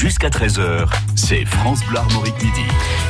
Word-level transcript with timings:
jusqu'à 0.00 0.30
13h, 0.30 0.86
c'est 1.14 1.44
France 1.44 1.84
Bleu 1.84 1.98
Armorique 1.98 2.42
Midi. 2.42 2.62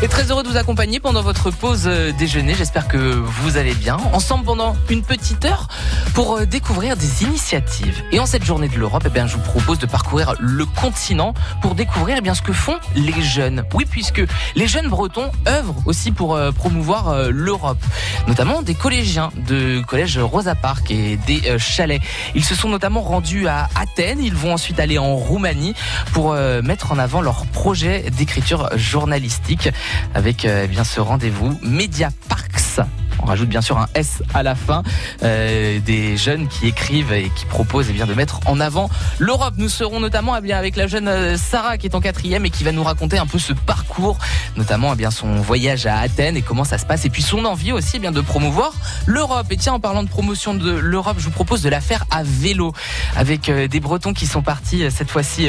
Et 0.03 0.09
très 0.09 0.31
heureux 0.31 0.43
de 0.43 0.49
vous 0.49 0.57
accompagner 0.57 0.99
pendant 0.99 1.23
votre 1.23 1.53
pause 1.53 1.85
euh, 1.87 2.11
déjeuner. 2.11 2.55
J'espère 2.55 2.89
que 2.89 2.97
vous 2.97 3.59
allez 3.59 3.75
bien. 3.75 3.97
Ensemble 4.13 4.45
pendant 4.45 4.75
une 4.89 5.03
petite 5.03 5.45
heure 5.45 5.69
pour 6.15 6.39
euh, 6.39 6.47
découvrir 6.47 6.97
des 6.97 7.23
initiatives. 7.23 8.03
Et 8.11 8.19
en 8.19 8.27
cette 8.27 8.45
journée 8.45 8.69
de 8.69 8.77
l'Europe, 8.77 9.05
eh 9.07 9.11
bien, 9.11 9.29
je 9.29 9.37
vous 9.37 9.43
propose 9.43 9.79
de 9.79 9.87
parcourir 9.87 10.35
le 10.41 10.65
continent 10.65 11.33
pour 11.63 11.77
découvrir 11.77 12.17
eh 12.19 12.23
bien, 12.23 12.35
ce 12.35 12.43
que 12.43 12.53
font 12.53 12.77
les 12.97 13.23
jeunes. 13.23 13.63
Oui, 13.75 13.85
puisque 13.89 14.23
les 14.57 14.67
jeunes 14.67 14.89
bretons 14.89 15.31
œuvrent 15.47 15.83
aussi 15.87 16.11
pour 16.11 16.35
euh, 16.35 16.51
promouvoir 16.51 17.31
l'Europe, 17.31 17.85
notamment 18.27 18.63
des 18.63 18.75
collégiens 18.75 19.31
de 19.47 19.81
collège 19.83 20.19
Rosa 20.19 20.55
Park 20.55 20.91
et 20.91 21.19
des 21.27 21.59
chalets. 21.59 22.01
Ils 22.35 22.45
se 22.45 22.55
sont 22.55 22.69
notamment 22.69 23.03
rendus 23.03 23.47
à 23.47 23.69
Athènes. 23.79 24.21
Ils 24.21 24.35
vont 24.35 24.55
ensuite 24.55 24.81
aller 24.81 24.99
en 24.99 25.15
Roumanie 25.15 25.75
pour 26.13 26.33
mettre 26.33 26.80
en 26.89 26.99
avant 26.99 27.21
leur 27.21 27.47
projet 27.47 28.11
d'écriture 28.11 28.69
journalistique 28.77 29.71
avec 30.15 30.45
euh, 30.45 30.63
eh 30.65 30.69
bien 30.69 30.85
ce 30.85 31.01
rendez-vous 31.01 31.59
Media 31.63 32.11
Parks 32.29 32.81
on 33.23 33.27
rajoute 33.27 33.49
bien 33.49 33.61
sûr 33.61 33.79
un 33.79 33.89
S 33.95 34.23
à 34.35 34.43
la 34.43 34.55
fin. 34.55 34.83
Euh, 35.23 35.81
des 35.81 36.17
jeunes 36.17 36.49
qui 36.49 36.67
écrivent 36.67 37.13
et 37.13 37.31
qui 37.35 37.45
proposent 37.45 37.87
eh 37.91 37.93
bien, 37.93 38.07
de 38.07 38.15
mettre 38.15 38.41
en 38.47 38.61
avant 38.61 38.91
l'Europe. 39.19 39.55
Nous 39.57 39.69
serons 39.69 40.01
notamment 40.01 40.37
eh 40.37 40.41
bien, 40.41 40.57
avec 40.57 40.77
la 40.77 40.87
jeune 40.87 41.09
euh, 41.09 41.37
Sarah 41.37 41.79
qui 41.79 41.87
est 41.87 41.95
en 41.95 42.01
quatrième 42.01 42.47
et 42.47 42.51
qui 42.51 42.65
va 42.65 42.73
nous 42.73 42.83
raconter 42.83 43.19
un 43.19 43.27
peu 43.27 43.39
ce 43.39 43.53
parcours, 43.53 44.19
notamment 44.57 44.93
eh 44.93 44.97
bien, 44.97 45.11
son 45.11 45.37
voyage 45.37 45.87
à 45.87 45.99
Athènes 45.99 46.37
et 46.37 46.43
comment 46.43 46.65
ça 46.65 46.79
se 46.79 46.87
passe. 46.87 47.05
Et 47.05 47.11
puis 47.11 47.23
son 47.23 47.45
envie 47.45 47.73
aussi 47.73 47.93
eh 47.97 47.99
bien, 47.99 48.13
de 48.13 48.21
promouvoir 48.21 48.73
l'Europe. 49.07 49.47
Et 49.51 49.57
tiens, 49.57 49.75
en 49.75 49.81
parlant 49.81 50.03
de 50.03 50.09
promotion 50.09 50.55
de 50.55 50.71
l'Europe, 50.71 51.17
je 51.19 51.25
vous 51.25 51.31
propose 51.31 51.63
de 51.63 51.69
la 51.69 51.81
faire 51.81 52.05
à 52.11 52.23
vélo 52.23 52.73
avec 53.17 53.49
euh, 53.49 53.69
des 53.69 53.81
Bretons 53.81 54.13
qui 54.13 54.27
sont 54.27 54.43
partis 54.43 54.91
cette 54.91 55.11
fois-ci 55.11 55.49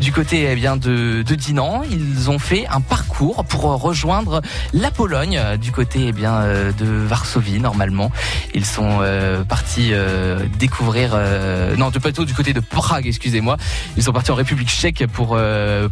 du 0.00 0.12
côté 0.12 0.48
eh 0.50 0.54
bien, 0.54 0.76
de, 0.76 1.22
Dinan. 1.22 1.82
Ils 1.90 2.30
ont 2.30 2.38
fait 2.38 2.66
un 2.68 2.80
parcours 2.80 3.44
pour 3.44 3.62
rejoindre 3.62 4.42
la 4.72 4.90
Pologne 4.90 5.40
du 5.60 5.72
côté 5.72 6.12
bien, 6.12 6.42
de 6.78 6.86
Varsovie 7.12 7.60
normalement. 7.60 8.10
Ils 8.54 8.64
sont 8.64 9.00
euh, 9.02 9.44
partis 9.44 9.90
euh, 9.92 10.46
découvrir, 10.58 11.10
euh, 11.12 11.76
non, 11.76 11.90
de 11.90 11.98
plutôt 11.98 12.24
du 12.24 12.32
côté 12.32 12.54
de 12.54 12.60
Prague, 12.60 13.06
excusez-moi. 13.06 13.58
Ils 13.98 14.02
sont 14.02 14.12
partis 14.12 14.30
en 14.30 14.34
République 14.34 14.70
Tchèque 14.70 15.06
pour 15.08 15.38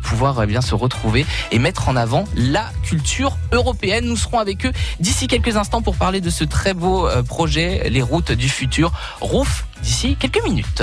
pouvoir 0.02 0.46
bien 0.46 0.62
se 0.62 0.74
retrouver 0.74 1.26
et 1.52 1.58
mettre 1.58 1.90
en 1.90 1.96
avant 1.96 2.24
la 2.34 2.64
culture 2.82 3.36
européenne. 3.52 4.06
Nous 4.06 4.16
serons 4.16 4.38
avec 4.38 4.64
eux 4.64 4.72
d'ici 4.98 5.26
quelques 5.26 5.58
instants 5.58 5.82
pour 5.82 5.96
parler 5.96 6.22
de 6.22 6.30
ce 6.30 6.44
très 6.44 6.72
beau 6.72 7.06
projet, 7.28 7.90
les 7.90 8.00
routes 8.00 8.32
du 8.32 8.48
futur. 8.48 8.90
Rouf, 9.20 9.66
d'ici 9.82 10.16
quelques 10.18 10.42
minutes. 10.42 10.82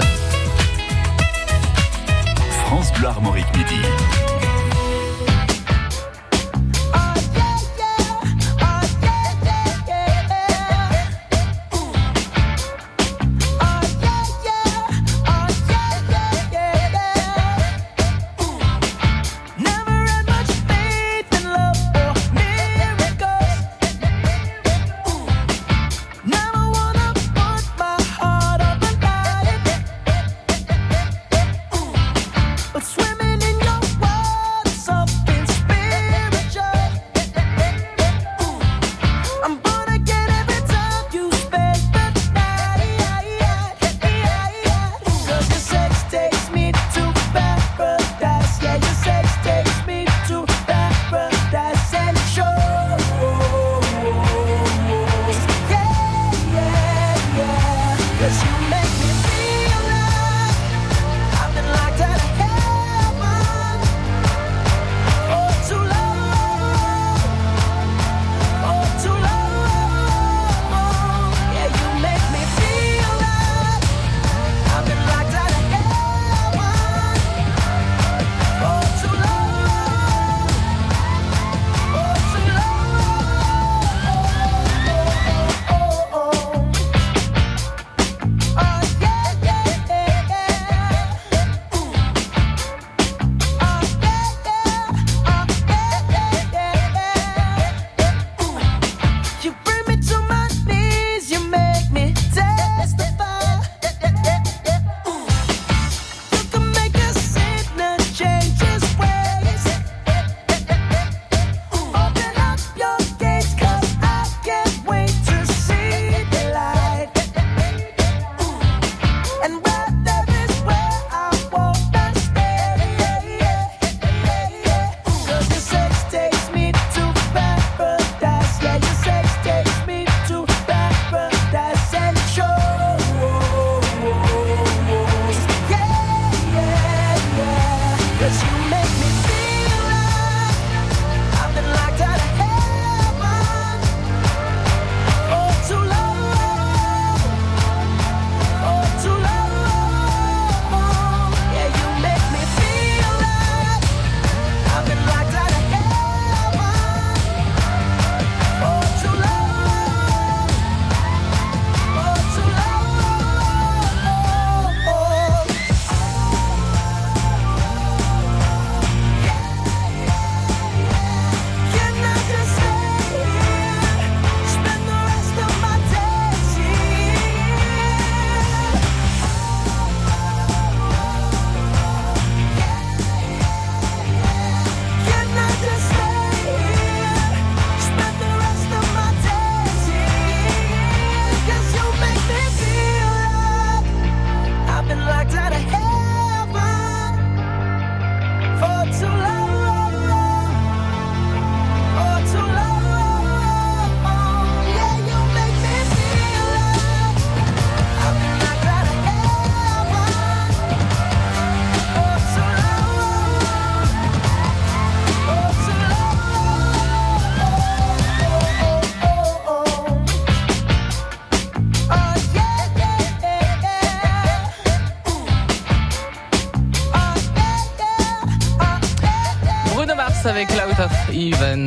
France 2.65 2.93
Bleu 2.93 3.07
Armorique 3.07 3.47
Midi. 3.57 3.81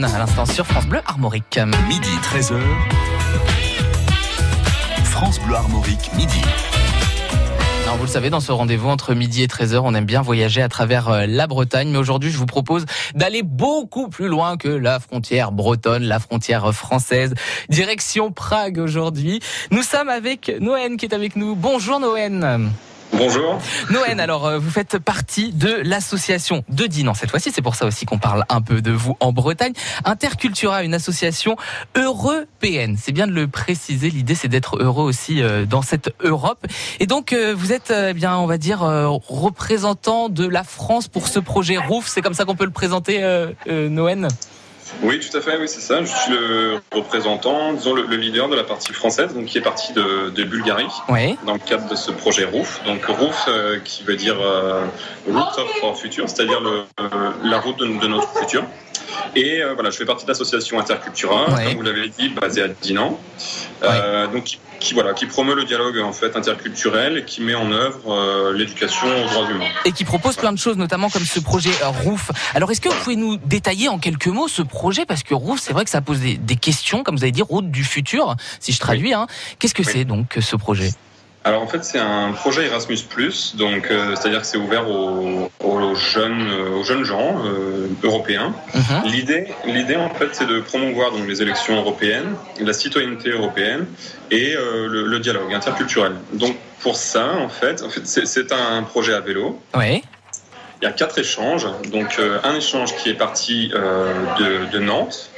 À 0.02 0.18
l'instant 0.18 0.46
sur 0.46 0.66
France 0.66 0.86
Bleu 0.86 1.00
Armorique. 1.04 1.60
Midi 1.86 2.08
13h. 2.22 2.58
France 5.04 5.38
Bleu 5.40 5.56
Armorique, 5.56 6.10
midi. 6.16 6.40
Alors 7.84 7.96
vous 7.96 8.04
le 8.04 8.08
savez, 8.08 8.30
dans 8.30 8.40
ce 8.40 8.50
rendez-vous 8.50 8.88
entre 8.88 9.12
midi 9.12 9.42
et 9.42 9.46
13h, 9.46 9.80
on 9.84 9.94
aime 9.94 10.06
bien 10.06 10.22
voyager 10.22 10.62
à 10.62 10.70
travers 10.70 11.10
euh, 11.10 11.26
la 11.26 11.46
Bretagne. 11.46 11.90
Mais 11.90 11.98
aujourd'hui, 11.98 12.30
je 12.30 12.38
vous 12.38 12.46
propose 12.46 12.86
d'aller 13.14 13.42
beaucoup 13.42 14.08
plus 14.08 14.28
loin 14.28 14.56
que 14.56 14.68
la 14.68 15.00
frontière 15.00 15.52
bretonne, 15.52 16.04
la 16.04 16.18
frontière 16.18 16.72
française. 16.72 17.34
Direction 17.68 18.32
Prague 18.32 18.78
aujourd'hui. 18.78 19.40
Nous 19.70 19.82
sommes 19.82 20.08
avec 20.08 20.50
Noën 20.60 20.96
qui 20.96 21.04
est 21.04 21.14
avec 21.14 21.36
nous. 21.36 21.54
Bonjour 21.56 22.00
Noën. 22.00 22.70
Bonjour. 23.12 23.58
Noën, 23.90 24.20
alors 24.20 24.46
euh, 24.46 24.58
vous 24.58 24.70
faites 24.70 24.98
partie 24.98 25.52
de 25.52 25.80
l'association 25.84 26.64
de 26.68 26.86
Dinan 26.86 27.14
cette 27.14 27.30
fois-ci, 27.30 27.50
c'est 27.52 27.62
pour 27.62 27.74
ça 27.74 27.86
aussi 27.86 28.06
qu'on 28.06 28.18
parle 28.18 28.44
un 28.48 28.62
peu 28.62 28.80
de 28.80 28.92
vous 28.92 29.16
en 29.20 29.32
Bretagne. 29.32 29.72
Intercultura, 30.04 30.84
une 30.84 30.94
association 30.94 31.56
européenne. 31.96 32.96
C'est 33.00 33.12
bien 33.12 33.26
de 33.26 33.32
le 33.32 33.48
préciser, 33.48 34.10
l'idée 34.10 34.34
c'est 34.34 34.48
d'être 34.48 34.80
heureux 34.80 35.04
aussi 35.04 35.42
euh, 35.42 35.66
dans 35.66 35.82
cette 35.82 36.14
Europe. 36.20 36.66
Et 37.00 37.06
donc 37.06 37.32
euh, 37.32 37.54
vous 37.56 37.72
êtes 37.72 37.92
eh 37.92 38.14
bien, 38.14 38.36
on 38.38 38.46
va 38.46 38.58
dire 38.58 38.80
représentant 38.80 40.28
de 40.28 40.46
la 40.46 40.62
France 40.62 41.08
pour 41.08 41.28
ce 41.28 41.40
projet 41.40 41.76
ROUF, 41.76 42.06
c'est 42.06 42.22
comme 42.22 42.34
ça 42.34 42.44
qu'on 42.44 42.56
peut 42.56 42.64
le 42.64 42.70
présenter 42.70 43.20
Noën 43.66 44.28
oui, 45.02 45.20
tout 45.20 45.36
à 45.36 45.40
fait, 45.40 45.56
oui, 45.58 45.68
c'est 45.68 45.80
ça. 45.80 46.02
Je 46.02 46.06
suis 46.06 46.32
le 46.32 46.80
représentant, 46.92 47.72
disons 47.72 47.94
le, 47.94 48.04
leader 48.16 48.48
de 48.48 48.56
la 48.56 48.64
partie 48.64 48.92
française, 48.92 49.34
donc 49.34 49.46
qui 49.46 49.58
est 49.58 49.62
partie 49.62 49.92
de, 49.92 50.42
Bulgarie, 50.44 50.86
dans 51.46 51.52
le 51.54 51.58
cadre 51.58 51.88
de 51.88 51.94
ce 51.94 52.10
projet 52.10 52.44
ROOF. 52.44 52.82
Donc 52.84 53.04
ROOF, 53.04 53.44
euh, 53.48 53.78
qui 53.84 54.04
veut 54.04 54.16
dire 54.16 54.40
euh, 54.40 54.84
Route 55.26 55.58
of 55.58 55.82
our 55.82 55.98
Future, 55.98 56.28
c'est-à-dire 56.28 56.60
la 57.42 57.60
route 57.60 57.78
de, 57.78 58.06
notre 58.06 58.38
futur. 58.38 58.64
Et 59.34 59.62
euh, 59.62 59.74
voilà, 59.74 59.90
je 59.90 59.96
fais 59.96 60.04
partie 60.04 60.24
de 60.24 60.30
l'association 60.30 60.78
Intercultura, 60.78 61.46
comme 61.46 61.74
vous 61.74 61.82
l'avez 61.82 62.08
dit, 62.08 62.28
basée 62.28 62.62
à 62.62 62.68
Dinan. 62.68 63.18
donc 64.32 64.44
qui 64.44 64.58
voilà, 64.92 65.14
qui 65.14 65.26
promeut 65.26 65.54
le 65.54 65.64
dialogue 65.64 65.98
en 65.98 66.12
fait 66.12 66.36
interculturel 66.36 67.18
et 67.18 67.24
qui 67.24 67.42
met 67.42 67.54
en 67.54 67.70
œuvre 67.70 68.12
euh, 68.12 68.52
l'éducation 68.52 69.06
aux 69.06 69.28
droits 69.28 69.50
humains. 69.50 69.68
Et 69.84 69.92
qui 69.92 70.04
propose 70.04 70.36
plein 70.36 70.52
de 70.52 70.58
choses, 70.58 70.76
notamment 70.76 71.08
comme 71.08 71.24
ce 71.24 71.40
projet 71.40 71.70
euh, 71.82 71.88
ROUF. 71.88 72.30
Alors, 72.54 72.70
est-ce 72.70 72.80
que 72.80 72.88
vous 72.88 72.98
pouvez 73.02 73.16
nous 73.16 73.36
détailler 73.36 73.88
en 73.88 73.98
quelques 73.98 74.26
mots 74.26 74.48
ce 74.48 74.62
projet? 74.62 75.06
Parce 75.06 75.22
que 75.22 75.34
ROUF, 75.34 75.60
c'est 75.60 75.72
vrai 75.72 75.84
que 75.84 75.90
ça 75.90 76.00
pose 76.00 76.20
des, 76.20 76.56
questions, 76.56 77.04
comme 77.04 77.16
vous 77.16 77.24
avez 77.24 77.32
dit, 77.32 77.42
route 77.42 77.70
du 77.70 77.84
futur, 77.84 78.36
si 78.58 78.72
je 78.72 78.78
traduis. 78.78 79.14
Hein. 79.14 79.26
Qu'est-ce 79.58 79.74
que 79.74 79.82
c'est 79.82 80.04
donc 80.04 80.38
ce 80.40 80.56
projet? 80.56 80.90
Alors 81.42 81.62
en 81.62 81.66
fait 81.66 81.84
c'est 81.84 81.98
un 81.98 82.32
projet 82.32 82.66
Erasmus+, 82.66 82.98
donc 83.54 83.90
euh, 83.90 84.14
c'est-à-dire 84.14 84.42
que 84.42 84.46
c'est 84.46 84.58
ouvert 84.58 84.88
aux, 84.90 85.48
jeunes 85.94 86.48
euh, 86.50 86.78
aux 86.78 86.84
jeunes 86.84 87.04
gens 87.04 87.42
euh, 87.44 87.88
européens. 88.02 88.54
Mhm. 88.74 89.10
L'idée 89.10 89.46
l'idée 89.64 89.96
en 89.96 90.10
fait 90.10 90.28
c'est 90.32 90.46
de 90.46 90.60
promouvoir 90.60 91.12
donc 91.12 91.26
les 91.26 91.40
élections 91.40 91.76
européennes, 91.76 92.34
la 92.60 92.74
citoyenneté 92.74 93.30
européenne 93.30 93.86
et 94.30 94.54
le, 94.54 95.18
dialogue 95.18 95.52
interculturel. 95.52 96.12
Donc 96.34 96.56
pour 96.80 96.96
ça 96.96 97.32
en 97.34 97.48
fait, 97.48 97.82
en 97.82 97.88
fait 97.88 98.06
c'est 98.06 98.52
un 98.52 98.82
projet 98.82 99.14
à 99.14 99.20
vélo. 99.20 99.60
Oui. 99.74 100.02
Il 100.82 100.86
y 100.86 100.88
a 100.88 100.92
quatre 100.92 101.18
échanges, 101.18 101.66
donc 101.90 102.18
un 102.42 102.54
échange 102.54 102.96
qui 102.96 103.10
est 103.10 103.14
parti 103.14 103.68
de, 103.68 104.70
de 104.70 104.78
Nantes, 104.78 105.30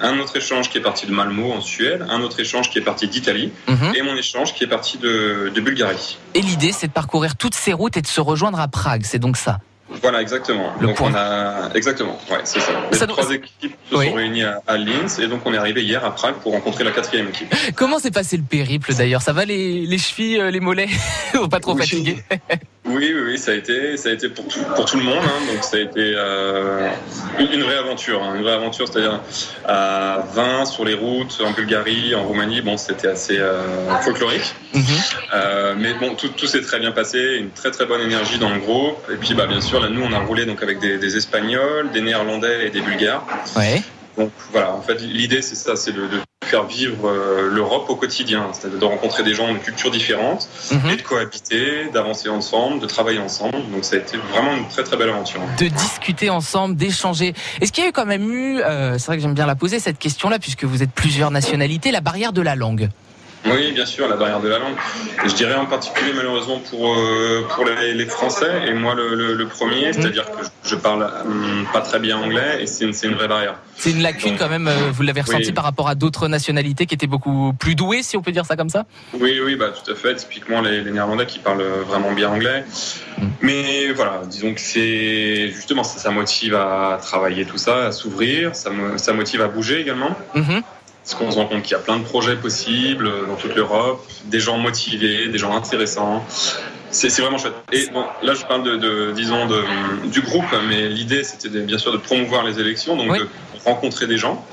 un 0.00 0.18
autre 0.18 0.36
échange 0.36 0.70
qui 0.70 0.78
est 0.78 0.82
parti 0.82 1.06
de 1.06 1.12
Malmo 1.12 1.52
en 1.52 1.60
Suède, 1.60 2.04
un 2.08 2.20
autre 2.22 2.40
échange 2.40 2.70
qui 2.70 2.78
est 2.78 2.82
parti 2.82 3.08
d'Italie 3.08 3.52
mhm. 3.68 3.94
et 3.94 4.02
mon 4.02 4.16
échange 4.16 4.54
qui 4.54 4.64
est 4.64 4.68
parti 4.68 4.98
de, 4.98 5.52
Bulgarie. 5.64 6.18
Et 6.34 6.42
l'idée, 6.42 6.72
c'est 6.72 6.88
de 6.88 6.92
parcourir 6.92 7.36
toutes 7.36 7.54
ces 7.54 7.72
routes 7.72 7.96
et 7.96 8.02
de 8.02 8.06
se 8.06 8.20
rejoindre 8.20 8.60
à 8.60 8.68
Prague, 8.68 9.02
c'est 9.04 9.18
donc 9.18 9.36
ça 9.36 9.58
voilà, 10.02 10.22
exactement. 10.22 10.72
donc 10.80 11.00
on 11.00 11.14
a 11.14 11.70
exactement, 11.74 12.18
ouais, 12.30 12.40
c'est 12.44 12.58
ça. 12.58 12.72
Les 12.90 12.98
trois 13.06 13.30
équipes 13.30 13.76
se 13.90 13.94
sont 13.94 14.14
réunies 14.14 14.42
à, 14.42 14.76
Linz 14.76 15.20
et 15.20 15.28
donc 15.28 15.42
on 15.44 15.54
est 15.54 15.58
arrivé 15.58 15.84
hier 15.84 16.04
à 16.04 16.12
Prague 16.12 16.36
pour 16.36 16.52
rencontrer 16.52 16.84
la 16.84 16.90
quatrième 16.90 17.28
équipe. 17.28 17.54
Comment 17.76 17.98
s'est 17.98 18.10
passé 18.10 18.36
le 18.36 18.42
périple 18.42 18.92
d'ailleurs? 18.94 19.22
Ça 19.22 19.32
va 19.32 19.44
les, 19.44 19.86
les 19.86 19.98
chevilles, 19.98 20.40
euh, 20.40 20.50
les 20.50 20.60
mollets? 20.60 20.88
Pas 21.50 21.60
trop 21.60 21.76
fatigués 21.76 22.24
Oui, 22.86 23.12
oui, 23.14 23.20
oui, 23.24 23.38
ça 23.38 23.52
a 23.52 23.54
été, 23.54 23.96
ça 23.96 24.10
a 24.10 24.12
été 24.12 24.28
pour 24.28 24.46
tout, 24.46 24.60
pour 24.76 24.84
tout 24.84 24.98
le 24.98 25.04
monde. 25.04 25.22
Hein, 25.24 25.52
donc 25.52 25.64
ça 25.64 25.78
a 25.78 25.80
été 25.80 26.12
euh, 26.16 26.90
une, 27.38 27.62
vraie 27.62 27.78
aventure, 27.78 28.22
hein, 28.22 28.34
une 28.36 28.42
vraie 28.42 28.52
aventure, 28.52 28.86
c'est-à-dire 28.86 29.20
à 29.64 30.22
20 30.34 30.66
sur 30.66 30.84
les 30.84 30.92
routes 30.92 31.40
en 31.42 31.52
Bulgarie, 31.52 32.14
en 32.14 32.24
Roumanie. 32.24 32.60
Bon, 32.60 32.76
c'était 32.76 33.08
assez 33.08 33.38
euh, 33.38 33.62
folklorique, 34.02 34.54
mhm. 34.74 34.84
euh, 35.32 35.74
mais 35.78 35.94
bon, 35.94 36.14
tout, 36.14 36.28
tout 36.28 36.46
s'est 36.46 36.60
très 36.60 36.78
bien 36.78 36.92
passé, 36.92 37.36
une 37.38 37.50
très 37.50 37.70
très 37.70 37.86
bonne 37.86 38.02
énergie 38.02 38.38
dans 38.38 38.50
le 38.50 38.60
groupe. 38.60 38.98
Et 39.10 39.16
puis, 39.16 39.32
bah, 39.32 39.46
bien 39.46 39.62
sûr, 39.62 39.80
là, 39.80 39.88
nous, 39.88 40.02
on 40.02 40.12
a 40.12 40.18
roulé 40.18 40.44
donc 40.44 40.62
avec 40.62 40.78
des, 40.78 40.98
des 40.98 41.16
Espagnols, 41.16 41.90
des 41.90 42.02
Néerlandais 42.02 42.66
et 42.66 42.70
des 42.70 42.82
Bulgares. 42.82 43.26
Ouais. 43.56 43.82
Donc 44.18 44.30
voilà, 44.52 44.72
en 44.72 44.82
fait, 44.82 45.00
l'idée 45.00 45.42
c'est 45.42 45.56
ça, 45.56 45.74
c'est 45.74 45.92
de, 45.92 46.02
de, 46.02 46.18
faire 46.44 46.64
vivre 46.64 47.08
euh, 47.08 47.48
l'Europe 47.50 47.86
au 47.88 47.96
quotidien, 47.96 48.48
c'est-à-dire 48.52 48.78
de 48.78 48.84
rencontrer 48.84 49.22
des 49.22 49.34
gens 49.34 49.52
de 49.52 49.58
cultures 49.58 49.90
différentes 49.90 50.48
mhm. 50.70 50.90
et 50.90 50.96
de 50.96 51.02
cohabiter, 51.02 51.90
d'avancer 51.92 52.28
ensemble, 52.28 52.80
de 52.80 52.86
travailler 52.86 53.18
ensemble. 53.18 53.70
Donc 53.72 53.84
ça 53.84 53.96
a 53.96 53.98
été 53.98 54.16
vraiment 54.32 54.54
une 54.56 54.68
très 54.68 54.84
très 54.84 54.96
belle 54.96 55.10
aventure. 55.10 55.40
De 55.58 55.66
discuter 55.66 56.30
ensemble, 56.30 56.76
d'échanger. 56.76 57.34
Est-ce 57.60 57.72
qu'il 57.72 57.84
y 57.84 57.86
a 57.86 57.90
eu 57.90 57.92
quand 57.92 58.06
même 58.06 58.30
eu, 58.30 58.60
euh, 58.60 58.98
c'est 58.98 59.06
vrai 59.06 59.16
que 59.16 59.22
j'aime 59.22 59.34
bien 59.34 59.46
la 59.46 59.56
poser 59.56 59.80
cette 59.80 59.98
question-là, 59.98 60.38
puisque 60.38 60.64
vous 60.64 60.82
êtes 60.82 60.92
plusieurs 60.92 61.30
nationalités, 61.30 61.90
la 61.90 62.00
barrière 62.00 62.32
de 62.32 62.42
la 62.42 62.54
langue? 62.54 62.88
Oui, 63.46 63.72
bien 63.72 63.86
sûr, 63.86 64.08
la 64.08 64.16
barrière 64.16 64.40
de 64.40 64.48
la 64.48 64.58
langue. 64.58 64.76
Je 65.24 65.34
dirais 65.34 65.54
en 65.54 65.66
particulier 65.66 66.12
malheureusement 66.14 66.60
pour, 66.70 66.94
euh, 66.94 67.46
pour 67.54 67.64
les, 67.64 68.06
Français, 68.06 68.68
et 68.68 68.74
moi 68.74 68.94
le, 68.94 69.46
premier, 69.46 69.88
mhm. 69.88 69.92
c'est-à-dire 69.92 70.24
que 70.24 70.44
je 70.64 70.76
parle 70.76 71.02
hum, 71.24 71.66
pas 71.72 71.80
très 71.80 71.98
bien 71.98 72.18
anglais, 72.18 72.58
et 72.62 72.66
c'est 72.66 72.84
une, 72.84 72.94
une, 73.02 73.14
vraie 73.14 73.28
barrière. 73.28 73.56
C'est 73.76 73.90
une 73.90 74.02
lacune 74.02 74.36
quand 74.36 74.48
même, 74.48 74.68
euh, 74.68 74.90
vous 74.92 75.02
l'avez 75.02 75.20
ressenti 75.20 75.52
par 75.52 75.64
rapport 75.64 75.88
à 75.88 75.94
d'autres 75.94 76.28
nationalités 76.28 76.86
qui 76.86 76.94
étaient 76.94 77.06
beaucoup 77.06 77.52
plus 77.58 77.74
douées, 77.74 78.02
si 78.02 78.16
on 78.16 78.22
peut 78.22 78.32
dire 78.32 78.46
ça 78.46 78.56
comme 78.56 78.68
ça? 78.68 78.84
Oui, 79.14 79.40
oui, 79.44 79.56
bah, 79.56 79.70
tout 79.70 79.90
à 79.90 79.94
fait. 79.94 80.14
Typiquement 80.14 80.60
les, 80.60 80.82
Néerlandais 80.84 81.26
qui 81.26 81.38
parlent 81.38 81.64
vraiment 81.86 82.12
bien 82.12 82.30
anglais. 82.30 82.64
Mhm. 83.18 83.30
Mais 83.42 83.92
voilà, 83.92 84.22
disons 84.26 84.54
que 84.54 84.60
c'est 84.60 85.50
justement 85.50 85.84
ça, 85.84 85.98
ça, 85.98 86.10
motive 86.10 86.54
à 86.54 86.98
travailler 87.02 87.44
tout 87.44 87.58
ça, 87.58 87.86
à 87.86 87.92
s'ouvrir, 87.92 88.54
ça, 88.54 88.70
ça 88.96 89.12
motive 89.12 89.42
à 89.42 89.48
bouger 89.48 89.80
également. 89.80 90.16
Mhm. 90.34 90.62
Parce 91.04 91.16
qu'on 91.16 91.30
se 91.30 91.36
rend 91.36 91.44
compte 91.44 91.62
qu'il 91.62 91.72
y 91.72 91.74
a 91.74 91.82
plein 91.82 91.98
de 91.98 92.04
projets 92.04 92.36
possibles 92.36 93.10
dans 93.28 93.36
toute 93.36 93.54
l'Europe, 93.54 94.02
des 94.24 94.40
gens 94.40 94.56
motivés, 94.56 95.28
des 95.28 95.38
gens 95.38 95.54
intéressants. 95.54 96.24
C'est 96.90 97.20
vraiment 97.20 97.36
chouette. 97.36 97.54
Et 97.72 97.88
bon, 97.92 98.04
là, 98.22 98.32
je 98.34 98.44
parle 98.46 98.62
de, 98.62 99.12
disons, 99.12 99.46
de, 99.46 100.08
du 100.08 100.22
groupe, 100.22 100.46
mais 100.68 100.88
l'idée, 100.88 101.22
c'était 101.22 101.48
bien 101.60 101.76
sûr 101.76 101.92
de 101.92 101.98
promouvoir 101.98 102.44
les 102.44 102.58
élections, 102.58 102.96
donc 102.96 103.18
de 103.18 103.28
rencontrer 103.66 104.06
des 104.06 104.16
gens. 104.16 104.44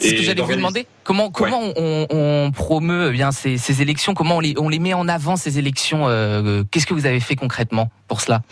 C'est 0.00 0.08
ce 0.08 0.14
que 0.14 0.22
j'allais 0.22 0.42
vous 0.42 0.54
demander. 0.54 0.86
Comment, 1.04 1.30
comment 1.30 1.60
on, 1.76 2.50
promeut 2.52 3.10
eh 3.10 3.12
bien 3.12 3.30
ces, 3.30 3.58
ces, 3.58 3.80
élections? 3.80 4.14
Comment 4.14 4.38
on 4.38 4.40
les, 4.40 4.54
on 4.58 4.68
les 4.68 4.80
met 4.80 4.94
en 4.94 5.06
avant, 5.06 5.36
ces 5.36 5.58
élections 5.58 6.08
euh, 6.08 6.64
Qu'est-ce 6.70 6.86
que 6.86 6.94
vous 6.94 7.06
avez 7.06 7.20
fait 7.20 7.36
concrètement 7.36 7.90
pour 8.08 8.20
cela? 8.20 8.42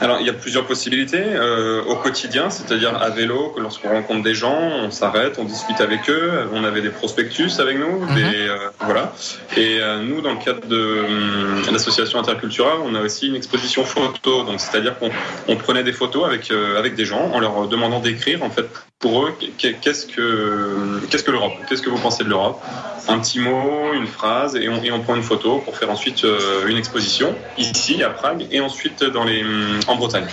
Alors, 0.00 0.18
il 0.20 0.26
y 0.26 0.30
a 0.30 0.32
plusieurs 0.32 0.66
possibilités 0.66 1.22
euh, 1.22 1.82
au 1.84 1.96
quotidien, 1.96 2.48
c'est-à-dire 2.48 2.96
à 2.96 3.10
vélo, 3.10 3.52
que 3.54 3.60
lorsqu'on 3.60 3.90
rencontre 3.90 4.22
des 4.22 4.34
gens, 4.34 4.58
on 4.58 4.90
s'arrête, 4.90 5.38
on 5.38 5.44
discute 5.44 5.80
avec 5.82 6.08
eux. 6.08 6.48
On 6.54 6.64
avait 6.64 6.80
des 6.80 6.88
prospectus 6.88 7.60
avec 7.60 7.78
nous, 7.78 8.00
mhm. 8.00 8.14
des, 8.14 8.48
euh, 8.48 8.56
voilà. 8.80 9.12
Et 9.58 9.78
euh, 9.80 10.02
nous, 10.02 10.22
dans 10.22 10.32
le 10.32 10.38
cadre 10.42 10.66
de 10.66 11.04
hum, 11.06 11.62
l'association 11.70 12.18
interculturelle, 12.18 12.78
on 12.82 12.94
a 12.94 13.02
aussi 13.02 13.28
une 13.28 13.36
exposition 13.36 13.84
photo. 13.84 14.44
Donc, 14.44 14.60
c'est-à-dire 14.60 14.98
qu'on 14.98 15.10
on 15.48 15.56
prenait 15.56 15.84
des 15.84 15.92
photos 15.92 16.24
avec 16.24 16.50
avec 16.50 16.94
des 16.94 17.04
gens, 17.04 17.30
en 17.32 17.38
leur 17.38 17.68
demandant 17.68 18.00
d'écrire 18.00 18.42
en 18.42 18.50
fait 18.50 18.66
pour 19.00 19.24
eux 19.24 19.34
qu'est-ce 19.56 20.06
que 20.06 21.30
l'Europe, 21.30 21.54
qu'est-ce 21.68 21.82
que 21.82 21.90
vous 21.90 21.98
pensez 21.98 22.22
de 22.22 22.28
l'Europe? 22.28 22.62
Un 23.08 23.18
petit 23.18 23.40
mot, 23.40 23.92
une 23.94 24.06
phrase, 24.06 24.54
et 24.56 24.68
on, 24.68 24.80
on 24.92 25.00
prend 25.00 25.16
une 25.16 25.22
photo 25.22 25.58
pour 25.58 25.76
faire 25.76 25.90
ensuite 25.90 26.22
euh, 26.24 26.68
une 26.68 26.76
exposition 26.76 27.34
ici 27.56 28.02
à 28.04 28.10
Prague 28.10 28.46
et 28.52 28.60
ensuite 28.60 29.02
dans 29.02 29.24
les, 29.24 29.42
en 29.88 29.96
Bretagne. 29.96 30.26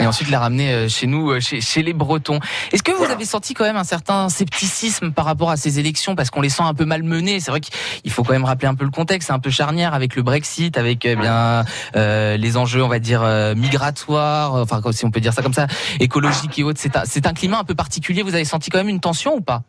Et 0.00 0.06
ensuite 0.06 0.30
la 0.30 0.40
ramener 0.40 0.72
euh, 0.72 0.88
chez 0.88 1.06
nous, 1.06 1.30
euh, 1.30 1.40
chez, 1.40 1.60
chez 1.60 1.82
les 1.82 1.92
Bretons. 1.92 2.40
Est-ce 2.72 2.82
que 2.82 2.90
vous 2.90 3.04
avez 3.04 3.24
senti 3.24 3.54
quand 3.54 3.64
même 3.64 3.76
un 3.76 3.84
certain 3.84 4.28
scepticisme 4.28 5.12
par 5.12 5.24
rapport 5.24 5.50
à 5.50 5.56
ces 5.56 5.78
élections? 5.78 6.16
Parce 6.16 6.30
qu'on 6.30 6.40
les 6.40 6.48
sent 6.48 6.64
un 6.64 6.74
peu 6.74 6.84
malmenées 6.84 7.38
C'est 7.38 7.52
vrai 7.52 7.60
qu'il 7.60 8.10
faut 8.10 8.24
quand 8.24 8.32
même 8.32 8.44
rappeler 8.44 8.66
un 8.66 8.74
peu 8.74 8.84
le 8.84 8.90
contexte, 8.90 9.28
c'est 9.28 9.32
un 9.32 9.38
peu 9.38 9.50
charnière 9.50 9.94
avec 9.94 10.16
le 10.16 10.22
Brexit, 10.22 10.76
avec 10.76 11.04
eh 11.04 11.14
bien 11.14 11.64
euh, 11.94 12.36
les 12.36 12.56
enjeux, 12.56 12.82
on 12.82 12.88
va 12.88 12.98
dire 12.98 13.22
migratoires, 13.56 14.54
enfin 14.54 14.80
si 14.90 15.04
on 15.04 15.10
peut 15.10 15.20
dire 15.20 15.32
ça 15.32 15.42
comme 15.42 15.54
ça, 15.54 15.66
écologiques 16.00 16.58
et 16.58 16.64
autres. 16.64 16.80
C'est 16.80 16.96
un, 16.96 17.04
c'est 17.04 17.26
un 17.26 17.32
climat 17.32 17.58
un 17.60 17.64
peu 17.64 17.74
particulier. 17.74 18.22
Vous 18.22 18.34
avez 18.34 18.44
senti 18.44 18.70
quand 18.70 18.78
même 18.78 18.88
une 18.88 19.00
tension 19.00 19.36
ou 19.36 19.40
pas? 19.40 19.62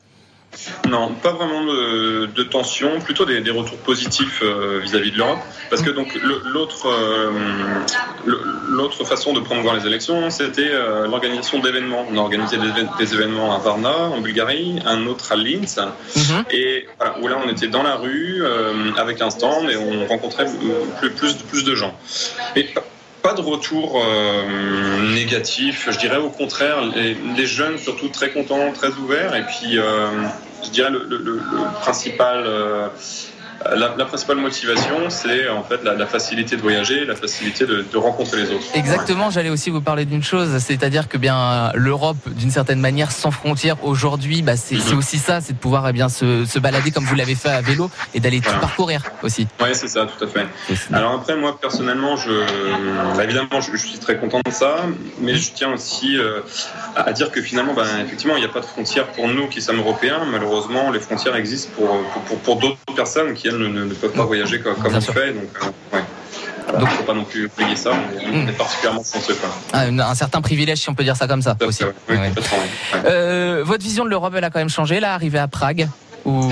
Non, 0.90 1.14
pas 1.16 1.32
vraiment 1.32 1.64
de, 1.64 2.28
de 2.28 2.44
tension, 2.44 3.00
plutôt 3.00 3.26
des, 3.26 3.42
des 3.42 3.52
retours 3.52 3.78
positifs 3.78 4.42
euh, 4.42 4.80
vis-à-vis 4.82 5.12
de 5.12 5.18
l'Europe. 5.18 5.40
Parce 5.70 5.82
que 5.82 5.90
donc 5.90 6.18
l'autre 6.46 6.88
euh, 6.88 7.32
façon 9.06 9.34
de 9.34 9.40
promouvoir 9.40 9.76
les 9.76 9.86
élections, 9.86 10.30
c'était 10.30 10.72
euh, 10.72 11.08
l'organisation 11.08 11.60
d'événements. 11.60 12.06
On 12.12 12.18
a 12.18 12.22
organisé 12.22 12.58
des, 13.00 13.14
événements 13.14 13.56
à 13.56 13.60
Varna, 13.60 13.96
en 13.96 14.22
Bulgarie, 14.22 14.80
un 14.86 15.06
autre 15.08 15.32
à 15.32 15.36
Linz, 15.36 15.80
mhm. 16.16 16.46
et 16.52 16.88
voilà, 16.98 17.18
où 17.22 17.28
là 17.28 17.38
on 17.46 17.50
était 17.50 17.68
dans 17.68 17.84
la 17.84 17.96
rue 17.96 18.44
avec 18.98 19.22
un 19.22 19.30
stand 19.30 19.70
et 19.70 19.78
on 19.78 20.08
rencontrait 20.08 20.48
plus, 21.00 21.12
plus, 21.12 21.34
plus 21.34 21.64
de 21.64 21.76
gens. 21.76 21.94
Et 22.56 22.68
pas 23.26 23.34
de 23.34 23.42
retour 23.42 24.04
euh, 24.06 25.16
négatif. 25.16 25.90
Je 25.92 25.98
dirais 25.98 26.18
au 26.18 26.30
contraire, 26.30 26.78
les, 26.96 27.48
jeunes 27.48 27.80
surtout 27.80 28.10
très 28.10 28.30
contents, 28.30 28.72
très 28.72 28.90
ouverts. 28.90 29.36
Et 29.36 29.42
puis, 29.42 29.80
euh, 29.80 30.10
je 30.64 30.70
dirais 30.70 30.92
le 30.92 31.40
principal 31.82 32.44
euh, 32.46 32.88
la, 33.76 33.96
la, 33.98 34.06
principale 34.06 34.38
motivation, 34.38 35.10
c'est 35.10 35.50
en 35.50 35.64
fait 35.64 35.84
la, 35.84 35.94
la, 35.96 36.06
facilité 36.06 36.56
de 36.56 36.62
voyager, 36.62 37.06
la 37.06 37.16
facilité 37.16 37.66
de, 37.66 37.86
de 37.92 37.98
rencontrer 37.98 38.38
les 38.44 38.52
autres. 38.52 38.66
Exactement, 38.74 39.28
ouais. 39.28 39.32
j'allais 39.32 39.50
aussi 39.50 39.70
vous 39.70 39.82
parler 39.82 40.06
d'une 40.06 40.24
chose, 40.24 40.50
c'est-à-dire 40.60 41.08
que 41.08 41.18
bien 41.18 41.72
l'Europe, 41.74 42.18
d'une 42.28 42.52
certaine 42.52 42.80
manière, 42.80 43.12
sans 43.12 43.32
frontières, 43.32 43.84
aujourd'hui, 43.84 44.42
bah, 44.42 44.58
c'est 44.58 44.76
mm 44.76 44.80
-hmm. 44.80 44.98
aussi 44.98 45.18
ça, 45.18 45.42
c'est 45.42 45.54
de 45.54 45.58
pouvoir 45.58 45.88
eh 45.90 45.94
bien, 45.94 46.10
se, 46.10 46.46
se, 46.46 46.60
balader 46.60 46.92
comme 46.92 47.06
vous 47.06 47.16
l'avez 47.16 47.36
fait 47.36 47.50
à 47.50 47.62
vélo 47.62 47.90
et 48.14 48.20
d'aller 48.20 48.40
voilà. 48.40 48.60
tout 48.60 48.66
parcourir 48.68 49.00
aussi. 49.24 49.48
Oui, 49.62 49.70
c'est 49.74 49.92
ça, 49.96 50.02
tout 50.12 50.22
à 50.26 50.28
fait. 50.28 50.46
Alors 50.98 51.14
après, 51.20 51.36
moi, 51.36 51.52
personnellement, 51.60 52.16
je, 52.18 52.34
bah, 53.16 53.24
évidemment, 53.24 53.60
je, 53.66 53.72
je, 53.80 53.86
suis 53.92 54.00
très 54.00 54.18
content 54.18 54.42
de 54.46 54.52
ça, 54.52 54.72
mais 55.24 55.36
je 55.36 55.48
tiens 55.58 55.72
aussi 55.78 56.10
euh, 56.18 56.42
à 57.10 57.12
dire 57.20 57.30
que 57.34 57.42
finalement, 57.50 57.74
bah, 57.74 57.88
effectivement, 58.06 58.36
il 58.38 58.42
n'y 58.46 58.50
a 58.52 58.54
pas 58.58 58.64
de 58.68 58.72
frontières 58.76 59.08
pour 59.16 59.28
nous 59.28 59.48
qui 59.54 59.62
sommes 59.62 59.80
européens. 59.86 60.22
Malheureusement, 60.36 60.92
les 60.96 61.00
frontières 61.08 61.36
existent 61.44 61.72
pour, 61.78 61.90
pour, 62.12 62.22
pour, 62.28 62.38
pour 62.46 62.56
d'autres 62.62 62.96
personnes 62.96 63.34
qui, 63.34 63.45
elles, 63.48 63.58
ne, 63.58 63.68
ne, 63.68 63.94
peuvent 63.94 64.12
pas 64.12 64.26
voyager 64.26 64.60
comme, 64.60 64.76
comme 64.76 64.96
on 64.96 65.02
sûr. 65.02 65.14
fait. 65.14 65.34
Donc, 65.34 65.44
euh, 65.62 65.96
ouais. 65.98 66.04
Voilà, 66.66 66.80
donc, 66.80 66.90
faut 66.90 67.04
pas 67.04 67.14
non 67.14 67.24
plus 67.24 67.46
oublier 67.46 67.76
ça. 67.76 67.92
On 67.92 68.20
est, 68.20 68.52
mmh. 68.52 68.54
particulièrement 68.54 69.04
chanceux. 69.04 69.38
Ah, 69.72 69.86
un 69.86 70.16
certain 70.16 70.42
privilège, 70.42 70.80
si 70.80 70.90
on 70.90 70.96
peut 70.96 71.04
dire 71.04 71.16
ça 71.16 71.28
comme 71.28 71.42
ça 71.42 71.56
aussi. 71.62 71.84
Fait, 71.84 71.94
oui, 72.10 72.18
ouais. 72.18 72.32
euh, 73.06 73.62
votre 73.64 73.84
vision 73.84 74.04
de 74.04 74.10
l'Europe, 74.10 74.34
elle 74.36 74.44
a 74.44 74.50
quand 74.50 74.60
même 74.60 74.70
changé 74.70 75.00
là, 75.00 75.14
arrivé 75.14 75.38
à 75.38 75.48
Prague 75.48 75.88
ou 76.26 76.52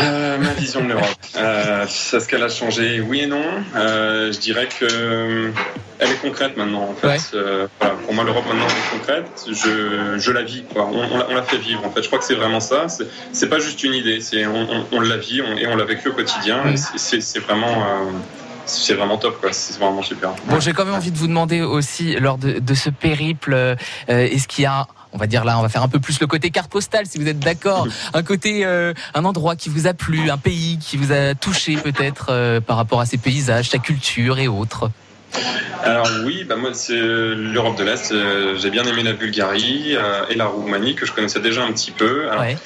euh, 0.00 0.38
ma 0.38 0.52
vision 0.54 0.82
de 0.82 0.88
l'Europe. 0.88 1.06
Euh, 1.36 1.84
Est-ce 1.84 2.26
qu'elle 2.28 2.42
a 2.42 2.48
changé 2.48 3.00
Oui 3.00 3.20
et 3.20 3.26
non. 3.26 3.42
Euh, 3.76 4.32
je 4.32 4.38
dirais 4.38 4.68
que 4.68 5.52
elle 5.98 6.10
est 6.10 6.20
concrète 6.20 6.56
maintenant. 6.56 6.88
En 6.90 6.94
fait, 6.94 7.06
ouais. 7.06 7.18
euh, 7.34 7.66
voilà, 7.80 7.94
pour 7.96 8.14
moi, 8.14 8.24
l'Europe 8.24 8.44
maintenant 8.48 8.66
elle 8.68 8.96
est 8.96 8.98
concrète. 8.98 9.44
Je, 9.48 10.18
je 10.18 10.30
la 10.32 10.42
vis. 10.42 10.64
Quoi. 10.72 10.88
On, 10.92 10.98
on, 10.98 11.24
on, 11.30 11.34
la 11.34 11.42
fait 11.42 11.58
vivre. 11.58 11.84
En 11.84 11.90
fait, 11.90 12.02
je 12.02 12.06
crois 12.08 12.18
que 12.18 12.24
c'est 12.24 12.34
vraiment 12.34 12.60
ça. 12.60 12.86
C'est 13.32 13.48
pas 13.48 13.58
juste 13.58 13.82
une 13.84 13.94
idée. 13.94 14.20
C'est 14.20 14.46
on, 14.46 14.66
on, 14.90 15.00
la 15.00 15.16
vit 15.16 15.40
et 15.58 15.66
on 15.66 15.76
l'a 15.76 15.84
vécu 15.84 16.08
au 16.08 16.12
quotidien. 16.12 16.64
Mmh. 16.64 16.76
C'est 16.96 17.38
vraiment 17.40 17.82
euh, 17.82 18.10
c'est 18.64 18.94
vraiment 18.94 19.18
top, 19.18 19.40
quoi. 19.40 19.52
C'est 19.52 19.78
vraiment 19.78 20.02
super. 20.02 20.30
Bon, 20.46 20.60
j'ai 20.60 20.72
quand 20.72 20.84
même 20.84 20.94
envie 20.94 21.10
de 21.10 21.18
vous 21.18 21.26
demander 21.26 21.60
aussi, 21.62 22.14
lors 22.14 22.38
de, 22.38 22.58
de 22.58 22.74
ce 22.74 22.90
périple, 22.90 23.54
euh, 23.54 23.74
est-ce 24.08 24.48
qu'il 24.48 24.64
y 24.64 24.66
a 24.66 24.86
on 25.12 25.18
va 25.18 25.26
dire 25.26 25.44
là, 25.44 25.58
on 25.58 25.62
va 25.62 25.68
faire 25.68 25.82
un 25.82 25.88
peu 25.88 26.00
plus 26.00 26.20
le 26.20 26.26
côté 26.26 26.50
carte 26.50 26.70
postale, 26.70 27.06
si 27.06 27.18
vous 27.18 27.28
êtes 27.28 27.38
d'accord. 27.38 27.86
Un 28.14 28.22
côté, 28.22 28.64
euh, 28.64 28.92
un 29.14 29.24
endroit 29.24 29.56
qui 29.56 29.68
vous 29.68 29.86
a 29.86 29.94
plu, 29.94 30.30
un 30.30 30.38
pays 30.38 30.78
qui 30.78 30.96
vous 30.96 31.12
a 31.12 31.34
touché 31.34 31.76
peut-être 31.76 32.26
euh, 32.30 32.60
par 32.60 32.76
rapport 32.76 33.00
à 33.00 33.06
ses 33.06 33.18
paysages, 33.18 33.70
sa 33.70 33.78
culture 33.78 34.38
et 34.38 34.48
autres. 34.48 34.90
Alors 35.82 36.08
oui, 36.24 36.44
bah 36.44 36.56
moi 36.56 36.70
c'est 36.74 36.98
l'Europe 36.98 37.76
de 37.78 37.84
l'Est. 37.84 38.12
Euh, 38.12 38.56
j'ai 38.58 38.70
bien 38.70 38.84
aimé 38.84 39.02
la 39.02 39.14
Bulgarie 39.14 39.96
et 40.28 40.34
la 40.34 40.46
Roumanie 40.46 40.94
que 40.94 41.06
je 41.06 41.12
connaissais 41.12 41.40
déjà 41.40 41.64
un 41.64 41.72
petit 41.72 41.90
peu. 41.90 42.30
Alors, 42.30 42.42
ouais 42.42 42.56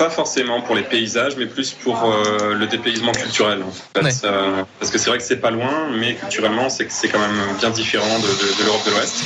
pas 0.00 0.08
forcément 0.08 0.62
pour 0.62 0.74
les 0.74 0.82
paysages, 0.82 1.36
mais 1.36 1.44
plus 1.44 1.72
pour 1.72 2.04
euh, 2.04 2.54
le 2.54 2.66
dépaysement 2.66 3.12
culturel. 3.12 3.62
En 3.62 3.70
fait. 3.70 4.02
ouais. 4.02 4.10
euh, 4.24 4.62
parce 4.78 4.90
que 4.90 4.96
c'est 4.96 5.10
vrai 5.10 5.18
que 5.18 5.24
c'est 5.24 5.42
pas 5.42 5.50
loin, 5.50 5.90
mais 5.94 6.14
culturellement, 6.14 6.70
c'est 6.70 6.86
quand 6.86 7.18
même 7.18 7.38
bien 7.58 7.68
différent 7.68 8.18
de, 8.18 8.64
l'Europe 8.64 8.80
de 8.86 8.92
l'Ouest. 8.92 9.16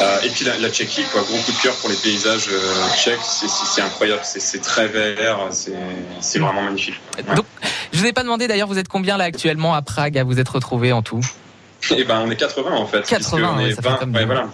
Euh, 0.00 0.18
et 0.24 0.30
puis 0.30 0.44
la, 0.44 0.58
la, 0.58 0.68
Tchéquie, 0.68 1.04
quoi, 1.12 1.22
gros 1.22 1.38
coup 1.38 1.52
de 1.52 1.62
cœur 1.62 1.76
pour 1.76 1.90
les 1.90 1.94
paysages 1.94 2.50
tchèques, 2.96 3.20
c'est 3.22 3.80
incroyable, 3.80 4.22
c'est 4.24 4.62
très 4.62 4.88
vert, 4.88 5.38
c'est 5.52 6.38
vraiment 6.40 6.62
magnifique. 6.62 7.00
Ouais. 7.16 7.36
Donc, 7.36 7.46
je 7.92 8.00
vous 8.00 8.06
ai 8.06 8.12
pas 8.12 8.24
demandé 8.24 8.48
d'ailleurs, 8.48 8.66
vous 8.66 8.78
êtes 8.78 8.88
combien 8.88 9.16
là 9.16 9.24
actuellement 9.24 9.74
à 9.74 9.82
Prague 9.82 10.18
à 10.18 10.24
vous 10.24 10.40
être 10.40 10.56
retrouvé 10.56 10.92
en 10.92 11.02
tout? 11.02 11.20
Eh 11.96 12.02
ben, 12.02 12.24
on 12.26 12.30
est 12.32 12.36
80 12.36 12.72
en 12.72 12.86
fait. 12.86 13.06
80, 13.06 13.54
on 13.56 13.60
est 13.60 13.80
20, 13.80 14.12
ouais, 14.12 14.24
voilà. 14.24 14.48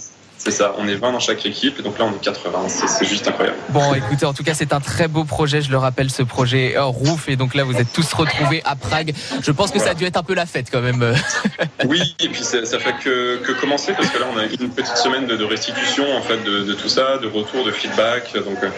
C'est 0.45 0.51
ça, 0.51 0.75
on 0.77 0.87
est 0.87 0.97
20 0.97 1.13
dans 1.13 1.21
chaque 1.21 1.47
équipe 1.47 1.79
et 1.79 1.83
donc 1.83 1.99
là 1.99 2.05
on 2.05 2.15
est 2.15 2.21
80, 2.21 2.69
c'est 2.69 3.07
juste 3.07 3.27
incroyable. 3.27 3.57
Bon 3.71 3.95
écoutez, 3.95 4.27
en 4.27 4.35
tout 4.35 4.45
cas 4.45 4.53
c'est 4.53 4.75
un 4.75 4.81
très 4.81 5.09
beau 5.09 5.25
projet, 5.25 5.63
je 5.63 5.71
le 5.71 5.79
rappelle 5.79 6.11
ce 6.11 6.23
projet 6.23 6.75
Roof 6.77 7.31
et 7.31 7.37
donc 7.37 7.55
là 7.55 7.65
vous 7.65 7.77
êtes 7.77 7.91
tous 7.95 8.13
retrouvés 8.13 8.61
à 8.67 8.77
Prague. 8.77 9.15
Je 9.43 9.51
pense 9.53 9.71
que 9.71 9.79
voilà. 9.79 9.93
ça 9.93 9.97
a 9.97 9.99
dû 9.99 10.05
être 10.05 10.19
un 10.19 10.23
peu 10.23 10.35
la 10.35 10.45
fête 10.45 10.67
quand 10.71 10.83
même. 10.83 11.15
oui, 11.87 12.15
et 12.21 12.29
puis 12.29 12.45
ça, 12.45 12.65
ça 12.67 12.79
fait 12.79 12.95
que, 13.03 13.39
que, 13.39 13.53
commencer 13.53 13.95
parce 13.95 14.11
que 14.11 14.19
là 14.19 14.27
on 14.35 14.39
a 14.39 14.45
une 14.45 14.69
petite 14.69 14.99
semaine 14.99 15.27
de, 15.27 15.37
de 15.37 15.45
restitution 15.45 16.05
en 16.15 16.21
fait 16.21 16.37
de, 16.45 16.65
de, 16.65 16.75
tout 16.75 16.91
ça, 16.91 17.17
de 17.17 17.27
retour, 17.27 17.65
de 17.65 17.71
feedback. 17.71 18.35
Donc 18.35 18.63
euh, 18.63 18.69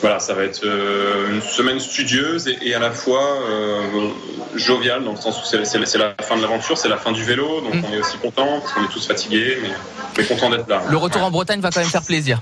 voilà, 0.00 0.18
ça 0.18 0.32
va 0.32 0.44
être 0.44 0.64
euh, 0.64 1.30
une 1.30 1.42
semaine 1.42 1.78
studieuse 1.78 2.48
et, 2.48 2.56
et 2.62 2.74
à 2.74 2.78
la 2.78 2.90
fois 2.90 3.38
euh, 3.50 4.08
joviale 4.54 5.04
dans 5.04 5.12
le 5.12 5.18
sens 5.18 5.40
où 5.40 5.44
c'est 5.44 5.98
la 5.98 6.14
fin 6.22 6.36
de 6.36 6.42
l'aventure, 6.42 6.78
c'est 6.78 6.88
la 6.88 6.96
fin 6.96 7.12
du 7.12 7.22
vélo, 7.22 7.60
donc 7.60 7.74
mmh. 7.74 7.84
on 7.88 7.92
est 7.92 7.98
aussi 7.98 8.18
content 8.18 8.60
parce 8.60 8.72
qu'on 8.72 8.84
est 8.84 8.92
tous 8.92 9.06
fatigués, 9.06 9.58
mais, 9.62 9.70
mais 10.16 10.24
content 10.24 10.50
d'être 10.50 10.68
là. 10.68 10.82
Le 10.90 10.96
retour 11.02 11.22
en 11.22 11.30
Bretagne 11.30 11.60
va 11.60 11.70
quand 11.70 11.80
même 11.80 11.88
faire 11.88 12.04
plaisir. 12.04 12.40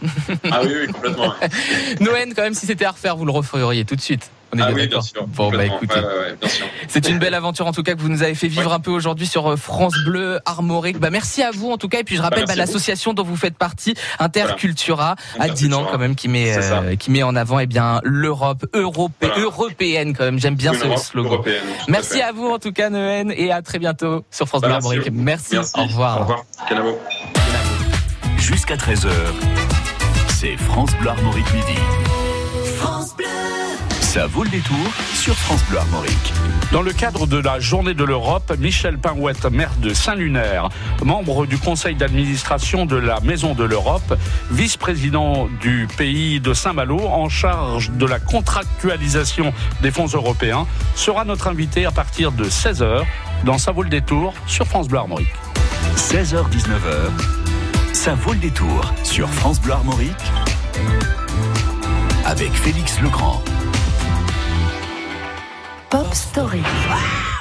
Ah 0.50 0.60
oui, 0.62 0.72
oui 0.82 0.92
complètement. 0.92 1.34
Noël, 2.00 2.32
quand 2.34 2.42
même, 2.42 2.54
si 2.54 2.66
c'était 2.66 2.84
à 2.84 2.92
refaire, 2.92 3.16
vous 3.16 3.24
le 3.24 3.32
referiez 3.32 3.84
tout 3.84 3.96
de 3.96 4.00
suite. 4.00 4.30
On 4.52 4.58
est 4.58 4.62
ah 4.62 4.70
oui, 4.74 4.88
bien 4.88 5.00
sûr. 5.00 5.26
Bon, 5.28 5.50
bah 5.50 5.64
écoutez. 5.64 5.94
Ouais, 5.94 6.00
ouais, 6.00 6.48
c'est 6.88 7.08
une 7.08 7.18
belle 7.18 7.34
aventure 7.34 7.66
en 7.66 7.72
tout 7.72 7.82
cas 7.82 7.94
que 7.94 8.00
vous 8.00 8.08
nous 8.08 8.22
avez 8.22 8.34
fait 8.34 8.48
vivre 8.48 8.72
un 8.72 8.80
peu 8.80 8.90
aujourd'hui 8.90 9.26
sur 9.26 9.52
euh, 9.52 9.56
France 9.56 9.94
Bleu 10.04 10.40
Armorique. 10.44 10.98
Bah 10.98 11.10
merci 11.10 11.42
à 11.42 11.52
vous 11.52 11.70
en 11.70 11.78
tout 11.78 11.88
cas. 11.88 12.00
Et 12.00 12.04
puis 12.04 12.16
je 12.16 12.22
rappelle 12.22 12.40
bah, 12.46 12.54
bah, 12.54 12.56
l'association 12.56 13.14
dont 13.14 13.22
vous 13.22 13.36
faites 13.36 13.56
partie, 13.56 13.94
Intercultura, 14.18 15.14
voilà. 15.36 15.52
à 15.52 15.54
Dinan 15.54 15.86
quand 15.90 15.98
même, 15.98 16.16
qui 16.16 16.28
met, 16.28 16.56
euh, 16.56 16.96
qui 16.96 17.10
met 17.12 17.22
en 17.22 17.36
avant 17.36 17.60
eh 17.60 17.66
bien 17.66 18.00
l'Europe 18.02 18.66
europé 18.74 19.28
voilà. 19.28 19.42
européenne 19.42 20.16
quand 20.16 20.24
même. 20.24 20.40
J'aime 20.40 20.56
bien 20.56 20.72
ce 20.74 20.96
slogan. 20.96 21.40
Merci 21.88 22.20
à, 22.20 22.28
à, 22.28 22.32
vous 22.32 22.48
en 22.48 22.58
tout 22.58 22.72
cas, 22.72 22.90
Noël, 22.90 23.32
et 23.36 23.52
à 23.52 23.62
très 23.62 23.78
bientôt 23.78 24.24
sur 24.30 24.48
France 24.48 24.62
Bleu 24.62 24.72
Armorique. 24.72 25.08
Merci. 25.12 25.54
merci. 25.54 25.78
Au 25.78 25.84
revoir. 25.84 26.16
Au 26.16 26.20
revoir. 26.22 26.44
Jusqu'à 28.40 28.76
13h, 28.76 29.10
c'est 30.28 30.56
France 30.56 30.90
Bleu 30.98 31.10
Armorique 31.10 31.52
Midi. 31.52 31.78
France 32.78 33.14
Bleu. 33.14 33.26
Ça 34.00 34.26
vaut 34.26 34.42
le 34.42 34.50
détour 34.50 34.76
sur 35.14 35.34
France 35.34 35.62
Bleu 35.68 35.78
Armorique. 35.78 36.32
Dans 36.72 36.82
le 36.82 36.92
cadre 36.92 37.26
de 37.26 37.36
la 37.36 37.60
Journée 37.60 37.94
de 37.94 38.02
l'Europe, 38.02 38.52
Michel 38.58 38.98
Pinouette, 38.98 39.44
maire 39.44 39.72
de 39.80 39.92
Saint-Lunaire, 39.92 40.70
membre 41.04 41.46
du 41.46 41.58
conseil 41.58 41.94
d'administration 41.94 42.86
de 42.86 42.96
la 42.96 43.20
Maison 43.20 43.54
de 43.54 43.62
l'Europe, 43.62 44.18
vice-président 44.50 45.48
du 45.60 45.86
pays 45.96 46.40
de 46.40 46.54
Saint-Malo, 46.54 46.98
en 46.98 47.28
charge 47.28 47.90
de 47.90 48.06
la 48.06 48.18
contractualisation 48.18 49.52
des 49.82 49.90
fonds 49.90 50.08
européens, 50.08 50.66
sera 50.96 51.24
notre 51.24 51.46
invité 51.46 51.84
à 51.84 51.90
partir 51.90 52.32
de 52.32 52.44
16h 52.44 53.02
dans 53.44 53.58
Ça 53.58 53.70
vaut 53.70 53.82
le 53.82 53.90
détour 53.90 54.32
sur 54.46 54.66
France 54.66 54.88
Bleu 54.88 54.98
Armorique. 54.98 55.28
16h-19h, 55.96 57.39
Ça 58.02 58.14
vaut 58.14 58.32
le 58.32 58.38
détour 58.38 58.94
sur 59.02 59.28
France 59.28 59.60
Bleu 59.60 59.74
Armorique 59.74 60.32
avec 62.24 62.50
Félix 62.50 62.98
Legrand. 63.02 63.42
Pop 65.90 66.06
Story. 66.14 66.62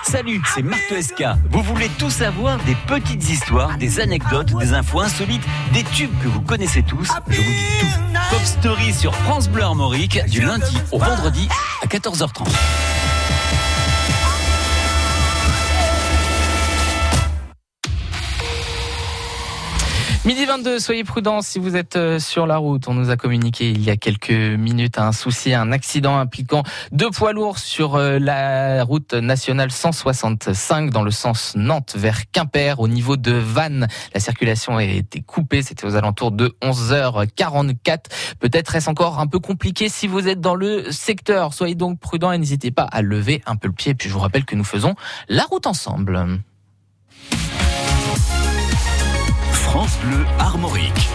Salut, 0.04 0.42
c'est 0.54 0.62
Marthe 0.62 1.01
SK. 1.01 1.24
Vous 1.50 1.63
voulez 1.63 1.88
tout 1.98 2.10
savoir 2.10 2.58
des 2.66 2.75
petites 2.88 3.30
histoires, 3.30 3.78
des 3.78 4.01
anecdotes, 4.01 4.54
des 4.58 4.74
infos 4.74 5.00
insolites, 5.00 5.46
des 5.72 5.86
tubes 5.86 6.12
que 6.22 6.28
vous 6.28 6.42
connaissez 6.42 6.84
tous 6.84 7.08
Je 7.30 7.38
vous 7.38 7.42
dis 7.42 7.80
tout. 7.80 8.20
Pop 8.30 8.44
Story 8.44 8.94
sur 8.94 9.16
France 9.16 9.48
Bleu 9.48 9.63
Armorique 9.63 10.20
du 10.25 10.42
lundi 10.42 10.78
au 10.92 11.00
vendredi 11.00 11.48
à 11.82 11.88
14h30. 11.88 12.50
Midi 20.26 20.44
22, 20.44 20.80
soyez 20.80 21.06
prudents 21.06 21.42
si 21.42 21.60
vous 21.60 21.78
êtes 21.78 21.96
euh, 21.96 22.20
sur 22.20 22.46
la 22.46 22.58
route. 22.58 22.90
On 22.90 22.94
nous 22.94 23.10
a 23.10 23.16
communiqué 23.16 23.70
il 23.72 23.82
y 23.82 23.90
a 23.90 23.96
quelques 23.96 24.32
minutes 24.32 24.98
un 24.98 25.14
souci, 25.14 25.54
un 25.54 25.72
accident 25.72 26.18
impliquant 26.18 26.64
deux 26.92 27.10
poids 27.10 27.32
lourds 27.32 27.58
sur 27.58 27.96
euh, 27.96 28.20
la 28.20 28.84
route 28.84 29.14
nationale 29.14 29.72
165 29.72 30.90
dans 30.90 31.04
le 31.04 31.12
sens 31.12 31.54
Nantes 31.56 31.96
vers 31.98 32.30
Quimper 32.32 32.82
au 32.82 32.90
niveau 32.90 33.16
de 33.16 33.32
Vannes. 33.32 33.88
La 34.14 34.20
circulation 34.20 34.76
a 34.76 34.84
été 34.84 35.22
coupée, 35.22 35.64
c'était 35.64 35.86
aux 35.86 35.96
alentours 35.96 36.32
de 36.32 36.54
11h44. 36.62 38.00
Peut-être 38.42 38.76
est-ce 38.76 38.90
encore 38.90 39.20
un 39.20 39.28
peu 39.28 39.40
compliqué 39.40 39.88
si 39.88 40.08
vous 40.08 40.28
êtes 40.28 40.42
dans 40.42 40.56
le 40.56 40.92
secteur. 40.92 41.54
Soyez 41.54 41.76
donc 41.76 41.98
prudents 41.98 42.34
et 42.34 42.38
n'hésitez 42.38 42.72
pas 42.72 42.84
à 42.84 43.02
lever 43.02 43.42
un 43.46 43.56
peu 43.56 43.70
le 43.70 43.74
pied. 43.74 43.94
Puis 43.94 44.10
je 44.10 44.14
vous 44.14 44.20
rappelle 44.20 44.44
que 44.44 44.56
nous 44.56 44.66
faisons 44.66 44.96
la 45.30 45.44
route 45.44 45.66
ensemble. 45.66 46.42
France 49.72 50.00
Bleu 50.04 50.26
Armorique. 50.40 51.10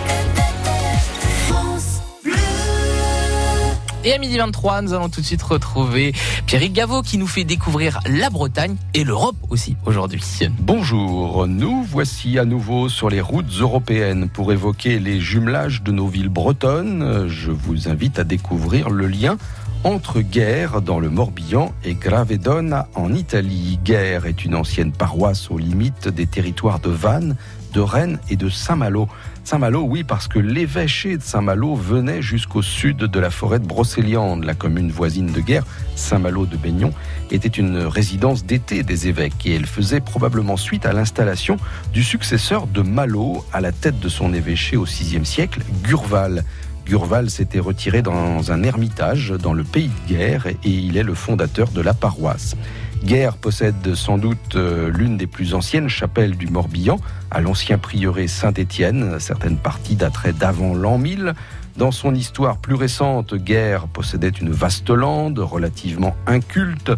Et 4.04 4.12
à 4.12 4.18
midi 4.18 4.38
23, 4.38 4.82
nous 4.82 4.94
allons 4.94 5.08
tout 5.08 5.20
de 5.20 5.26
suite 5.26 5.42
retrouver 5.42 6.14
Pierrick 6.46 6.72
Gaveau 6.72 7.02
qui 7.02 7.18
nous 7.18 7.26
fait 7.26 7.42
découvrir 7.42 7.98
la 8.06 8.30
Bretagne 8.30 8.76
et 8.94 9.02
l'Europe 9.02 9.34
aussi 9.50 9.76
aujourd'hui. 9.86 10.22
Bonjour, 10.60 11.48
nous 11.48 11.82
voici 11.82 12.38
à 12.38 12.44
nouveau 12.44 12.88
sur 12.88 13.10
les 13.10 13.20
routes 13.20 13.50
européennes 13.58 14.28
pour 14.28 14.52
évoquer 14.52 15.00
les 15.00 15.18
jumelages 15.18 15.82
de 15.82 15.90
nos 15.90 16.06
villes 16.06 16.28
bretonnes. 16.28 17.26
Je 17.26 17.50
vous 17.50 17.88
invite 17.88 18.20
à 18.20 18.24
découvrir 18.24 18.88
le 18.88 19.08
lien 19.08 19.36
entre 19.84 20.20
Guerre 20.20 20.80
dans 20.80 20.98
le 20.98 21.10
Morbihan 21.10 21.74
et 21.84 21.94
Gravedona 21.94 22.88
en 22.94 23.12
Italie. 23.12 23.78
Guerre 23.84 24.24
est 24.24 24.44
une 24.44 24.54
ancienne 24.54 24.92
paroisse 24.92 25.50
aux 25.50 25.58
limites 25.58 26.08
des 26.08 26.26
territoires 26.26 26.80
de 26.80 26.88
Vannes, 26.88 27.36
de 27.74 27.80
Rennes 27.80 28.18
et 28.30 28.36
de 28.36 28.48
Saint-Malo. 28.48 29.08
Saint-Malo, 29.42 29.82
oui, 29.82 30.04
parce 30.04 30.28
que 30.28 30.38
l'évêché 30.38 31.18
de 31.18 31.22
Saint-Malo 31.22 31.74
venait 31.74 32.22
jusqu'au 32.22 32.62
sud 32.62 32.96
de 32.96 33.20
la 33.20 33.30
forêt 33.30 33.58
de 33.58 33.66
Brocéliande, 33.66 34.44
la 34.44 34.54
commune 34.54 34.90
voisine 34.90 35.32
de 35.32 35.40
guerre. 35.40 35.64
Saint-Malo 35.96 36.46
de 36.46 36.56
Baignon 36.56 36.92
était 37.30 37.48
une 37.48 37.78
résidence 37.78 38.46
d'été 38.46 38.82
des 38.84 39.08
évêques 39.08 39.44
et 39.44 39.54
elle 39.54 39.66
faisait 39.66 40.00
probablement 40.00 40.56
suite 40.56 40.86
à 40.86 40.92
l'installation 40.92 41.56
du 41.92 42.04
successeur 42.04 42.68
de 42.68 42.80
Malo 42.80 43.44
à 43.52 43.60
la 43.60 43.72
tête 43.72 43.98
de 43.98 44.08
son 44.08 44.32
évêché 44.32 44.76
au 44.76 44.84
VIe 44.84 45.26
siècle, 45.26 45.60
Gurval. 45.82 46.44
Gurval 46.86 47.30
s'était 47.30 47.60
retiré 47.60 48.02
dans 48.02 48.52
un 48.52 48.62
ermitage 48.62 49.30
dans 49.30 49.54
le 49.54 49.64
pays 49.64 49.90
de 50.06 50.14
guerre 50.14 50.46
et 50.46 50.56
il 50.64 50.96
est 50.96 51.02
le 51.02 51.14
fondateur 51.14 51.68
de 51.70 51.80
la 51.80 51.94
paroisse. 51.94 52.56
Guerre 53.04 53.36
possède 53.36 53.94
sans 53.94 54.16
doute 54.16 54.56
euh, 54.56 54.88
l'une 54.88 55.18
des 55.18 55.26
plus 55.26 55.52
anciennes 55.52 55.90
chapelles 55.90 56.38
du 56.38 56.46
Morbihan, 56.46 56.98
à 57.30 57.42
l'ancien 57.42 57.76
prieuré 57.76 58.28
Saint-Étienne. 58.28 59.20
Certaines 59.20 59.58
parties 59.58 59.94
dateraient 59.94 60.32
d'avant 60.32 60.74
l'an 60.74 60.96
1000. 60.96 61.34
Dans 61.76 61.90
son 61.90 62.14
histoire 62.14 62.56
plus 62.56 62.74
récente, 62.74 63.34
Guerre 63.34 63.88
possédait 63.88 64.30
une 64.30 64.50
vaste 64.50 64.88
lande 64.88 65.38
relativement 65.38 66.16
inculte, 66.26 66.92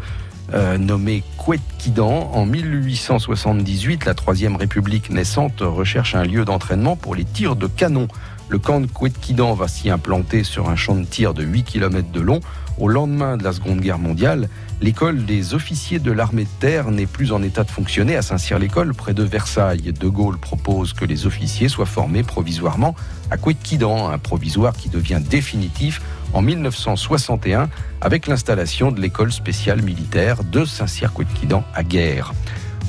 euh, 0.54 0.78
nommée 0.78 1.24
Couetquidan. 1.38 2.30
En 2.32 2.46
1878, 2.46 4.04
la 4.04 4.14
Troisième 4.14 4.54
République 4.54 5.10
naissante 5.10 5.60
recherche 5.60 6.14
un 6.14 6.22
lieu 6.22 6.44
d'entraînement 6.44 6.94
pour 6.94 7.16
les 7.16 7.24
tirs 7.24 7.56
de 7.56 7.66
canon. 7.66 8.06
Le 8.48 8.58
camp 8.58 8.80
de 8.80 8.86
Couetquidan 8.86 9.54
va 9.54 9.66
s'y 9.66 9.90
implanter 9.90 10.44
sur 10.44 10.70
un 10.70 10.76
champ 10.76 10.94
de 10.94 11.04
tir 11.04 11.34
de 11.34 11.42
8 11.42 11.64
km 11.64 12.12
de 12.12 12.20
long. 12.20 12.40
Au 12.78 12.88
lendemain 12.88 13.38
de 13.38 13.44
la 13.44 13.52
Seconde 13.52 13.80
Guerre 13.80 13.98
mondiale, 13.98 14.50
l'école 14.82 15.24
des 15.24 15.54
officiers 15.54 15.98
de 15.98 16.12
l'armée 16.12 16.44
de 16.44 16.60
terre 16.60 16.90
n'est 16.90 17.06
plus 17.06 17.32
en 17.32 17.42
état 17.42 17.64
de 17.64 17.70
fonctionner 17.70 18.16
à 18.16 18.22
Saint-Cyr-l'École, 18.22 18.92
près 18.92 19.14
de 19.14 19.22
Versailles. 19.22 19.94
De 19.98 20.08
Gaulle 20.08 20.36
propose 20.36 20.92
que 20.92 21.06
les 21.06 21.26
officiers 21.26 21.70
soient 21.70 21.86
formés 21.86 22.22
provisoirement 22.22 22.94
à 23.30 23.38
Couetquidan, 23.38 24.10
un 24.10 24.18
provisoire 24.18 24.74
qui 24.74 24.90
devient 24.90 25.20
définitif 25.26 26.02
en 26.34 26.42
1961 26.42 27.70
avec 28.02 28.26
l'installation 28.26 28.92
de 28.92 29.00
l'école 29.00 29.32
spéciale 29.32 29.80
militaire 29.80 30.44
de 30.44 30.66
Saint-Cyr-Couetquidan 30.66 31.64
à 31.74 31.82
Guerre. 31.82 32.34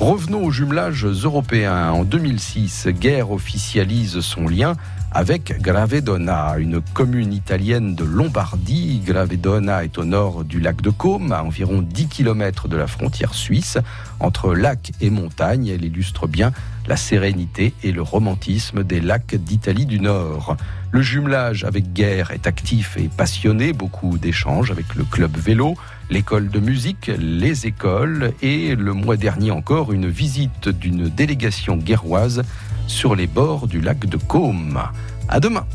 Revenons 0.00 0.44
aux 0.44 0.52
jumelages 0.52 1.06
européens. 1.06 1.90
En 1.90 2.04
2006, 2.04 2.88
Guerre 2.88 3.32
officialise 3.32 4.20
son 4.20 4.46
lien 4.46 4.76
avec 5.12 5.60
Gravedona, 5.60 6.56
une 6.58 6.80
commune 6.80 7.32
italienne 7.32 7.94
de 7.94 8.04
Lombardie. 8.04 9.00
Gravedona 9.04 9.84
est 9.84 9.98
au 9.98 10.04
nord 10.04 10.44
du 10.44 10.60
lac 10.60 10.82
de 10.82 10.90
Côme, 10.90 11.32
à 11.32 11.42
environ 11.42 11.82
10 11.82 12.08
km 12.08 12.68
de 12.68 12.76
la 12.76 12.86
frontière 12.86 13.34
suisse. 13.34 13.78
Entre 14.20 14.54
lac 14.54 14.92
et 15.00 15.10
montagne, 15.10 15.68
elle 15.68 15.84
illustre 15.84 16.26
bien 16.26 16.52
la 16.86 16.96
sérénité 16.96 17.74
et 17.82 17.92
le 17.92 18.02
romantisme 18.02 18.84
des 18.84 19.00
lacs 19.00 19.34
d'Italie 19.34 19.86
du 19.86 20.00
Nord. 20.00 20.56
Le 20.90 21.02
jumelage 21.02 21.64
avec 21.64 21.92
Guerre 21.92 22.30
est 22.30 22.46
actif 22.46 22.96
et 22.96 23.08
passionné, 23.14 23.72
beaucoup 23.72 24.18
d'échanges 24.18 24.70
avec 24.70 24.94
le 24.94 25.04
club 25.04 25.36
vélo, 25.36 25.74
l'école 26.10 26.48
de 26.48 26.60
musique, 26.60 27.10
les 27.18 27.66
écoles 27.66 28.32
et 28.40 28.74
le 28.74 28.94
mois 28.94 29.16
dernier 29.16 29.50
encore 29.50 29.92
une 29.92 30.08
visite 30.08 30.68
d'une 30.68 31.08
délégation 31.08 31.76
guerroise 31.76 32.42
sur 32.88 33.14
les 33.14 33.26
bords 33.26 33.68
du 33.68 33.80
lac 33.80 34.00
de 34.06 34.16
Côme. 34.16 34.82
À 35.28 35.40
demain. 35.40 35.66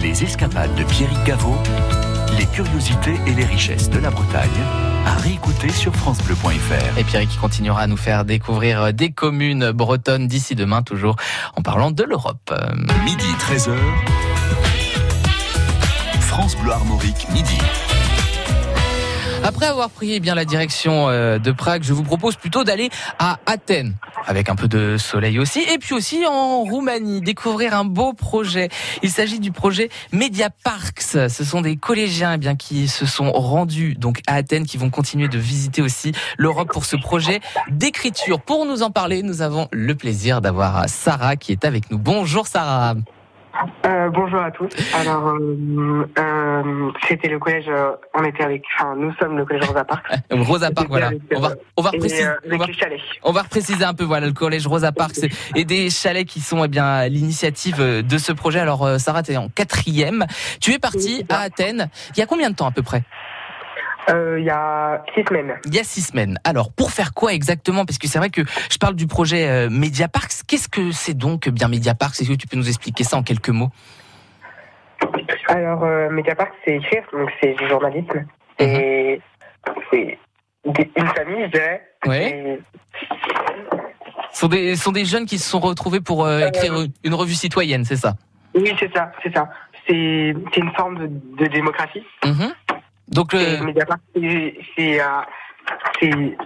Les 0.00 0.24
escapades 0.24 0.74
de 0.74 0.84
Pierrick 0.84 1.22
Gaveau, 1.24 1.56
les 2.38 2.46
curiosités 2.46 3.14
et 3.26 3.34
les 3.34 3.44
richesses 3.44 3.88
de 3.90 3.98
la 3.98 4.10
Bretagne, 4.10 4.48
à 5.06 5.14
réécouter 5.16 5.68
sur 5.68 5.94
FranceBleu.fr. 5.94 6.98
Et 6.98 7.04
Pierre 7.04 7.28
qui 7.28 7.36
continuera 7.36 7.82
à 7.82 7.86
nous 7.86 7.96
faire 7.96 8.24
découvrir 8.24 8.92
des 8.92 9.10
communes 9.10 9.70
bretonnes 9.70 10.26
d'ici 10.26 10.54
demain, 10.54 10.82
toujours 10.82 11.16
en 11.56 11.62
parlant 11.62 11.90
de 11.90 12.02
l'Europe. 12.02 12.52
Midi 13.04 13.26
13h, 13.38 13.76
France 16.20 16.56
Bleu 16.56 16.72
Armorique, 16.72 17.28
midi. 17.32 17.58
Après 19.44 19.66
avoir 19.66 19.90
pris 19.90 20.20
bien 20.20 20.36
la 20.36 20.44
direction 20.44 21.08
euh, 21.08 21.38
de 21.38 21.50
Prague, 21.50 21.82
je 21.82 21.92
vous 21.92 22.04
propose 22.04 22.36
plutôt 22.36 22.62
d'aller 22.62 22.90
à 23.18 23.38
Athènes, 23.46 23.96
avec 24.26 24.48
un 24.48 24.54
peu 24.54 24.68
de 24.68 24.96
soleil 24.96 25.40
aussi, 25.40 25.60
et 25.62 25.78
puis 25.78 25.94
aussi 25.94 26.24
en 26.26 26.60
Roumanie, 26.60 27.20
découvrir 27.20 27.74
un 27.74 27.84
beau 27.84 28.12
projet. 28.12 28.68
Il 29.02 29.10
s'agit 29.10 29.40
du 29.40 29.50
projet 29.50 29.88
Media 30.12 30.48
Parks. 30.62 31.00
Ce 31.00 31.44
sont 31.44 31.60
des 31.60 31.76
collégiens 31.76 32.34
eh 32.34 32.38
bien 32.38 32.54
qui 32.54 32.86
se 32.86 33.04
sont 33.04 33.32
rendus 33.32 33.94
donc 33.94 34.20
à 34.28 34.36
Athènes, 34.36 34.64
qui 34.64 34.78
vont 34.78 34.90
continuer 34.90 35.26
de 35.26 35.38
visiter 35.38 35.82
aussi 35.82 36.12
l'Europe 36.38 36.72
pour 36.72 36.84
ce 36.84 36.94
projet 36.94 37.40
d'écriture. 37.68 38.40
Pour 38.40 38.64
nous 38.64 38.84
en 38.84 38.90
parler, 38.90 39.24
nous 39.24 39.42
avons 39.42 39.66
le 39.72 39.96
plaisir 39.96 40.40
d'avoir 40.40 40.88
Sarah 40.88 41.34
qui 41.34 41.50
est 41.50 41.64
avec 41.64 41.90
nous. 41.90 41.98
Bonjour 41.98 42.46
Sarah. 42.46 42.94
Euh, 43.86 44.08
bonjour 44.10 44.40
à 44.40 44.50
tous. 44.50 44.70
Alors, 44.94 45.28
euh, 45.28 46.06
euh, 46.18 46.51
c'était 47.08 47.28
le 47.28 47.38
collège, 47.38 47.64
euh, 47.68 47.92
on 48.14 48.24
était 48.24 48.42
avec, 48.42 48.62
enfin, 48.78 48.94
nous 48.96 49.12
sommes 49.14 49.36
le 49.36 49.44
collège 49.44 49.64
Rosa 49.66 49.84
Parks. 49.84 50.06
Rosa 50.30 50.70
Parks, 50.70 50.88
voilà. 50.88 51.08
Avec, 51.08 51.20
On 51.34 51.40
va, 51.40 51.48
on 51.48 51.52
euh, 51.52 51.54
on 51.76 51.82
va- 52.58 52.72
chalets. 52.72 53.00
On 53.22 53.32
va 53.32 53.42
repréciser 53.42 53.84
un 53.84 53.94
peu, 53.94 54.04
voilà, 54.04 54.26
le 54.26 54.32
collège 54.32 54.66
Rosa 54.66 54.92
Parks 54.92 55.18
et- 55.22 55.30
et 55.60 55.64
des 55.64 55.90
chalets 55.90 56.26
qui 56.26 56.40
sont 56.40 56.64
eh 56.64 56.68
bien 56.68 57.06
l'initiative 57.08 57.76
euh, 57.80 58.02
de 58.02 58.18
ce 58.18 58.32
projet. 58.32 58.60
Alors, 58.60 58.84
euh, 58.84 58.98
Sarah, 58.98 59.22
tu 59.22 59.32
es 59.32 59.36
en 59.36 59.48
quatrième. 59.48 60.26
Tu 60.60 60.72
es 60.72 60.78
partie 60.78 61.18
Oui, 61.20 61.26
à 61.28 61.40
Athènes. 61.40 61.88
Il 62.16 62.18
y 62.18 62.22
a 62.22 62.26
combien 62.26 62.50
de 62.50 62.54
temps 62.56 62.66
à 62.66 62.72
peu 62.72 62.82
près? 62.82 63.02
Euh, 64.10 64.38
Il 64.40 64.44
y 64.44 64.50
a 64.50 65.02
six 65.14 65.22
semaines. 65.28 65.54
Il 65.64 65.74
y 65.74 65.78
a 65.78 65.84
six 65.84 66.00
semaines. 66.02 66.38
Alors, 66.42 66.72
pour 66.72 66.90
faire 66.90 67.14
quoi 67.14 67.32
exactement? 67.34 67.84
Parce 67.84 67.98
que 67.98 68.08
c'est 68.08 68.18
vrai 68.18 68.30
que 68.30 68.42
je 68.70 68.76
parle 68.78 68.94
du 68.96 69.06
projet 69.06 69.48
euh, 69.48 69.70
Media 69.70 70.08
Parks. 70.08 70.32
Qu'est-ce 70.48 70.68
que 70.68 70.90
c'est 70.90 71.14
donc 71.14 71.48
bien 71.48 71.68
Media 71.68 71.94
Parks 71.94 72.20
Est-ce 72.20 72.28
que 72.28 72.34
tu 72.34 72.48
peux 72.48 72.56
nous 72.56 72.68
expliquer 72.68 73.04
ça 73.04 73.16
en 73.16 73.22
quelques 73.22 73.50
mots? 73.50 73.70
Alors, 75.52 75.84
euh, 75.84 76.08
Media 76.10 76.34
Parks, 76.34 76.54
c'est 76.64 76.76
écrire, 76.76 77.04
donc 77.12 77.30
c'est 77.40 77.52
du 77.54 77.68
journalisme. 77.68 78.24
Mhm. 78.60 78.66
Et 78.66 79.20
c'est 79.90 80.18
une 80.74 81.06
famille, 81.08 81.44
je 81.46 81.50
dirais. 81.50 81.82
Ouais. 82.06 82.58
Ce 84.32 84.40
sont 84.40 84.48
des, 84.48 84.76
sont 84.76 84.92
des 84.92 85.04
jeunes 85.04 85.26
qui 85.26 85.38
se 85.38 85.48
sont 85.48 85.60
retrouvés 85.60 86.00
pour 86.00 86.24
euh, 86.24 86.40
Euh, 86.40 86.48
écrire 86.48 86.74
une 87.04 87.14
revue 87.14 87.34
citoyenne, 87.34 87.84
c'est 87.84 87.96
ça? 87.96 88.14
oui, 88.54 88.74
c'est 88.78 88.92
ça, 88.94 89.12
c'est 89.22 89.34
ça. 89.34 89.48
C'est 89.86 89.94
une 90.56 90.72
forme 90.76 90.98
de, 90.98 91.06
de 91.44 91.46
démocratie. 91.50 92.04
Mhm. 92.24 92.52
Donc, 93.08 93.32
le, 93.34 93.38
euh, 93.40 93.72
c'est- 96.00 96.36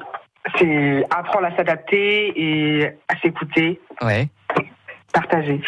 c'est 0.59 1.05
apprendre 1.11 1.47
à 1.47 1.57
s'adapter 1.57 2.33
et 2.37 2.87
à 3.09 3.17
s'écouter, 3.23 3.81
ouais. 4.03 4.29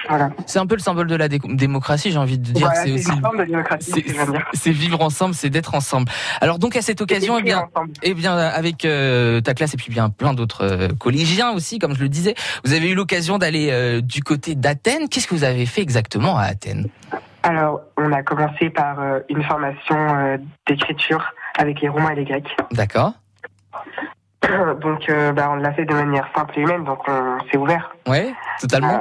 Voilà. 0.08 0.30
c'est 0.46 0.58
un 0.58 0.66
peu 0.66 0.74
le 0.74 0.80
symbole 0.80 1.06
de 1.06 1.16
la 1.16 1.28
dé- 1.28 1.40
démocratie, 1.44 2.10
j'ai 2.10 2.18
envie 2.18 2.38
de 2.38 2.44
dire. 2.52 2.66
Voilà, 2.66 2.82
c'est 2.82 2.92
aussi 2.92 3.10
de 3.10 3.44
démocratie, 3.44 4.72
vivre 4.72 5.00
ensemble, 5.02 5.34
c'est 5.34 5.50
d'être 5.50 5.74
ensemble. 5.74 6.10
Alors 6.40 6.58
donc 6.58 6.76
à 6.76 6.82
cette 6.82 7.00
occasion, 7.00 7.38
eh 7.38 7.42
bien, 7.42 7.64
eh 8.02 8.14
bien 8.14 8.36
avec 8.36 8.84
euh, 8.84 9.40
ta 9.40 9.54
classe 9.54 9.74
et 9.74 9.76
puis 9.76 9.90
bien 9.90 10.10
plein 10.10 10.34
d'autres 10.34 10.64
euh, 10.64 10.88
collégiens 10.98 11.50
aussi, 11.52 11.78
comme 11.78 11.94
je 11.94 12.00
le 12.02 12.08
disais, 12.08 12.34
vous 12.64 12.72
avez 12.72 12.90
eu 12.90 12.94
l'occasion 12.94 13.38
d'aller 13.38 13.68
euh, 13.70 14.00
du 14.00 14.22
côté 14.22 14.54
d'Athènes. 14.54 15.08
Qu'est-ce 15.08 15.26
que 15.26 15.34
vous 15.34 15.44
avez 15.44 15.66
fait 15.66 15.80
exactement 15.82 16.36
à 16.36 16.42
Athènes? 16.42 16.88
Alors, 17.42 17.80
on 17.96 18.12
a 18.12 18.22
commencé 18.22 18.68
par 18.68 18.98
une 19.28 19.42
formation 19.44 20.38
d'écriture 20.66 21.24
avec 21.56 21.80
les 21.80 21.88
Romains 21.88 22.10
et 22.10 22.16
les 22.16 22.24
Grecs. 22.24 22.48
D'accord. 22.72 23.12
Donc, 24.82 25.08
euh, 25.08 25.32
bah, 25.32 25.48
on 25.50 25.56
l'a 25.56 25.72
fait 25.72 25.84
de 25.84 25.94
manière 25.94 26.26
simple 26.34 26.58
et 26.58 26.62
humaine, 26.62 26.84
donc 26.84 27.00
on 27.08 27.38
s'est 27.50 27.56
ouvert. 27.56 27.94
Ouais, 28.06 28.32
totalement. 28.60 29.00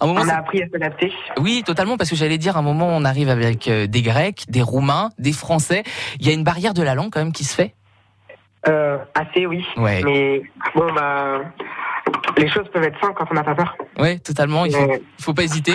Euh, 0.00 0.04
Un 0.04 0.06
moment, 0.06 0.20
on 0.24 0.28
a 0.28 0.34
appris 0.34 0.62
à 0.62 0.68
s'adapter. 0.70 1.12
oui, 1.38 1.62
totalement, 1.66 1.96
parce 1.96 2.10
que 2.10 2.16
j'allais 2.16 2.38
dire, 2.38 2.56
à 2.56 2.60
un 2.60 2.62
moment, 2.62 2.88
on 2.88 3.04
arrive 3.04 3.28
avec 3.28 3.66
euh, 3.68 3.86
des 3.86 4.02
Grecs, 4.02 4.44
des 4.48 4.62
Roumains, 4.62 5.10
des 5.18 5.32
Français. 5.32 5.82
Il 6.20 6.26
y 6.26 6.30
a 6.30 6.32
une 6.32 6.44
barrière 6.44 6.74
de 6.74 6.82
la 6.82 6.94
langue 6.94 7.10
quand 7.10 7.20
même 7.20 7.32
qui 7.32 7.44
se 7.44 7.54
fait? 7.54 7.74
Euh, 8.68 8.98
assez, 9.14 9.46
oui. 9.46 9.64
Ouais, 9.76 10.02
Mais 10.04 10.42
bon, 10.74 10.92
bah, 10.92 11.40
les 12.36 12.48
choses 12.48 12.68
peuvent 12.72 12.82
être 12.82 13.00
simples 13.00 13.14
quand 13.16 13.26
on 13.30 13.34
n'a 13.34 13.44
pas 13.44 13.54
peur. 13.54 13.76
ouais, 13.98 14.18
totalement. 14.18 14.64
Il 14.66 14.72
faut, 14.74 14.92
il 15.18 15.24
faut 15.24 15.34
pas 15.34 15.42
hésiter. 15.44 15.74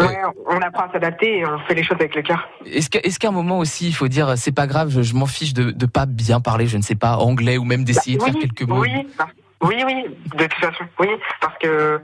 Euh, 0.00 0.06
ouais, 0.06 0.18
on 0.48 0.60
apprend 0.60 0.84
à 0.86 0.92
s'adapter 0.92 1.38
et 1.38 1.46
on 1.46 1.58
fait 1.60 1.74
les 1.74 1.82
choses 1.84 1.96
avec 2.00 2.14
le 2.14 2.22
cœur. 2.22 2.48
Est-ce 2.66 3.18
qu'à 3.18 3.28
un 3.28 3.32
moment 3.32 3.58
aussi, 3.58 3.88
il 3.88 3.94
faut 3.94 4.08
dire, 4.08 4.36
c'est 4.36 4.52
pas 4.54 4.66
grave, 4.66 4.88
je, 4.90 5.02
je 5.02 5.14
m'en 5.14 5.26
fiche 5.26 5.52
de, 5.54 5.70
de 5.70 5.86
pas 5.86 6.06
bien 6.06 6.40
parler, 6.40 6.66
je 6.66 6.76
ne 6.76 6.82
sais 6.82 6.94
pas, 6.96 7.16
anglais 7.16 7.56
ou 7.58 7.64
même 7.64 7.84
d'essayer 7.84 8.16
de 8.16 8.22
oui, 8.22 8.32
faire 8.32 8.40
quelques 8.40 8.62
mots. 8.68 8.80
oui, 8.80 9.06
parce- 9.16 9.30
oui, 9.62 9.82
oui, 9.86 10.04
de 10.36 10.44
toute 10.44 10.54
façon, 10.60 10.84
oui, 10.98 11.08
parce 11.40 11.56
que 11.58 12.00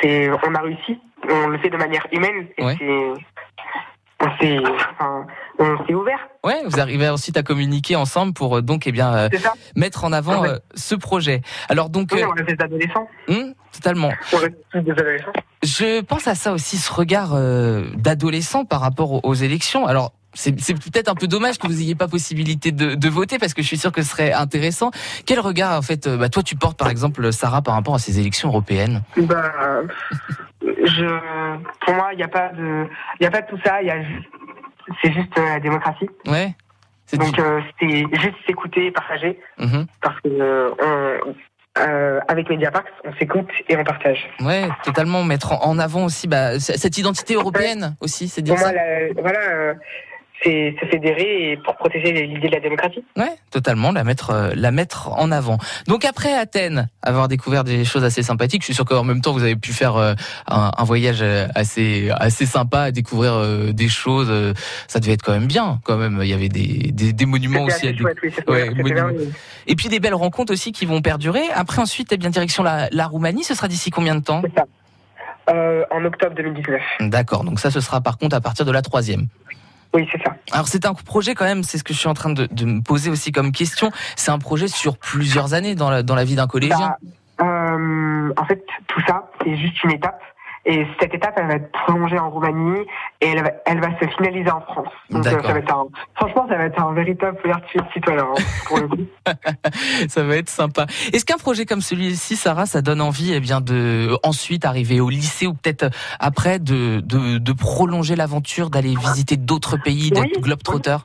c'est, 0.00 0.30
on 0.30 0.54
a 0.54 0.60
réussi, 0.60 0.98
on 1.28 1.48
le 1.48 1.58
fait 1.58 1.70
de 1.70 1.76
manière 1.76 2.06
humaine 2.12 2.46
et 2.58 2.64
Ouais. 2.64 2.76
on 4.20 4.26
s'est, 4.40 4.58
enfin, 4.92 5.26
ouvert, 5.94 6.18
Ouais, 6.44 6.62
vous 6.64 6.80
arrivez 6.80 7.08
ensuite 7.08 7.36
à 7.36 7.42
communiquer 7.42 7.96
ensemble 7.96 8.32
pour 8.32 8.56
euh, 8.58 8.62
donc 8.62 8.86
eh 8.86 8.92
bien 8.92 9.12
euh, 9.14 9.28
mettre 9.74 10.04
en 10.04 10.12
avant 10.12 10.42
Ouais. 10.42 10.48
euh, 10.50 10.58
ce 10.74 10.94
projet. 10.94 11.42
Alors 11.68 11.90
donc 11.90 12.10
Oui, 12.12 12.22
on 12.24 12.30
reste 12.30 12.48
des 12.48 12.64
adolescents, 12.64 13.08
hum, 13.28 13.52
totalement. 13.72 14.12
on 14.32 14.36
tous 14.72 14.80
des 14.80 14.92
adolescents. 14.92 15.32
Je 15.62 16.00
pense 16.02 16.28
à 16.28 16.34
ça 16.34 16.52
aussi, 16.52 16.76
ce 16.76 16.92
regard 16.92 17.30
euh, 17.34 17.84
d'adolescent 17.96 18.64
par 18.64 18.80
rapport 18.80 19.12
aux, 19.12 19.20
aux 19.24 19.34
élections. 19.34 19.86
Alors 19.86 20.12
c'est 20.36 20.52
peut-être 20.74 21.08
un 21.08 21.14
peu 21.14 21.26
dommage 21.26 21.58
que 21.58 21.66
vous 21.66 21.72
n'ayez 21.74 21.94
pas 21.94 22.08
possibilité 22.08 22.70
de, 22.72 22.94
de 22.94 23.08
voter 23.08 23.38
parce 23.38 23.54
que 23.54 23.62
je 23.62 23.66
suis 23.66 23.78
sûr 23.78 23.90
que 23.92 24.02
ce 24.02 24.10
serait 24.10 24.32
intéressant. 24.32 24.90
Quel 25.26 25.40
regard 25.40 25.76
en 25.78 25.82
fait, 25.82 26.06
euh, 26.06 26.16
bah, 26.16 26.28
toi 26.28 26.42
tu 26.42 26.54
portes 26.56 26.78
par 26.78 26.88
exemple 26.90 27.32
Sarah 27.32 27.62
par 27.62 27.74
rapport 27.74 27.94
à 27.94 27.98
ces 27.98 28.20
élections 28.20 28.48
européennes? 28.48 29.02
Bah, 29.16 29.52
je, 30.62 31.56
pour 31.84 31.94
moi, 31.94 32.10
il 32.12 32.16
n'y 32.16 32.22
a 32.22 32.28
pas 32.28 32.48
de, 32.50 32.86
il 33.20 33.24
y 33.24 33.26
a 33.26 33.30
pas 33.30 33.42
de 33.42 33.46
tout 33.48 33.58
ça. 33.64 33.82
Il 33.82 33.90
c'est 35.02 35.12
juste 35.12 35.36
euh, 35.38 35.48
la 35.54 35.60
démocratie. 35.60 36.08
Ouais. 36.26 36.54
Donc 37.14 37.38
euh, 37.38 37.60
c'est 37.80 37.88
juste 37.88 38.36
s'écouter, 38.46 38.86
et 38.86 38.90
partager, 38.90 39.38
Mhm. 39.58 39.86
parce 40.00 40.20
que 40.20 40.28
euh, 40.28 40.70
on, 41.26 41.34
euh, 41.78 42.20
avec 42.28 42.48
Mediapart, 42.48 42.84
on 43.04 43.12
s'écoute 43.14 43.48
et 43.68 43.76
on 43.76 43.84
partage. 43.84 44.28
Ouais, 44.40 44.68
totalement 44.82 45.22
mettre 45.24 45.52
en 45.52 45.78
avant 45.78 46.04
aussi 46.06 46.26
bah, 46.26 46.58
cette 46.58 46.98
identité 46.98 47.34
européenne 47.34 47.96
aussi, 48.00 48.28
c'est 48.28 48.42
dire 48.42 48.54
Pour 48.54 48.62
moi, 48.64 48.70
ça. 48.70 48.74
la- 48.74 49.20
voilà, 49.20 49.38
euh, 49.40 49.74
c'est 50.42 50.74
se 50.80 50.86
fédérer 50.86 51.52
et 51.52 51.56
pour 51.56 51.76
protéger 51.76 52.12
l'idée 52.12 52.48
de 52.48 52.52
la 52.52 52.60
démocratie. 52.60 53.02
Ouais, 53.16 53.34
totalement, 53.50 53.90
la 53.90 54.04
mettre, 54.04 54.30
euh, 54.30 54.50
la 54.54 54.70
mettre 54.70 55.08
en 55.12 55.32
avant. 55.32 55.58
Donc 55.88 56.04
après 56.04 56.32
Athènes, 56.34 56.88
avoir 57.02 57.26
découvert 57.28 57.64
des 57.64 57.84
choses 57.84 58.04
assez 58.04 58.22
sympathiques, 58.22 58.62
je 58.62 58.66
suis 58.66 58.74
sûr 58.74 58.84
qu'en 58.84 59.02
même 59.02 59.20
temps 59.22 59.32
vous 59.32 59.42
avez 59.42 59.56
pu 59.56 59.72
faire 59.72 59.96
euh, 59.96 60.14
un, 60.46 60.70
un 60.76 60.84
voyage 60.84 61.18
euh, 61.22 61.46
assez, 61.54 62.10
assez 62.10 62.44
sympa, 62.46 62.80
à 62.82 62.90
découvrir 62.90 63.72
des 63.72 63.88
choses. 63.88 64.54
ça 64.88 65.00
devait 65.00 65.12
être 65.14 65.22
quand 65.22 65.32
même 65.32 65.46
bien, 65.46 65.80
quand 65.84 65.96
même. 65.96 66.20
Il 66.22 66.28
y 66.28 66.34
avait 66.34 66.48
des, 66.50 66.90
des, 66.92 67.12
des 67.12 67.26
monuments 67.26 67.64
aussi 67.64 67.88
à 67.88 67.96
chouette, 67.96 68.18
oui, 68.22 68.30
Ouais, 68.46 68.66
c'était 68.68 68.82
monument. 68.82 68.94
merveilleux. 69.06 69.32
Et 69.66 69.74
puis 69.74 69.88
des 69.88 70.00
belles 70.00 70.14
rencontres 70.14 70.52
aussi 70.52 70.70
qui 70.72 70.84
vont 70.86 71.00
perdurer. 71.02 71.42
Après 71.54 71.80
ensuite, 71.80 72.12
eh 72.12 72.16
bien 72.18 72.30
direction 72.30 72.62
la, 72.62 72.88
la 72.92 73.06
Roumanie. 73.06 73.42
Ce 73.44 73.54
sera 73.54 73.68
d'ici 73.68 73.90
combien 73.90 74.14
de 74.14 74.20
temps. 74.22 74.42
Euh, 75.48 75.84
en 75.92 76.04
octobre 76.04 76.34
2019. 76.34 76.80
D'accord. 77.02 77.44
Donc 77.44 77.60
ça, 77.60 77.70
ce 77.70 77.80
sera 77.80 78.00
par 78.00 78.18
contre 78.18 78.34
à 78.36 78.40
partir 78.40 78.64
de 78.64 78.72
la 78.72 78.82
troisième. 78.82 79.28
Oui, 79.48 79.56
c'est 79.94 80.22
ça. 80.22 80.36
Alors 80.52 80.68
c'est 80.68 80.86
un 80.86 80.94
projet 80.94 81.34
quand 81.34 81.44
même, 81.44 81.62
c'est 81.62 81.78
ce 81.78 81.84
que 81.84 81.94
je 81.94 81.98
suis 81.98 82.08
en 82.08 82.14
train 82.14 82.30
de, 82.30 82.46
de 82.46 82.64
me 82.64 82.80
poser 82.80 83.10
aussi 83.10 83.32
comme 83.32 83.52
question. 83.52 83.90
C'est 84.16 84.30
un 84.30 84.38
projet 84.38 84.68
sur 84.68 84.98
plusieurs 84.98 85.54
années 85.54 85.74
dans 85.74 85.90
la, 85.90 86.02
dans 86.02 86.14
la 86.14 86.24
vie 86.24 86.34
d'un 86.34 86.46
collégien. 86.46 86.96
Bah, 87.38 87.46
euh, 87.46 88.32
en 88.36 88.44
fait, 88.44 88.64
tout 88.86 89.00
ça, 89.06 89.30
c'est 89.42 89.56
juste 89.56 89.82
une 89.84 89.92
étape. 89.92 90.20
Et 90.68 90.84
cette 90.98 91.14
étape, 91.14 91.34
elle 91.36 91.46
va 91.46 91.54
être 91.54 91.70
prolongée 91.70 92.18
en 92.18 92.28
Roumanie 92.28 92.80
et 93.20 93.28
elle 93.28 93.42
va, 93.42 93.50
elle 93.66 93.80
va 93.80 93.88
se 94.00 94.08
finaliser 94.16 94.50
en 94.50 94.60
France. 94.62 94.88
Donc, 95.10 95.24
euh, 95.24 95.30
ça 95.30 95.52
va 95.52 95.58
être 95.60 95.72
un, 95.72 95.86
franchement, 96.16 96.46
ça 96.48 96.56
va 96.56 96.64
être 96.64 96.82
un 96.82 96.92
véritable 96.92 97.38
fierté 97.40 97.78
citoyen, 97.92 98.24
hein, 98.24 98.34
pour 98.66 98.78
le 98.78 98.88
coup. 98.88 98.96
Ça 100.08 100.22
va 100.24 100.36
être 100.36 100.48
sympa. 100.48 100.86
Est-ce 101.12 101.24
qu'un 101.24 101.36
projet 101.36 101.66
comme 101.66 101.80
celui-ci, 101.80 102.36
Sarah, 102.36 102.66
ça 102.66 102.82
donne 102.82 103.00
envie 103.00 103.32
eh 103.32 103.40
bien 103.40 103.60
de 103.60 104.16
ensuite 104.24 104.64
arriver 104.64 105.00
au 105.00 105.08
lycée 105.08 105.46
ou 105.46 105.54
peut-être 105.54 105.86
après 106.20 106.58
de, 106.58 107.00
de, 107.00 107.38
de 107.38 107.52
prolonger 107.52 108.16
l'aventure, 108.16 108.70
d'aller 108.70 108.94
visiter 108.96 109.36
d'autres 109.36 109.76
pays, 109.76 110.10
d'être 110.10 110.22
Oui, 110.36 110.42
globetrotter? 110.42 110.96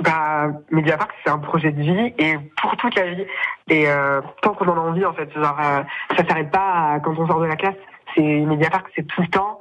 Bah, 0.00 0.48
Mediapart, 0.70 1.08
c'est 1.24 1.30
un 1.30 1.38
projet 1.38 1.70
de 1.72 1.80
vie 1.80 2.14
et 2.18 2.36
pour 2.60 2.76
toute 2.76 2.94
la 2.96 3.06
vie. 3.14 3.24
Et 3.68 3.86
euh, 3.86 4.20
tant 4.42 4.52
qu'on 4.54 4.66
en 4.68 4.76
a 4.76 4.80
envie, 4.90 5.04
en 5.04 5.12
fait, 5.12 5.32
genre, 5.34 5.56
euh, 5.62 5.82
ça 6.16 6.26
s'arrête 6.26 6.50
pas 6.50 6.94
à- 6.94 7.00
quand 7.00 7.14
on 7.18 7.26
sort 7.26 7.40
de 7.40 7.46
la 7.46 7.56
classe. 7.56 7.76
C'est 8.14 8.22
Mediapart, 8.22 8.84
c'est 8.94 9.06
tout 9.06 9.22
le 9.22 9.28
temps. 9.28 9.60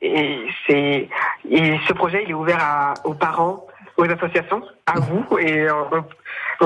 Et 0.00 0.46
et 0.70 1.78
ce 1.86 1.92
projet, 1.92 2.24
il 2.24 2.30
est 2.30 2.34
ouvert 2.34 2.94
aux 3.04 3.14
parents, 3.14 3.66
aux 3.96 4.04
associations, 4.04 4.62
à 4.86 4.98
vous, 4.98 5.24
et 5.38 5.70
on, 5.70 6.04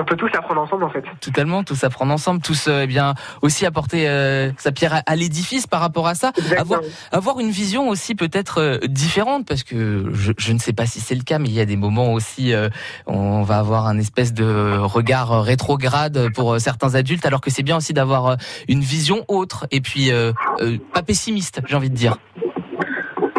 on 0.00 0.04
peut 0.04 0.16
tous 0.16 0.30
apprendre 0.34 0.62
ensemble, 0.62 0.84
en 0.84 0.90
fait. 0.90 1.04
Totalement, 1.20 1.62
tous 1.62 1.82
apprendre 1.84 2.12
ensemble, 2.12 2.40
tous 2.40 2.68
euh, 2.68 2.82
eh 2.84 2.86
bien 2.86 3.14
aussi 3.42 3.66
apporter 3.66 4.08
euh, 4.08 4.50
sa 4.56 4.72
pierre 4.72 4.94
à, 4.94 5.02
à 5.06 5.16
l'édifice 5.16 5.66
par 5.66 5.80
rapport 5.80 6.06
à 6.06 6.14
ça. 6.14 6.32
Avoir, 6.56 6.80
avoir 7.12 7.40
une 7.40 7.50
vision 7.50 7.88
aussi 7.88 8.14
peut-être 8.14 8.60
euh, 8.60 8.78
différente 8.86 9.46
parce 9.46 9.62
que 9.62 10.10
je, 10.12 10.32
je 10.38 10.52
ne 10.52 10.58
sais 10.58 10.72
pas 10.72 10.86
si 10.86 11.00
c'est 11.00 11.14
le 11.14 11.22
cas 11.22 11.38
mais 11.38 11.48
il 11.48 11.54
y 11.54 11.60
a 11.60 11.64
des 11.66 11.76
moments 11.76 12.12
aussi 12.12 12.52
euh, 12.52 12.68
on 13.06 13.42
va 13.42 13.58
avoir 13.58 13.86
un 13.86 13.98
espèce 13.98 14.32
de 14.32 14.78
regard 14.78 15.32
euh, 15.32 15.40
rétrograde 15.40 16.32
pour 16.34 16.54
euh, 16.54 16.58
certains 16.58 16.94
adultes 16.94 17.26
alors 17.26 17.40
que 17.40 17.50
c'est 17.50 17.62
bien 17.62 17.76
aussi 17.76 17.92
d'avoir 17.92 18.26
euh, 18.26 18.36
une 18.68 18.80
vision 18.80 19.24
autre 19.28 19.66
et 19.70 19.80
puis 19.80 20.10
euh, 20.10 20.32
euh, 20.60 20.78
pas 20.92 21.02
pessimiste 21.02 21.60
j'ai 21.66 21.76
envie 21.76 21.90
de 21.90 21.96
dire 21.96 22.16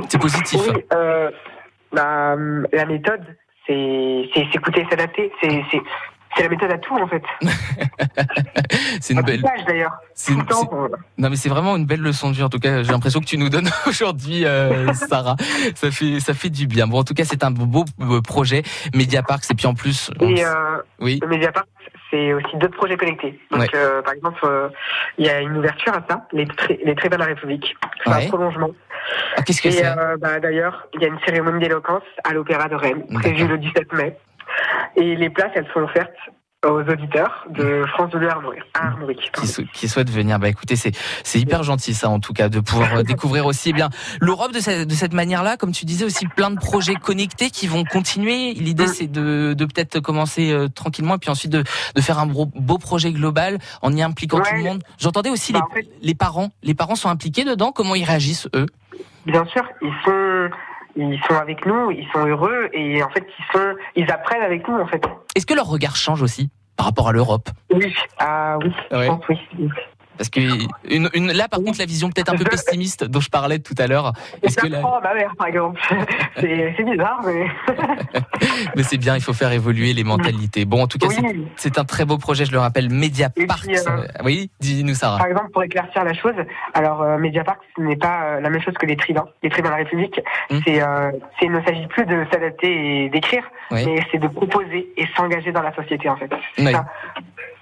c'est 0.09 0.19
positif 0.19 0.59
Oui, 0.61 0.83
euh, 0.93 1.29
bah, 1.91 2.35
la 2.73 2.85
méthode, 2.85 3.21
c'est 4.33 4.51
s'écouter, 4.51 4.85
s'adapter. 4.89 5.31
C'est 5.41 5.63
c'est 6.37 6.43
la 6.43 6.49
méthode 6.49 6.71
à 6.71 6.77
tout, 6.77 6.95
en 6.95 7.07
fait. 7.07 7.23
c'est 9.01 9.13
une 9.13 9.21
belle 9.23 9.41
d'ailleurs. 9.67 9.91
Non 11.17 11.29
mais 11.29 11.35
c'est 11.35 11.49
vraiment 11.49 11.75
une 11.75 11.85
belle 11.85 12.01
leçon 12.01 12.29
de 12.29 12.35
vie 12.35 12.43
en 12.43 12.49
tout 12.49 12.59
cas 12.59 12.83
j'ai 12.83 12.91
l'impression 12.91 13.19
que 13.19 13.25
tu 13.25 13.37
nous 13.37 13.49
donnes 13.49 13.69
aujourd'hui 13.87 14.45
euh, 14.45 14.93
Sarah 14.93 15.35
ça 15.75 15.91
fait 15.91 16.19
ça 16.19 16.33
fait 16.33 16.49
du 16.49 16.67
bien 16.67 16.87
bon 16.87 16.99
en 16.99 17.03
tout 17.03 17.13
cas 17.13 17.23
c'est 17.25 17.43
un 17.43 17.51
beau 17.51 17.85
projet 18.21 18.63
Mediapark 18.93 19.43
et 19.49 19.53
puis 19.55 19.65
en 19.67 19.73
plus 19.73 20.11
on- 20.19 20.29
Et 20.29 20.43
euh, 20.45 20.77
oui 20.99 21.19
c'est 22.11 22.33
aussi 22.33 22.55
d'autres 22.57 22.75
projets 22.77 22.97
connectés. 22.97 23.39
Donc, 23.51 23.61
Ouais. 23.61 23.67
euh, 23.75 24.01
par 24.01 24.13
exemple, 24.13 24.39
euh, 24.43 24.69
il 25.17 25.25
y 25.25 25.29
a 25.29 25.41
une 25.41 25.57
ouverture 25.57 25.93
à 25.93 26.03
ça, 26.09 26.27
les, 26.31 26.47
les 26.83 26.95
Trébins 26.95 27.17
de 27.17 27.21
la 27.21 27.27
République. 27.27 27.75
C'est 28.03 28.09
Ouais. 28.09 28.25
un 28.25 28.27
prolongement. 28.27 28.71
Ah, 29.37 29.41
qu'est-ce 29.43 29.61
que 29.61 29.67
Et 29.69 29.71
c'est? 29.71 29.85
euh, 29.85 30.17
bah, 30.17 30.39
d'ailleurs, 30.39 30.87
il 30.93 31.01
y 31.01 31.05
a 31.05 31.07
une 31.07 31.19
cérémonie 31.25 31.59
d'éloquence 31.59 32.03
à 32.23 32.33
l'Opéra 32.33 32.67
de 32.67 32.75
Rennes, 32.75 33.05
prévue 33.13 33.47
le 33.47 33.57
17 33.57 33.93
mai. 33.93 34.17
Et 34.95 35.15
les 35.15 35.29
places, 35.29 35.51
elles 35.55 35.67
sont 35.73 35.81
offertes 35.81 36.11
aux 36.67 36.81
auditeurs 36.81 37.45
de 37.49 37.85
France 37.93 38.11
Bleu 38.11 38.27
Armorique. 38.29 39.31
qui, 39.33 39.47
sou- 39.47 39.63
qui 39.73 39.87
souhaitent 39.87 40.09
venir. 40.09 40.39
Bah 40.39 40.49
écoutez, 40.49 40.75
c'est 40.75 40.91
c'est 41.23 41.39
hyper 41.39 41.63
gentil 41.63 41.93
ça 41.93 42.09
en 42.09 42.19
tout 42.19 42.33
cas 42.33 42.49
de 42.49 42.59
pouvoir 42.59 42.95
euh, 42.97 43.03
découvrir 43.03 43.45
aussi 43.45 43.69
eh 43.69 43.73
bien 43.73 43.89
l'Europe 44.19 44.51
de 44.51 44.59
cette, 44.59 44.85
de 44.87 44.93
cette 44.93 45.13
manière-là, 45.13 45.55
comme 45.55 45.71
tu 45.71 45.85
disais 45.85 46.03
aussi 46.03 46.27
plein 46.27 46.51
de 46.51 46.57
projets 46.59 46.95
connectés 46.95 47.49
qui 47.49 47.67
vont 47.67 47.85
continuer. 47.85 48.53
L'idée 48.53 48.79
Mm. 48.85 48.87
c'est 48.87 49.07
de, 49.07 49.53
de 49.53 49.65
peut-être 49.65 49.99
commencer 50.01 50.51
euh, 50.51 50.67
tranquillement 50.67 51.15
et 51.15 51.17
puis 51.17 51.29
ensuite 51.29 51.51
de, 51.51 51.63
de 51.95 52.01
faire 52.01 52.19
un 52.19 52.25
beau, 52.25 52.45
beau 52.55 52.77
projet 52.77 53.11
global 53.13 53.59
en 53.81 53.93
y 53.95 54.01
impliquant 54.01 54.39
tout 54.39 54.55
le 54.55 54.63
monde. 54.63 54.83
J'entendais 54.97 55.29
aussi 55.29 55.53
Bah, 55.53 55.59
les, 55.59 55.71
en 55.71 55.75
fait- 55.75 55.89
les 56.01 56.15
parents. 56.15 56.49
Les 56.63 56.73
parents 56.73 56.95
sont 56.95 57.09
impliqués 57.09 57.45
dedans. 57.45 57.71
Comment 57.71 57.95
ils 57.95 58.03
réagissent 58.03 58.47
eux? 58.55 58.65
Bien 59.25 59.45
sûr, 59.45 59.63
ils 59.81 59.93
sont, 60.03 60.49
ils 60.95 61.19
sont 61.27 61.35
avec 61.35 61.65
nous, 61.65 61.91
ils 61.91 62.07
sont 62.13 62.25
heureux 62.25 62.69
et 62.73 63.01
en 63.03 63.09
fait, 63.09 63.25
ils 63.37 63.45
sont, 63.57 63.75
ils 63.95 64.11
apprennent 64.11 64.41
avec 64.41 64.67
nous 64.67 64.75
en 64.75 64.87
fait. 64.87 65.01
Est-ce 65.35 65.45
que 65.45 65.53
leur 65.53 65.67
regard 65.67 65.95
change 65.95 66.21
aussi 66.21 66.49
par 66.77 66.85
rapport 66.87 67.07
à 67.09 67.11
l'Europe? 67.11 67.49
Oui, 67.73 67.93
ah 68.19 68.57
oui, 68.61 68.71
Ouais. 68.91 69.05
je 69.05 69.07
pense 69.09 69.23
oui. 69.29 69.69
Parce 70.19 70.29
que 70.29 70.41
une, 70.89 71.09
une, 71.13 71.31
là 71.31 71.47
par 71.47 71.59
contre 71.61 71.79
la 71.79 71.85
vision 71.85 72.09
peut-être 72.09 72.33
un 72.33 72.35
peu 72.35 72.43
pessimiste 72.43 73.05
dont 73.05 73.21
je 73.21 73.29
parlais 73.29 73.59
tout 73.59 73.73
à 73.79 73.87
l'heure. 73.87 74.11
Est-ce 74.43 74.57
que 74.57 74.67
ma 74.67 75.13
mère 75.13 75.33
par 75.37 75.47
exemple. 75.47 75.79
c'est 76.35 76.83
bizarre, 76.83 77.21
mais 77.25 77.47
mais 78.75 78.83
c'est 78.83 78.97
bien, 78.97 79.15
il 79.15 79.21
faut 79.21 79.31
faire 79.33 79.53
évoluer 79.53 79.93
les 79.93 80.03
mentalités. 80.03 80.65
Bon, 80.65 80.83
en 80.83 80.87
tout 80.87 80.97
cas, 80.97 81.07
c'est 81.09 81.21
oui. 81.21 81.47
C'est 81.55 81.79
un 81.79 81.85
très 81.85 82.03
beau 82.03 82.17
projet, 82.17 82.43
je 82.43 82.51
le 82.51 82.59
rappelle, 82.59 82.89
puis, 82.89 83.23
euh, 83.23 83.27
Euh, 83.87 84.07
oui, 84.25 84.51
dis-nous 84.59 84.93
Sarah. 84.93 85.19
Par 85.19 85.27
exemple, 85.27 85.51
pour 85.51 85.63
éclaircir 85.63 86.03
la 86.03 86.13
chose, 86.13 86.33
alors 86.73 87.01
euh, 87.01 87.17
Mediapart, 87.17 87.57
ce 87.77 87.81
n'est 87.81 87.95
pas 87.95 88.23
euh, 88.23 88.41
la 88.41 88.49
même 88.49 88.61
chose 88.61 88.73
que 88.75 88.85
les 88.85 88.97
tribuns. 88.97 89.25
Les 89.41 89.49
tribuns 89.49 89.69
de 89.69 89.73
la 89.73 89.77
République, 89.77 90.19
Mm. 90.49 90.59
c'est, 90.65 90.81
il 91.43 91.51
ne 91.51 91.61
s'agit 91.61 91.87
plus 91.87 92.05
de 92.05 92.25
s'adapter 92.31 93.05
et 93.05 93.09
d'écrire, 93.09 93.43
Oui. 93.71 93.83
mais 93.85 94.01
c'est 94.11 94.17
de 94.17 94.27
proposer 94.27 94.89
et 94.97 95.05
s'engager 95.15 95.51
dans 95.51 95.61
la 95.61 95.73
société 95.75 96.09
en 96.09 96.17
fait. 96.17 96.29
Oui. 96.57 96.73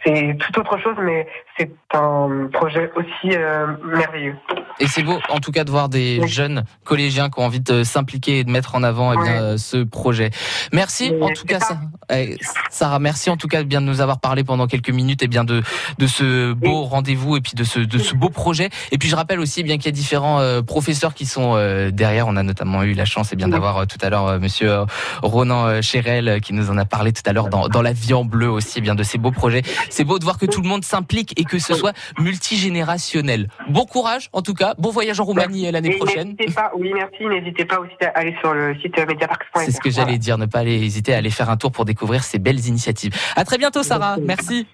C'est 0.05 0.37
tout 0.39 0.59
autre 0.59 0.77
chose, 0.81 0.95
mais 1.03 1.27
c'est 1.57 1.71
un 1.93 2.47
projet 2.53 2.91
aussi 2.95 3.35
euh, 3.35 3.65
merveilleux. 3.83 4.35
Et 4.79 4.87
c'est 4.87 5.01
beau, 5.03 5.19
en 5.29 5.39
tout 5.39 5.51
cas, 5.51 5.63
de 5.63 5.71
voir 5.71 5.89
des 5.89 6.19
Oui. 6.21 6.27
jeunes 6.29 6.63
collégiens 6.85 7.29
qui 7.29 7.39
ont 7.39 7.43
envie 7.45 7.59
de 7.59 7.83
s'impliquer 7.83 8.39
et 8.39 8.43
de 8.43 8.51
mettre 8.51 8.75
en 8.75 8.83
avant 8.83 9.11
eh 9.13 9.17
bien, 9.17 9.41
euh, 9.41 9.57
ce 9.57 9.83
projet. 9.83 10.29
Merci, 10.71 11.11
en 11.19 11.29
tout 11.31 11.45
cas, 11.45 11.59
ça. 11.59 11.77
eh, 12.13 12.37
Sarah, 12.69 12.99
merci 12.99 13.29
en 13.29 13.37
tout 13.37 13.47
cas 13.47 13.63
bien 13.63 13.81
de 13.81 13.87
nous 13.87 13.99
avoir 14.01 14.19
parlé 14.19 14.43
pendant 14.43 14.67
quelques 14.67 14.91
minutes 14.91 15.23
et 15.23 15.27
bien 15.27 15.43
de 15.43 15.61
de 15.97 16.07
ce 16.07 16.53
beau 16.53 16.83
rendez-vous 16.83 17.35
et 17.37 17.41
puis 17.41 17.53
de 17.55 17.63
ce 17.63 17.79
de 17.79 17.97
ce 17.97 18.13
beau 18.13 18.29
projet. 18.29 18.69
Et 18.91 18.97
puis 18.99 19.09
je 19.09 19.15
rappelle 19.15 19.39
aussi 19.39 19.61
eh 19.61 19.63
bien 19.63 19.77
qu'il 19.77 19.85
y 19.87 19.89
a 19.89 19.91
différents 19.91 20.39
euh, 20.39 20.61
professeurs 20.61 21.13
qui 21.15 21.25
sont 21.25 21.53
euh, 21.55 21.89
derrière. 21.91 22.27
On 22.27 22.35
a 22.35 22.43
notamment 22.43 22.83
eu 22.83 22.93
la 22.93 23.05
chance 23.05 23.33
et 23.33 23.35
bien 23.35 23.47
Oui. 23.47 23.53
d'avoir 23.53 23.77
euh, 23.77 23.85
tout 23.85 23.97
à 24.01 24.09
l'heure 24.09 24.27
euh, 24.27 24.39
Monsieur 24.39 24.71
euh, 24.71 24.85
Ronan 25.23 25.65
euh, 25.65 25.81
Chérel 25.81 26.27
euh, 26.29 26.39
qui 26.39 26.53
nous 26.53 26.69
en 26.69 26.77
a 26.77 26.85
parlé 26.85 27.11
tout 27.13 27.23
à 27.25 27.33
l'heure 27.33 27.49
dans 27.49 27.67
dans 27.67 27.81
la 27.81 27.93
vie 27.93 28.13
en 28.13 28.23
bleu 28.25 28.49
aussi 28.49 28.75
eh 28.77 28.81
bien 28.81 28.93
de 28.95 29.03
ces 29.03 29.17
beaux 29.17 29.31
projets. 29.31 29.63
C'est 29.89 30.03
beau 30.03 30.19
de 30.19 30.23
voir 30.23 30.37
que 30.37 30.45
tout 30.45 30.61
le 30.61 30.67
monde 30.67 30.83
s'implique 30.83 31.39
et 31.39 31.43
que 31.43 31.59
ce 31.59 31.73
soit 31.73 31.93
multigénérationnel. 32.19 33.49
Bon 33.69 33.85
courage 33.85 34.29
en 34.33 34.41
tout 34.41 34.53
cas. 34.53 34.73
Bon 34.77 34.91
voyage 34.91 35.19
en 35.19 35.25
Roumanie 35.25 35.67
euh, 35.67 35.71
l'année 35.71 35.97
prochaine. 35.97 36.35
N'hésitez 36.39 36.53
pas, 36.53 36.71
oui 36.75 36.91
merci, 36.93 37.25
n'hésitez 37.25 37.65
pas 37.65 37.79
aussi 37.79 37.93
à 38.01 38.19
aller 38.19 38.35
sur 38.41 38.53
le 38.53 38.75
site 38.81 38.97
euh, 38.97 39.05
mediapark.fr. 39.05 39.59
C'est 39.61 39.71
ce 39.71 39.81
que 39.81 39.89
j'allais 39.89 40.17
dire, 40.17 40.37
ne 40.37 40.45
pas 40.45 40.59
aller 40.59 40.75
hésiter 40.83 41.13
à 41.13 41.17
aller 41.17 41.29
faire 41.29 41.49
un 41.49 41.57
tour 41.57 41.71
pour 41.71 41.85
découvrir 41.85 42.23
ces 42.23 42.39
belles 42.39 42.65
initiatives. 42.65 43.13
À 43.35 43.43
très 43.43 43.57
bientôt 43.57 43.83
Sarah, 43.83 44.17
merci. 44.21 44.67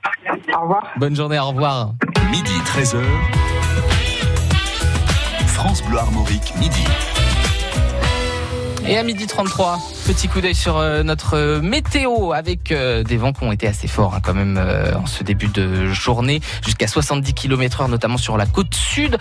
Au 0.55 0.61
revoir. 0.61 0.91
Bonne 0.97 1.15
journée, 1.15 1.39
au 1.39 1.47
revoir. 1.47 1.93
Midi 2.31 2.53
13h. 2.65 2.97
France 5.47 5.83
Bleu 5.83 5.97
Armorique, 5.97 6.53
midi. 6.59 6.83
Et 8.85 8.97
à 8.97 9.03
midi 9.03 9.27
33, 9.27 9.79
Petit 10.05 10.27
coup 10.27 10.41
d'œil 10.41 10.53
sur 10.53 10.77
euh, 10.77 11.03
notre 11.03 11.37
euh, 11.37 11.61
météo 11.61 12.33
avec 12.33 12.73
euh, 12.73 13.03
des 13.03 13.15
vents 13.15 13.31
qui 13.31 13.43
ont 13.45 13.53
été 13.53 13.65
assez 13.65 13.87
forts 13.87 14.15
hein, 14.15 14.19
quand 14.21 14.33
même 14.33 14.61
en 14.95 15.05
ce 15.05 15.23
début 15.23 15.47
de 15.47 15.87
journée, 15.87 16.41
jusqu'à 16.63 16.87
70 16.87 17.33
km 17.33 17.81
heure 17.81 17.87
notamment 17.87 18.17
sur 18.17 18.35
la 18.35 18.45
côte 18.45 18.75
sud. 18.75 19.17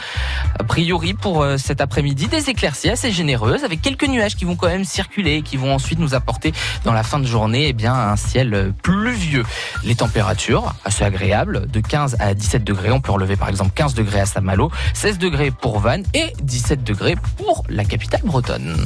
A 0.58 0.64
priori 0.64 1.14
pour 1.14 1.46
cet 1.56 1.80
après-midi, 1.80 2.26
des 2.26 2.50
éclaircies 2.50 2.90
assez 2.90 3.12
généreuses 3.12 3.62
avec 3.62 3.80
quelques 3.80 4.08
nuages 4.08 4.34
qui 4.34 4.44
vont 4.44 4.56
quand 4.56 4.66
même 4.66 4.84
circuler 4.84 5.36
et 5.36 5.42
qui 5.42 5.56
vont 5.56 5.72
ensuite 5.72 6.00
nous 6.00 6.14
apporter 6.14 6.52
dans 6.84 6.92
la 6.92 7.04
fin 7.04 7.20
de 7.20 7.26
journée 7.26 7.66
eh 7.68 7.72
bien, 7.72 7.94
un 7.94 8.16
ciel 8.16 8.72
pluvieux. 8.82 9.44
Les 9.84 9.94
températures 9.94 10.74
assez 10.84 11.04
agréables, 11.04 11.70
de 11.70 11.80
15 11.80 12.16
à 12.18 12.34
17 12.34 12.64
degrés. 12.64 12.90
On 12.90 13.00
peut 13.00 13.12
relever 13.12 13.36
par 13.36 13.48
exemple 13.48 13.70
15 13.74 13.94
degrés 13.94 14.20
à 14.20 14.26
Saint-Malo, 14.26 14.70
16 14.94 15.18
degrés 15.18 15.52
pour 15.52 15.78
Vannes 15.78 16.04
et 16.14 16.32
17 16.42 16.82
degrés 16.82 17.16
pour 17.36 17.64
la 17.68 17.84
capitale 17.84 18.22
bretonne. 18.24 18.76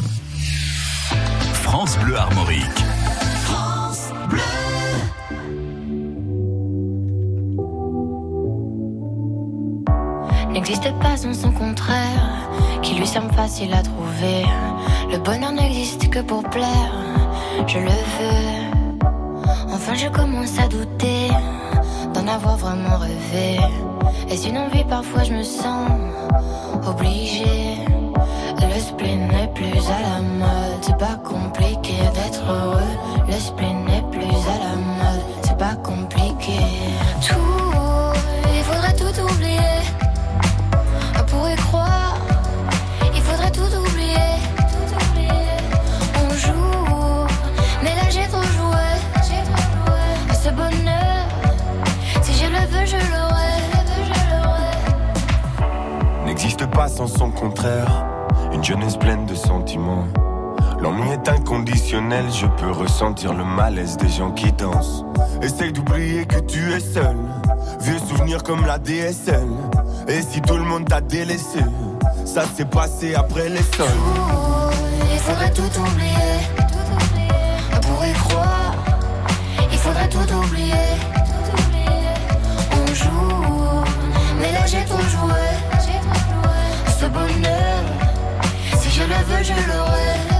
France 1.52 1.98
Bleu 1.98 2.16
Armorique. 2.16 2.84
France 3.44 4.10
Bleu. 4.28 4.40
N'existe 10.50 10.92
pas 11.00 11.16
sans 11.16 11.34
son 11.34 11.52
contraire, 11.52 12.48
qui 12.82 12.94
lui 12.94 13.06
semble 13.06 13.32
facile 13.32 13.72
à 13.74 13.82
trouver. 13.82 14.44
Le 15.10 15.18
bonheur 15.18 15.52
n'existe 15.52 16.08
que 16.10 16.20
pour 16.20 16.42
plaire, 16.44 16.92
je 17.66 17.78
le 17.78 17.86
veux. 18.18 19.06
Enfin, 19.72 19.94
je 19.94 20.08
commence 20.08 20.58
à 20.58 20.68
douter 20.68 21.28
d'en 22.14 22.26
avoir 22.26 22.56
vraiment 22.56 22.96
rêvé. 22.96 23.60
Est-ce 24.28 24.48
une 24.48 24.58
envie 24.58 24.84
Parfois, 24.84 25.24
je 25.24 25.32
me 25.32 25.42
sens 25.42 25.90
obligée. 26.86 27.76
Le 28.76 28.80
spleen 28.80 29.28
n'est 29.28 29.48
plus 29.54 29.78
à 29.88 30.00
la 30.02 30.20
mode, 30.20 30.55
Le 33.36 33.42
n'est 33.84 34.00
plus 34.10 34.24
à 34.24 34.56
la 34.64 34.76
mode, 34.76 35.20
c'est 35.42 35.58
pas 35.58 35.74
compliqué. 35.84 36.58
Tout, 37.20 38.14
il 38.56 38.62
faudrait 38.64 38.94
tout 38.94 39.20
oublier. 39.20 39.76
On 41.20 41.24
pourrait 41.24 41.56
croire, 41.56 42.16
il 43.14 43.20
faudrait 43.20 43.50
tout 43.50 43.60
oublier. 43.60 44.40
Tout 44.56 44.88
oublier. 45.10 45.52
On 46.24 46.30
joue, 46.30 47.26
mais 47.82 47.94
là 47.94 48.08
j'ai 48.08 48.26
trop 48.26 48.40
joué. 48.40 48.88
J'ai 49.28 49.42
trop 49.52 49.64
joué. 49.74 50.00
À 50.30 50.34
ce 50.34 50.48
bonheur, 50.48 51.28
si 52.22 52.32
je 52.32 52.46
le 52.46 52.66
veux. 52.70 52.86
Je 52.86 52.96
l'aurai. 52.96 53.60
n'existe 56.24 56.64
pas 56.70 56.88
sans 56.88 57.06
son 57.06 57.30
contraire. 57.30 58.06
Une 58.54 58.64
jeunesse 58.64 58.96
pleine 58.96 59.26
de 59.26 59.34
sentiments. 59.34 60.06
L'ennui 60.86 61.10
est 61.10 61.28
inconditionnel, 61.28 62.26
je 62.30 62.46
peux 62.46 62.70
ressentir 62.70 63.34
le 63.34 63.42
malaise 63.42 63.96
des 63.96 64.08
gens 64.08 64.30
qui 64.30 64.52
dansent. 64.52 65.04
Essaye 65.42 65.72
d'oublier 65.72 66.26
que 66.26 66.38
tu 66.38 66.72
es 66.72 66.78
seul. 66.78 67.16
Vieux 67.80 67.98
souvenirs 67.98 68.44
comme 68.44 68.64
la 68.64 68.78
DSL. 68.78 69.48
Et 70.06 70.22
si 70.22 70.40
tout 70.40 70.54
le 70.54 70.62
monde 70.62 70.88
t'a 70.88 71.00
délaissé, 71.00 71.58
ça 72.24 72.44
s'est 72.44 72.66
passé 72.66 73.16
après 73.16 73.48
les 73.48 73.64
sols. 73.76 73.88
Il 75.12 75.18
faudrait 75.18 75.50
tout 75.50 75.62
oublier. 75.62 76.38
Tout. 76.56 77.74
On 77.74 77.80
pourrait 77.80 78.12
croire, 78.12 78.74
il 79.72 79.78
faudrait 79.78 80.08
tout 80.08 80.34
oublier. 80.34 80.72
Tout 81.26 81.64
oublier. 81.64 82.14
On 82.70 82.94
joue, 82.94 83.84
mais 84.40 84.52
là 84.52 84.64
j'ai 84.66 84.84
trop 84.84 85.00
joué. 85.00 85.42
Ce 87.00 87.06
bonheur, 87.06 87.82
si 88.78 88.88
je 88.88 89.02
le 89.02 89.24
veux, 89.26 89.42
je 89.42 89.52
l'aurai. 89.52 90.35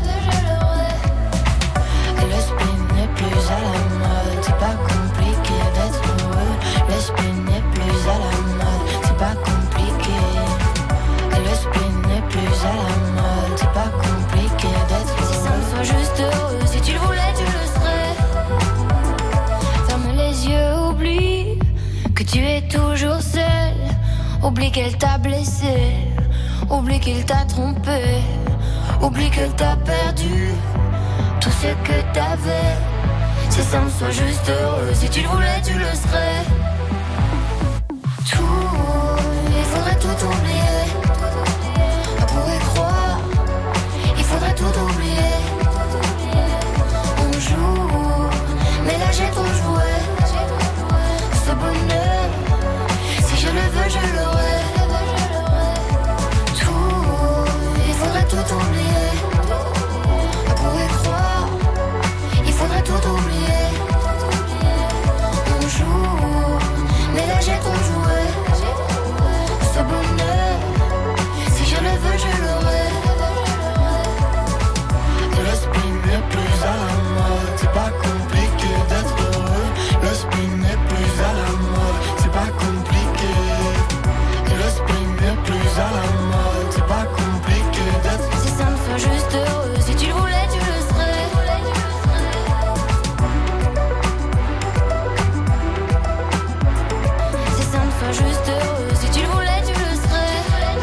Plus 3.17 3.45
à 3.49 3.61
la 3.67 3.81
mode, 4.03 4.41
c'est 4.43 4.59
pas 4.59 4.77
compliqué 4.93 5.57
d'être 5.75 6.03
heureux. 6.21 6.55
Le 6.89 6.99
n'est 7.51 7.67
plus 7.73 7.99
à 8.15 8.17
la 8.25 8.35
mode, 8.61 8.87
c'est 9.05 9.19
pas 9.25 9.37
compliqué. 9.49 10.19
Le 11.47 11.55
spleen 11.63 11.97
n'est 12.09 12.27
plus 12.29 12.57
à 12.65 12.75
la 12.83 12.99
mode, 13.19 13.55
c'est 13.57 13.75
pas 13.81 13.91
compliqué 14.07 14.69
d'être 14.89 15.15
heureux. 15.19 15.33
Si 15.33 15.39
ça 15.45 15.51
me 15.57 15.63
soit 15.71 15.87
juste 15.99 16.19
heureux, 16.21 16.61
si 16.67 16.81
tu 16.81 16.93
le 16.93 16.99
voulais, 16.99 17.33
tu 17.39 17.45
le 17.45 17.65
serais. 17.75 18.13
Ferme 19.89 20.11
les 20.17 20.37
yeux, 20.49 20.73
oublie 20.91 21.59
que 22.15 22.23
tu 22.23 22.39
es 22.45 22.63
toujours 22.69 23.21
seul. 23.21 23.77
Oublie 24.43 24.71
qu'elle 24.71 24.97
t'a 24.97 25.19
blessé, 25.19 25.95
oublie 26.71 27.01
qu'il 27.01 27.25
t'a 27.25 27.45
trompé, 27.49 28.21
oublie 29.01 29.31
qu'elle 29.31 29.55
t'a 29.57 29.77
perdu 29.77 30.51
tout 31.41 31.51
ce 31.51 31.69
que 31.87 31.97
t'avais. 32.13 32.86
Si 33.57 33.63
ça 33.63 33.81
me 33.81 33.89
soit 33.89 34.11
juste 34.11 34.51
heureux, 34.51 34.93
si 34.93 35.09
tu 35.09 35.23
le 35.23 35.29
voulais, 35.29 35.63
tu 35.65 35.73
le 35.73 35.87
serais. 35.87 36.16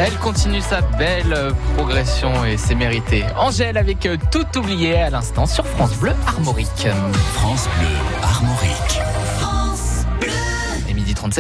Elle 0.05 0.17
continue 0.17 0.59
sa 0.59 0.81
belle 0.81 1.33
progression 1.75 2.43
et 2.43 2.57
c'est 2.57 2.75
mérité. 2.75 3.23
Angèle 3.37 3.77
avec 3.77 4.05
tout 4.31 4.59
oublié 4.59 4.97
à 4.97 5.09
l'instant 5.09 5.45
sur 5.45 5.65
France 5.65 5.95
Bleu 5.95 6.11
Armorique. 6.27 6.87
France 7.35 7.69
Bleu 7.79 8.12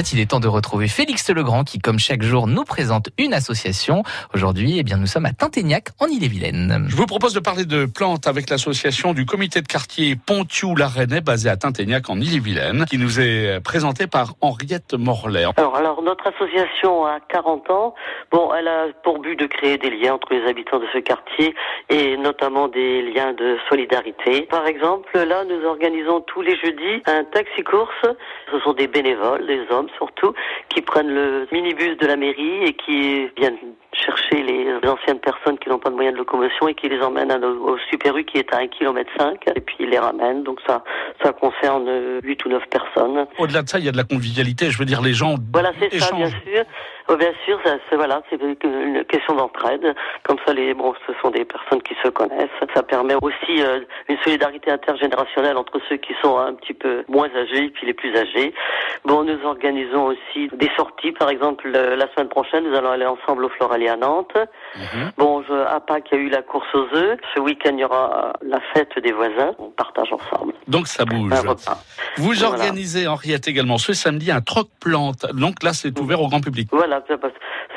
il 0.01 0.19
est 0.19 0.31
temps 0.31 0.39
de 0.39 0.47
retrouver 0.47 0.87
Félix 0.87 1.29
Legrand 1.29 1.63
qui, 1.63 1.77
comme 1.77 1.99
chaque 1.99 2.23
jour, 2.23 2.47
nous 2.47 2.63
présente 2.63 3.09
une 3.19 3.33
association. 3.33 4.01
Aujourd'hui, 4.33 4.79
eh 4.79 4.83
bien, 4.83 4.97
nous 4.97 5.05
sommes 5.05 5.25
à 5.25 5.33
Tinténiac, 5.33 5.89
en 5.99 6.07
Ille-et-Vilaine. 6.07 6.85
Je 6.89 6.95
vous 6.95 7.05
propose 7.05 7.33
de 7.33 7.39
parler 7.39 7.65
de 7.65 7.85
plantes 7.85 8.25
avec 8.25 8.49
l'association 8.49 9.13
du 9.13 9.25
comité 9.25 9.61
de 9.61 9.67
quartier 9.67 10.15
pontiou 10.15 10.75
larenais 10.75 11.21
basée 11.21 11.49
à 11.49 11.57
Tinténiac, 11.57 12.09
en 12.09 12.19
Ille-et-Vilaine, 12.19 12.85
qui 12.89 12.97
nous 12.97 13.19
est 13.19 13.59
présentée 13.63 14.07
par 14.07 14.33
Henriette 14.41 14.95
Morlaire. 14.95 15.51
Alors, 15.57 15.75
alors, 15.75 16.01
notre 16.01 16.25
association 16.27 17.05
a 17.05 17.19
40 17.19 17.69
ans. 17.69 17.93
Bon, 18.31 18.51
elle 18.57 18.67
a 18.67 18.87
pour 19.03 19.19
but 19.19 19.37
de 19.37 19.45
créer 19.45 19.77
des 19.77 19.91
liens 19.91 20.15
entre 20.15 20.33
les 20.33 20.47
habitants 20.47 20.79
de 20.79 20.87
ce 20.91 20.97
quartier 20.97 21.53
et 21.89 22.17
notamment 22.17 22.67
des 22.67 23.03
liens 23.03 23.33
de 23.33 23.57
solidarité. 23.69 24.43
Par 24.43 24.65
exemple, 24.65 25.17
là, 25.19 25.43
nous 25.45 25.65
organisons 25.65 26.21
tous 26.21 26.41
les 26.41 26.57
jeudis 26.57 27.03
un 27.05 27.23
taxi-course. 27.25 28.05
Ce 28.51 28.59
sont 28.61 28.73
des 28.73 28.87
bénévoles, 28.87 29.45
des 29.45 29.61
hommes 29.69 29.82
surtout, 29.97 30.33
qui 30.69 30.81
prennent 30.81 31.13
le 31.13 31.47
minibus 31.51 31.97
de 31.97 32.07
la 32.07 32.15
mairie 32.15 32.63
et 32.63 32.73
qui 32.73 33.27
viennent 33.37 33.57
chercher 33.93 34.41
les 34.43 34.67
anciennes 34.87 35.19
personnes 35.19 35.57
qui 35.59 35.69
n'ont 35.69 35.79
pas 35.79 35.89
de 35.89 35.95
moyens 35.95 36.13
de 36.15 36.19
locomotion 36.19 36.67
et 36.67 36.73
qui 36.75 36.89
les 36.89 37.01
emmènent 37.01 37.31
à 37.31 37.37
nos- 37.37 37.69
au 37.73 37.77
Super 37.89 38.15
U 38.17 38.23
qui 38.25 38.37
est 38.37 38.53
à 38.53 38.57
1 38.57 38.67
km 38.67 39.09
et 39.55 39.61
puis 39.61 39.75
ils 39.79 39.89
les 39.89 39.99
ramènent. 39.99 40.43
Donc 40.43 40.59
ça, 40.67 40.83
ça 41.23 41.31
concerne 41.33 42.19
8 42.23 42.45
ou 42.45 42.49
9 42.49 42.63
personnes. 42.69 43.25
Au-delà 43.37 43.61
de 43.61 43.69
ça, 43.69 43.79
il 43.79 43.85
y 43.85 43.89
a 43.89 43.91
de 43.91 43.97
la 43.97 44.03
convivialité. 44.03 44.69
Je 44.71 44.77
veux 44.77 44.85
dire, 44.85 45.01
les 45.01 45.13
gens 45.13 45.35
Voilà, 45.53 45.71
c'est 45.79 45.93
ça, 45.99 46.15
bien 46.15 46.27
sûr. 46.27 46.63
Oh, 47.09 47.17
bien 47.17 47.33
sûr, 47.45 47.59
c'est 47.89 47.97
voilà, 47.97 48.21
c'est 48.29 48.41
une 48.41 48.55
question 49.05 49.35
d'entraide. 49.35 49.93
Comme 50.23 50.37
ça, 50.45 50.53
les 50.53 50.73
bon, 50.73 50.93
ce 51.05 51.11
sont 51.21 51.31
des 51.31 51.43
personnes 51.43 51.81
qui 51.81 51.95
se 52.01 52.07
connaissent. 52.07 52.49
Ça 52.73 52.81
permet 52.81 53.15
aussi 53.21 53.61
euh, 53.61 53.81
une 54.07 54.17
solidarité 54.19 54.71
intergénérationnelle 54.71 55.57
entre 55.57 55.79
ceux 55.89 55.97
qui 55.97 56.13
sont 56.21 56.37
un 56.37 56.53
petit 56.53 56.73
peu 56.73 57.03
moins 57.09 57.27
âgés 57.35 57.65
et 57.65 57.69
puis 57.69 57.85
les 57.87 57.93
plus 57.93 58.15
âgés. 58.15 58.53
Bon, 59.03 59.23
nous 59.23 59.37
organisons 59.45 60.05
aussi 60.05 60.47
des 60.53 60.69
sorties. 60.77 61.11
Par 61.11 61.29
exemple, 61.29 61.69
la 61.69 62.07
semaine 62.13 62.29
prochaine, 62.29 62.63
nous 62.69 62.75
allons 62.75 62.91
aller 62.91 63.05
ensemble 63.05 63.43
au 63.43 63.49
À 63.87 63.95
Nantes. 63.97 64.37
Bon, 65.17 65.43
je, 65.43 65.53
à 65.53 65.79
Pâques, 65.79 66.07
il 66.11 66.17
y 66.17 66.21
a 66.21 66.23
eu 66.23 66.29
la 66.29 66.41
course 66.41 66.67
aux 66.73 66.87
œufs. 66.95 67.19
Ce 67.33 67.39
week-end, 67.39 67.71
il 67.73 67.79
y 67.79 67.85
aura 67.85 68.33
la 68.41 68.59
fête 68.73 68.97
des 69.01 69.11
voisins. 69.11 69.53
On 69.59 69.69
partage 69.69 70.09
ensemble. 70.11 70.53
Donc 70.67 70.87
ça 70.87 71.05
bouge. 71.05 71.31
Vous 72.17 72.31
Voilà. 72.33 72.47
organisez, 72.47 73.07
Henriette, 73.07 73.47
également 73.47 73.77
ce 73.77 73.93
samedi 73.93 74.31
un 74.31 74.41
troc-plante. 74.41 75.25
Donc 75.33 75.63
là, 75.63 75.73
c'est 75.73 75.97
ouvert 75.99 76.21
au 76.21 76.27
grand 76.27 76.41
public. 76.41 76.69
Voilà, 76.71 77.01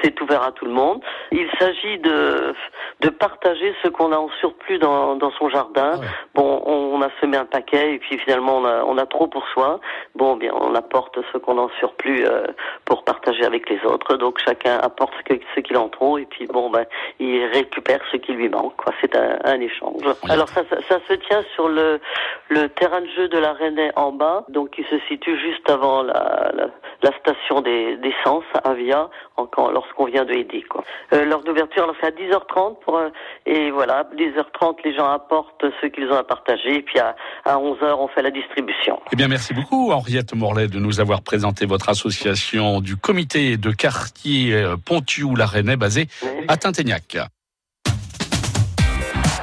c'est 0.03 0.21
ouvert 0.21 0.43
à 0.43 0.53
tout 0.53 0.65
le 0.67 0.73
monde. 0.73 1.01
Il 1.33 1.49
s'agit 1.59 1.99
de, 1.99 2.55
de 3.01 3.09
partager 3.09 3.75
ce 3.83 3.89
qu'on 3.89 4.13
a 4.13 4.17
en 4.17 4.29
surplus 4.41 4.79
dans, 4.79 5.17
dans 5.17 5.31
son 5.33 5.49
jardin. 5.49 6.01
Bon, 6.35 6.63
on, 6.67 7.01
a 7.03 7.09
semé 7.21 7.37
un 7.37 7.45
paquet 7.45 7.95
et 7.95 7.99
puis 7.99 8.19
finalement 8.19 8.59
on 8.59 8.65
a, 8.65 8.85
on 8.85 8.97
a 8.99 9.07
trop 9.07 9.27
pour 9.27 9.47
soi. 9.49 9.81
Bon, 10.15 10.37
bien, 10.37 10.53
on 10.55 10.75
apporte 10.75 11.19
ce 11.33 11.39
qu'on 11.39 11.59
a 11.59 11.63
en 11.63 11.71
surplus 11.79 12.27
euh, 12.27 12.47
pour 12.85 13.05
partager 13.05 13.45
avec 13.45 13.69
les 13.69 13.81
autres. 13.85 14.17
Donc 14.17 14.39
chacun 14.45 14.79
apporte 14.79 15.13
ce 15.55 15.61
qu'il 15.61 15.77
en 15.77 15.89
et 16.19 16.27
puis 16.27 16.47
bon, 16.47 16.71
ben, 16.71 16.85
il 17.21 17.45
récupère 17.53 18.01
ce 18.13 18.17
qui 18.17 18.33
lui 18.33 18.49
manque. 18.49 18.77
Quoi. 18.77 18.93
C'est 19.01 19.15
un, 19.17 19.39
un 19.45 19.61
échange. 19.61 20.03
Alors 20.29 20.49
ça, 20.49 20.63
ça, 20.71 20.77
ça 20.89 20.99
se 21.09 21.15
tient 21.15 21.43
sur 21.55 21.69
le, 21.69 22.01
le 22.49 22.69
terrain 22.69 23.01
de 23.01 23.09
jeu 23.17 23.29
de 23.29 23.39
la 23.39 23.53
Rennais 23.53 23.91
en 23.97 24.13
bas, 24.13 24.45
donc 24.49 24.71
qui 24.71 24.83
se 24.85 24.99
situe 25.09 25.39
juste 25.41 25.69
avant 25.71 26.03
la, 26.03 26.53
la, 26.55 26.67
la 27.03 27.13
station 27.19 27.61
des- 27.63 27.97
d'essence 27.97 28.45
à 28.65 28.75
Via, 28.75 29.09
en- 29.37 29.47
quand- 29.47 29.71
lorsqu'on 29.71 30.05
vient 30.07 30.25
de 30.25 30.33
aider. 30.33 30.63
Quoi. 30.69 30.85
Euh, 31.13 31.25
L'heure 31.25 31.43
d'ouverture, 31.43 31.85
alors 31.85 31.97
c'est 32.01 32.07
à 32.09 32.11
10h30 32.11 32.81
pour, 32.81 32.97
euh, 32.99 33.09
et 33.47 33.71
voilà, 33.71 34.05
10h30 34.17 34.77
les 34.85 34.95
gens 34.95 35.09
apportent 35.11 35.65
ce 35.81 35.87
qu'ils 35.87 36.09
ont 36.11 36.17
à 36.17 36.25
partager, 36.25 36.77
et 36.77 36.83
puis 36.83 36.99
à, 36.99 37.17
à 37.45 37.57
11h 37.57 37.95
on 37.99 38.09
fait 38.09 38.23
la 38.23 38.31
distribution. 38.31 39.01
Eh 39.13 39.17
bien, 39.17 39.29
merci 39.29 39.55
beaucoup, 39.55 39.93
Henriette 39.93 40.35
Morlaix, 40.35 40.69
de 40.69 40.79
nous 40.79 41.01
avoir 41.01 41.23
présenté 41.23 41.67
votre 41.67 41.89
association 41.89 42.81
du 42.81 42.97
comité 42.97 43.57
de 43.57 43.71
quartier 43.71 44.53
euh, 44.55 44.77
Pontiou-La 44.85 45.47
Rennais, 45.47 45.77
basé 45.87 46.09
à 46.49 46.57
Tinténiac. 46.57 47.17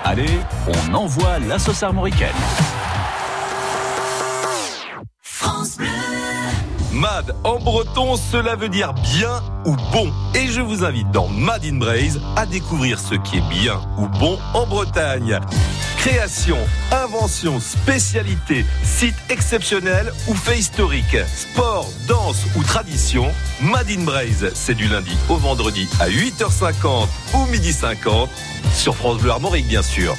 Allez, 0.03 0.37
on 0.67 0.93
envoie 0.93 1.39
la 1.39 1.57
sauce 1.57 1.81
armoricaine. 1.83 2.35
France 5.21 5.77
Bleu. 5.77 5.87
Mad 6.91 7.33
en 7.45 7.59
breton, 7.59 8.17
cela 8.17 8.57
veut 8.57 8.67
dire 8.67 8.93
bien 8.93 9.41
ou 9.65 9.77
bon. 9.93 10.11
Et 10.35 10.47
je 10.47 10.59
vous 10.59 10.83
invite 10.83 11.09
dans 11.11 11.29
Mad 11.29 11.63
in 11.63 11.77
Braise 11.77 12.19
à 12.35 12.45
découvrir 12.45 12.99
ce 12.99 13.15
qui 13.15 13.37
est 13.37 13.49
bien 13.49 13.79
ou 13.97 14.07
bon 14.07 14.37
en 14.53 14.67
Bretagne. 14.67 15.39
Création, 16.05 16.57
invention, 16.91 17.61
spécialité, 17.61 18.65
site 18.83 19.15
exceptionnel 19.29 20.11
ou 20.27 20.33
fait 20.33 20.59
historique, 20.59 21.15
sport, 21.33 21.89
danse 22.09 22.43
ou 22.57 22.63
tradition, 22.63 23.31
Mad 23.61 23.89
in 23.89 24.03
Braise, 24.03 24.51
c'est 24.53 24.73
du 24.73 24.89
lundi 24.89 25.17
au 25.29 25.37
vendredi 25.37 25.87
à 26.01 26.09
8h50 26.09 27.07
ou 27.35 27.45
midi 27.45 27.71
50 27.71 28.29
sur 28.73 28.97
France 28.97 29.19
Bleu 29.19 29.31
Armorique 29.31 29.65
bien 29.65 29.81
sûr. 29.81 30.13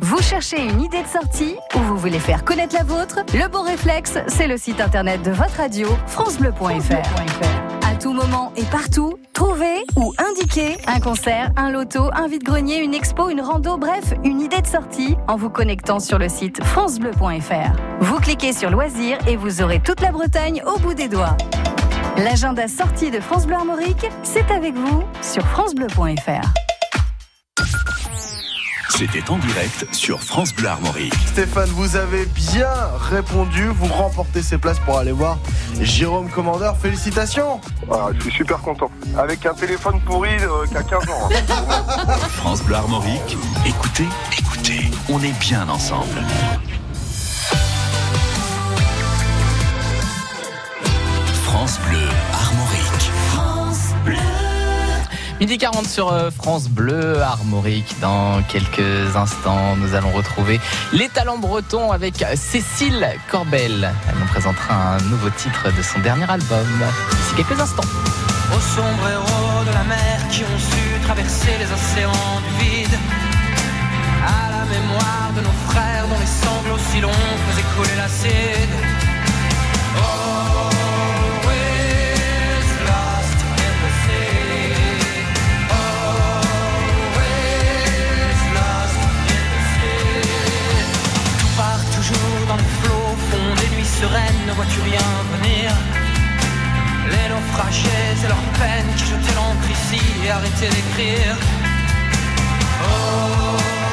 Vous 0.00 0.20
cherchez 0.20 0.60
une 0.60 0.82
idée 0.82 1.04
de 1.04 1.08
sortie 1.08 1.54
ou 1.76 1.78
vous 1.78 1.96
voulez 1.96 2.18
faire 2.18 2.44
connaître 2.44 2.74
la 2.74 2.82
vôtre? 2.82 3.20
Le 3.34 3.46
bon 3.46 3.62
réflexe, 3.62 4.18
c'est 4.26 4.48
le 4.48 4.56
site 4.56 4.80
internet 4.80 5.22
de 5.22 5.30
votre 5.30 5.58
radio, 5.58 5.86
francebleu.fr. 6.08 7.63
Tout 8.04 8.12
moment 8.12 8.52
et 8.54 8.64
partout, 8.64 9.14
trouvez 9.32 9.82
ou 9.96 10.12
indiquez 10.18 10.76
un 10.86 11.00
concert, 11.00 11.50
un 11.56 11.70
loto, 11.70 12.10
un 12.12 12.28
vide-grenier, 12.28 12.84
une 12.84 12.92
expo, 12.92 13.30
une 13.30 13.40
rando, 13.40 13.78
bref, 13.78 14.12
une 14.24 14.42
idée 14.42 14.60
de 14.60 14.66
sortie 14.66 15.16
en 15.26 15.36
vous 15.36 15.48
connectant 15.48 16.00
sur 16.00 16.18
le 16.18 16.28
site 16.28 16.62
francebleu.fr. 16.62 17.72
Vous 18.00 18.20
cliquez 18.20 18.52
sur 18.52 18.68
loisirs 18.68 19.16
et 19.26 19.36
vous 19.36 19.62
aurez 19.62 19.80
toute 19.80 20.02
la 20.02 20.12
Bretagne 20.12 20.62
au 20.66 20.78
bout 20.80 20.92
des 20.92 21.08
doigts. 21.08 21.34
L'agenda 22.18 22.68
sortie 22.68 23.10
de 23.10 23.20
France 23.20 23.46
Bleu 23.46 23.56
Armorique, 23.56 24.06
c'est 24.22 24.50
avec 24.50 24.74
vous 24.74 25.02
sur 25.22 25.42
francebleu.fr. 25.46 26.63
C'était 28.96 29.28
en 29.28 29.38
direct 29.38 29.86
sur 29.92 30.22
France 30.22 30.54
Bleu 30.54 30.68
Armorique. 30.68 31.14
Stéphane, 31.26 31.68
vous 31.70 31.96
avez 31.96 32.26
bien 32.26 32.70
répondu. 33.10 33.66
Vous 33.66 33.86
remportez 33.92 34.40
ces 34.42 34.56
places 34.56 34.78
pour 34.78 34.98
aller 34.98 35.10
voir 35.12 35.38
Jérôme 35.80 36.30
Commandeur. 36.30 36.76
Félicitations. 36.78 37.60
Ah, 37.90 38.08
je 38.14 38.20
suis 38.22 38.30
super 38.32 38.58
content. 38.58 38.90
Avec 39.18 39.44
un 39.46 39.54
téléphone 39.54 40.00
pourri 40.00 40.30
euh, 40.40 40.66
qui 40.68 40.76
a 40.76 40.82
15 40.84 41.08
ans. 41.08 41.28
hein. 41.28 42.12
France 42.36 42.62
Bleu 42.62 42.76
Armorique, 42.76 43.36
écoutez, 43.66 44.06
écoutez, 44.38 44.90
on 45.08 45.20
est 45.22 45.38
bien 45.40 45.68
ensemble. 45.68 46.20
France 51.44 51.78
Bleu 51.88 52.08
Midi 55.44 55.58
40 55.58 55.86
sur 55.86 56.10
euh, 56.10 56.30
France 56.30 56.70
Bleu 56.70 57.20
Armorique. 57.20 57.96
Dans 58.00 58.42
quelques 58.48 59.14
instants, 59.14 59.76
nous 59.76 59.94
allons 59.94 60.10
retrouver 60.10 60.58
les 60.94 61.10
talents 61.10 61.36
bretons 61.36 61.92
avec 61.92 62.24
Cécile 62.34 63.06
Corbel. 63.30 63.92
Elle 64.08 64.18
nous 64.18 64.26
présentera 64.28 64.94
un 64.94 65.00
nouveau 65.10 65.28
titre 65.28 65.70
de 65.70 65.82
son 65.82 65.98
dernier 65.98 66.24
album 66.30 66.66
d'ici 67.10 67.34
quelques 67.36 67.60
instants. 67.60 67.84
Aux 68.56 68.74
sombres 68.74 69.06
héros 69.06 69.64
de 69.68 69.74
la 69.74 69.84
mer 69.84 70.28
qui 70.30 70.44
ont 70.44 70.58
su 70.58 71.00
traverser 71.02 71.52
les 71.58 71.70
océans 71.70 72.40
du 72.40 72.64
vide. 72.64 72.98
À 74.24 74.50
la 74.50 74.64
mémoire 74.64 75.30
de 75.36 75.42
nos 75.42 75.70
frères 75.70 76.08
dont 76.08 76.20
les 76.20 76.26
sanglots 76.26 76.82
si 76.90 77.02
longs 77.02 77.10
faisaient 77.50 77.68
couler 77.76 77.96
l'acide. 77.98 78.70
Always 79.94 80.23
sereines, 94.04 94.42
ne 94.46 94.52
vois-tu 94.52 94.80
rien 94.80 95.08
venir? 95.34 95.70
Les 97.12 97.26
naufragés 97.32 98.08
et 98.24 98.28
leurs 98.32 98.50
peines 98.60 98.92
qui 98.96 99.04
jetaient 99.12 99.36
l'encre 99.40 99.68
ici 99.76 100.02
et 100.24 100.30
arrêtaient 100.30 100.72
d'écrire. 100.76 101.36
Always 102.84 103.83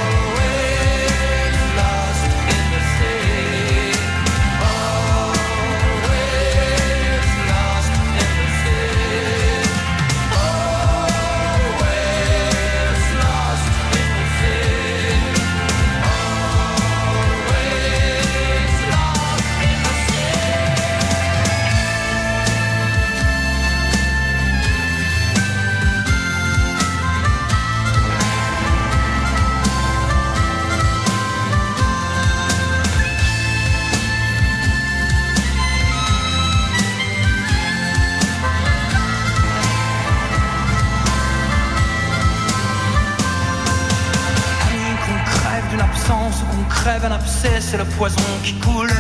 crève 46.02 46.22
d'une 46.22 46.32
absence 46.32 46.42
ou 46.42 46.56
qu'on 46.56 46.64
crève 46.70 47.06
un 47.06 47.12
abcès, 47.12 47.62
c'est 47.62 47.78
le 47.78 47.86
poison 47.86 48.22
qui 48.44 48.54
coule. 48.56 48.92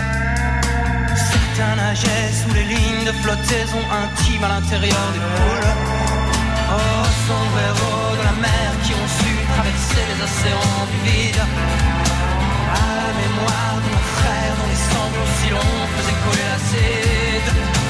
Certains 1.15 1.75
nageaient 1.75 2.31
sous 2.31 2.53
les 2.53 2.63
lignes 2.63 3.05
de 3.05 3.11
flottaison 3.23 3.81
intime 4.03 4.43
à 4.43 4.49
l'intérieur 4.49 5.05
des 5.13 5.19
poules. 5.19 5.71
Oh, 6.73 7.05
sombres 7.27 7.59
héros 7.67 8.15
de 8.19 8.23
la 8.23 8.35
mer 8.41 8.69
qui 8.83 8.93
ont 8.93 9.09
su 9.19 9.31
traverser 9.53 10.03
les 10.09 10.19
océans 10.23 10.85
du 10.91 11.09
vide. 11.09 11.41
À 12.73 12.89
la 13.01 13.13
mémoire 13.21 13.75
de 13.83 13.89
nos 13.91 14.05
frères 14.17 14.53
dont 14.57 14.69
les 14.69 14.81
sanglots 14.89 15.31
si 15.41 15.49
longs 15.49 15.87
faisaient 15.95 16.19
couler 16.23 16.45
l'acide. 16.51 17.80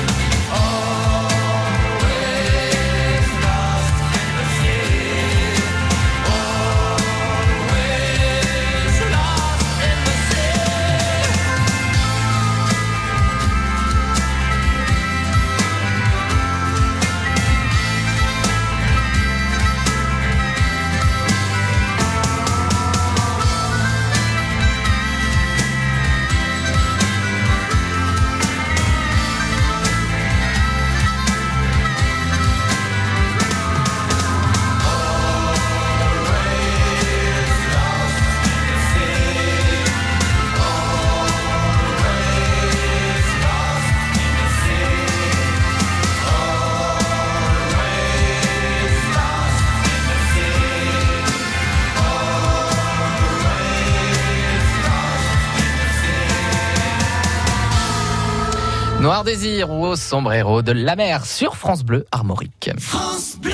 Noir 59.11 59.25
Désir 59.25 59.69
ou 59.69 59.85
au 59.85 59.97
sombrero 59.97 60.61
de 60.61 60.71
la 60.71 60.95
mer 60.95 61.25
sur 61.25 61.57
France 61.57 61.83
Bleu 61.83 62.05
Armorique. 62.13 62.71
France 62.79 63.35
Bleu. 63.41 63.51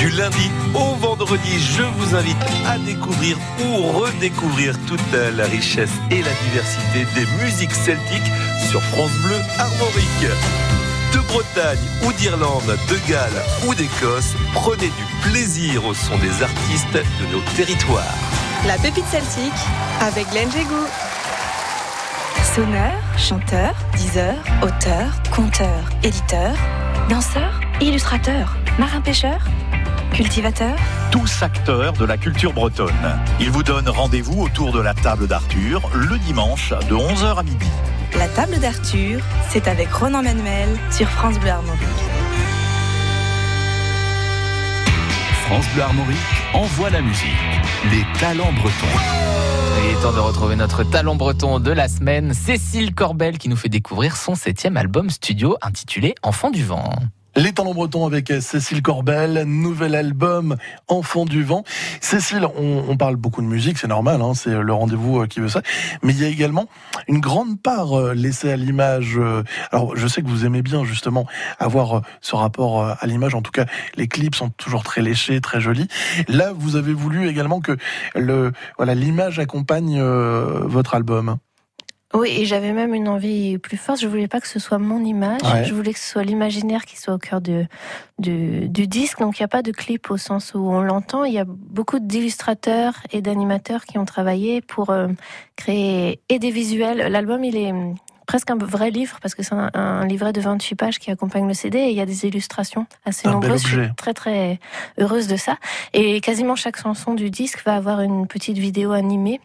Du 0.00 0.08
lundi 0.08 0.50
au 0.74 0.96
vendredi, 0.96 1.60
je 1.60 1.84
vous 1.84 2.16
invite 2.16 2.36
à 2.66 2.76
découvrir 2.78 3.38
ou 3.64 3.86
redécouvrir 4.00 4.74
toute 4.88 5.12
la 5.12 5.44
richesse 5.44 5.92
et 6.10 6.22
la 6.22 6.32
diversité 6.42 7.06
des 7.14 7.44
musiques 7.44 7.70
celtiques 7.70 8.32
sur 8.68 8.82
France 8.82 9.16
Bleu 9.22 9.38
Armorique. 9.60 10.32
De 11.14 11.20
Bretagne 11.28 11.78
ou 12.04 12.12
d'Irlande, 12.14 12.76
de 12.90 13.08
Galles 13.08 13.42
ou 13.68 13.76
d'Écosse, 13.76 14.34
prenez 14.54 14.88
du 14.88 15.30
plaisir 15.30 15.86
au 15.86 15.94
son 15.94 16.18
des 16.18 16.42
artistes 16.42 16.94
de 16.94 17.32
nos 17.32 17.42
territoires. 17.54 18.02
La 18.66 18.76
pépite 18.76 19.06
celtique 19.06 19.52
avec 20.00 20.28
Glenn 20.30 20.50
Jégou. 20.50 20.84
Sonneur, 22.54 22.92
chanteur, 23.18 23.74
diseur, 23.96 24.34
auteur, 24.62 25.10
conteur, 25.34 25.90
éditeur, 26.02 26.54
danseur, 27.10 27.60
illustrateur, 27.80 28.56
marin-pêcheur, 28.78 29.40
cultivateur. 30.12 30.74
tous 31.10 31.42
acteurs 31.42 31.92
de 31.92 32.04
la 32.06 32.16
culture 32.16 32.52
bretonne. 32.54 33.18
Ils 33.40 33.50
vous 33.50 33.62
donnent 33.62 33.88
rendez-vous 33.88 34.42
autour 34.42 34.72
de 34.72 34.80
la 34.80 34.94
table 34.94 35.26
d'Arthur 35.26 35.90
le 35.92 36.16
dimanche 36.18 36.70
de 36.88 36.94
11h 36.94 37.38
à 37.38 37.42
midi. 37.42 37.68
La 38.16 38.28
table 38.28 38.58
d'Arthur, 38.58 39.20
c'est 39.50 39.68
avec 39.68 39.92
Ronan 39.92 40.22
Manuel 40.22 40.68
sur 40.90 41.08
France 41.08 41.38
Bleu 41.38 41.50
Armorique. 41.50 41.80
France 45.46 45.66
Bleu 45.74 45.82
Armorique 45.82 46.16
envoie 46.54 46.90
la 46.90 47.02
musique. 47.02 47.26
Les 47.90 48.06
talents 48.18 48.52
bretons. 48.52 49.65
Est 49.96 50.02
temps 50.02 50.12
de 50.12 50.18
retrouver 50.18 50.56
notre 50.56 50.84
talent 50.84 51.14
breton 51.14 51.58
de 51.58 51.70
la 51.70 51.88
semaine, 51.88 52.34
Cécile 52.34 52.94
Corbel, 52.94 53.38
qui 53.38 53.48
nous 53.48 53.56
fait 53.56 53.68
découvrir 53.68 54.16
son 54.16 54.34
septième 54.34 54.76
album 54.76 55.10
studio 55.10 55.56
intitulé 55.62 56.14
Enfant 56.22 56.50
du 56.50 56.64
vent. 56.64 56.90
Les 57.38 57.52
talents 57.52 57.74
bretons 57.74 58.06
avec 58.06 58.32
Cécile 58.40 58.80
Corbel, 58.80 59.44
nouvel 59.44 59.94
album 59.94 60.56
Enfant 60.88 61.26
du 61.26 61.44
vent. 61.44 61.64
Cécile, 62.00 62.46
on, 62.56 62.84
on 62.88 62.96
parle 62.96 63.16
beaucoup 63.16 63.42
de 63.42 63.46
musique, 63.46 63.76
c'est 63.76 63.88
normal, 63.88 64.22
hein, 64.22 64.32
c'est 64.34 64.58
le 64.58 64.72
rendez-vous 64.72 65.20
euh, 65.20 65.26
qui 65.26 65.40
veut 65.40 65.50
ça. 65.50 65.60
Mais 66.02 66.14
il 66.14 66.22
y 66.22 66.24
a 66.24 66.28
également 66.28 66.66
une 67.08 67.20
grande 67.20 67.60
part 67.60 67.92
euh, 67.98 68.14
laissée 68.14 68.50
à 68.50 68.56
l'image. 68.56 69.18
euh, 69.18 69.42
Alors, 69.70 69.94
je 69.96 70.06
sais 70.06 70.22
que 70.22 70.28
vous 70.28 70.46
aimez 70.46 70.62
bien 70.62 70.84
justement 70.86 71.26
avoir 71.58 71.98
euh, 71.98 72.00
ce 72.22 72.34
rapport 72.36 72.82
euh, 72.82 72.94
à 72.98 73.06
l'image. 73.06 73.34
En 73.34 73.42
tout 73.42 73.52
cas, 73.52 73.66
les 73.96 74.08
clips 74.08 74.34
sont 74.34 74.48
toujours 74.48 74.82
très 74.82 75.02
léchés, 75.02 75.42
très 75.42 75.60
jolis. 75.60 75.88
Là, 76.28 76.52
vous 76.56 76.76
avez 76.76 76.94
voulu 76.94 77.28
également 77.28 77.60
que 77.60 77.76
le 78.14 78.52
voilà 78.78 78.94
l'image 78.94 79.38
accompagne 79.38 79.98
euh, 80.00 80.62
votre 80.64 80.94
album. 80.94 81.36
Oui, 82.14 82.28
et 82.30 82.44
j'avais 82.44 82.72
même 82.72 82.94
une 82.94 83.08
envie 83.08 83.58
plus 83.58 83.76
forte. 83.76 84.00
Je 84.00 84.06
voulais 84.06 84.28
pas 84.28 84.40
que 84.40 84.46
ce 84.46 84.58
soit 84.58 84.78
mon 84.78 85.04
image. 85.04 85.42
Ouais. 85.42 85.64
Je 85.64 85.74
voulais 85.74 85.92
que 85.92 85.98
ce 85.98 86.08
soit 86.08 86.22
l'imaginaire 86.22 86.84
qui 86.84 86.96
soit 86.96 87.14
au 87.14 87.18
cœur 87.18 87.40
de, 87.40 87.66
du, 88.18 88.68
du 88.68 88.86
disque. 88.86 89.18
Donc 89.18 89.38
il 89.38 89.42
n'y 89.42 89.46
a 89.46 89.48
pas 89.48 89.62
de 89.62 89.72
clip 89.72 90.10
au 90.10 90.16
sens 90.16 90.54
où 90.54 90.58
on 90.58 90.80
l'entend. 90.80 91.24
Il 91.24 91.34
y 91.34 91.38
a 91.38 91.44
beaucoup 91.46 91.98
d'illustrateurs 91.98 92.94
et 93.12 93.22
d'animateurs 93.22 93.84
qui 93.84 93.98
ont 93.98 94.04
travaillé 94.04 94.60
pour 94.60 94.90
euh, 94.90 95.08
créer 95.56 96.20
et 96.28 96.38
des 96.38 96.50
visuels. 96.50 97.10
L'album, 97.10 97.42
il 97.42 97.56
est 97.56 97.72
presque 98.26 98.50
un 98.50 98.56
vrai 98.56 98.90
livre 98.90 99.18
parce 99.22 99.34
que 99.34 99.42
c'est 99.42 99.54
un, 99.54 99.70
un 99.74 100.04
livret 100.06 100.32
de 100.32 100.40
28 100.40 100.74
pages 100.74 100.98
qui 100.98 101.10
accompagne 101.10 101.46
le 101.46 101.54
CD 101.54 101.78
et 101.78 101.90
il 101.90 101.96
y 101.96 102.00
a 102.00 102.06
des 102.06 102.24
illustrations 102.26 102.86
assez 103.04 103.28
Un 103.28 103.32
nombreuses. 103.32 103.62
Je 103.62 103.80
suis 103.86 103.94
très 103.96 104.14
très 104.14 104.58
heureuse 104.98 105.26
de 105.28 105.36
ça. 105.36 105.56
Et 105.92 106.20
quasiment 106.20 106.56
chaque 106.56 106.76
chanson 106.78 107.14
du 107.14 107.30
disque 107.30 107.62
va 107.64 107.76
avoir 107.76 108.00
une 108.00 108.26
petite 108.26 108.58
vidéo 108.58 108.92
animée 108.92 109.40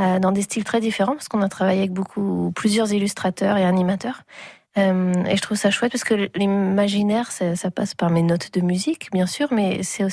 euh, 0.00 0.18
dans 0.18 0.32
des 0.32 0.42
styles 0.42 0.64
très 0.64 0.80
différents 0.80 1.12
parce 1.14 1.28
qu'on 1.28 1.42
a 1.42 1.48
travaillé 1.48 1.78
avec 1.80 1.92
beaucoup 1.92 2.52
plusieurs 2.54 2.92
illustrateurs 2.92 3.56
et 3.56 3.64
animateurs. 3.64 4.22
Euh, 4.78 5.12
et 5.24 5.36
je 5.36 5.40
trouve 5.42 5.56
ça 5.56 5.70
chouette 5.70 5.92
parce 5.92 6.04
que 6.04 6.28
l'imaginaire, 6.34 7.30
ça, 7.32 7.56
ça 7.56 7.70
passe 7.70 7.94
par 7.94 8.10
mes 8.10 8.22
notes 8.22 8.52
de 8.52 8.60
musique, 8.60 9.10
bien 9.12 9.26
sûr, 9.26 9.48
mais 9.50 9.82
c'est 9.82 10.04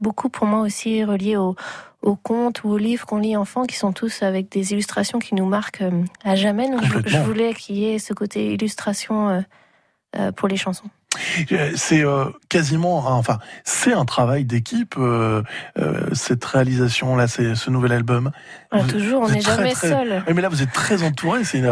beaucoup 0.00 0.28
pour 0.30 0.46
moi 0.46 0.60
aussi 0.60 1.04
relié 1.04 1.36
au- 1.36 1.54
aux 2.02 2.16
contes 2.16 2.64
ou 2.64 2.70
aux 2.70 2.78
livres 2.78 3.04
qu'on 3.06 3.18
lit 3.18 3.36
enfant, 3.36 3.64
qui 3.64 3.76
sont 3.76 3.92
tous 3.92 4.22
avec 4.22 4.50
des 4.50 4.72
illustrations 4.72 5.18
qui 5.18 5.34
nous 5.34 5.44
marquent 5.46 5.82
euh, 5.82 6.02
à 6.24 6.34
jamais. 6.34 6.70
Donc 6.70 6.82
je, 7.06 7.18
voulais 7.18 7.52
qu'il 7.54 7.76
y 7.76 7.90
ait 7.90 7.98
ce 7.98 8.14
côté 8.14 8.54
illustration 8.54 9.28
euh, 9.28 9.40
euh, 10.16 10.32
pour 10.32 10.48
les 10.48 10.56
chansons. 10.56 10.88
C'est 11.74 12.04
quasiment, 12.48 13.08
un- 13.08 13.14
enfin, 13.14 13.38
c'est 13.64 13.92
un 13.92 14.04
travail 14.04 14.44
d'équipe 14.44 14.94
cette 16.12 16.44
réalisation 16.44 17.16
là, 17.16 17.26
c'est 17.26 17.54
ce 17.56 17.68
nouvel 17.68 17.92
album. 17.92 18.30
Ah, 18.70 18.82
toujours, 18.84 19.22
on 19.22 19.26
vous 19.26 19.34
n'est 19.34 19.40
jamais 19.40 19.72
très- 19.72 19.88
seul. 19.88 20.22
Mais 20.32 20.40
là, 20.40 20.48
vous 20.48 20.62
êtes 20.62 20.72
très 20.72 21.02
entouré. 21.02 21.42
C'est 21.44 21.62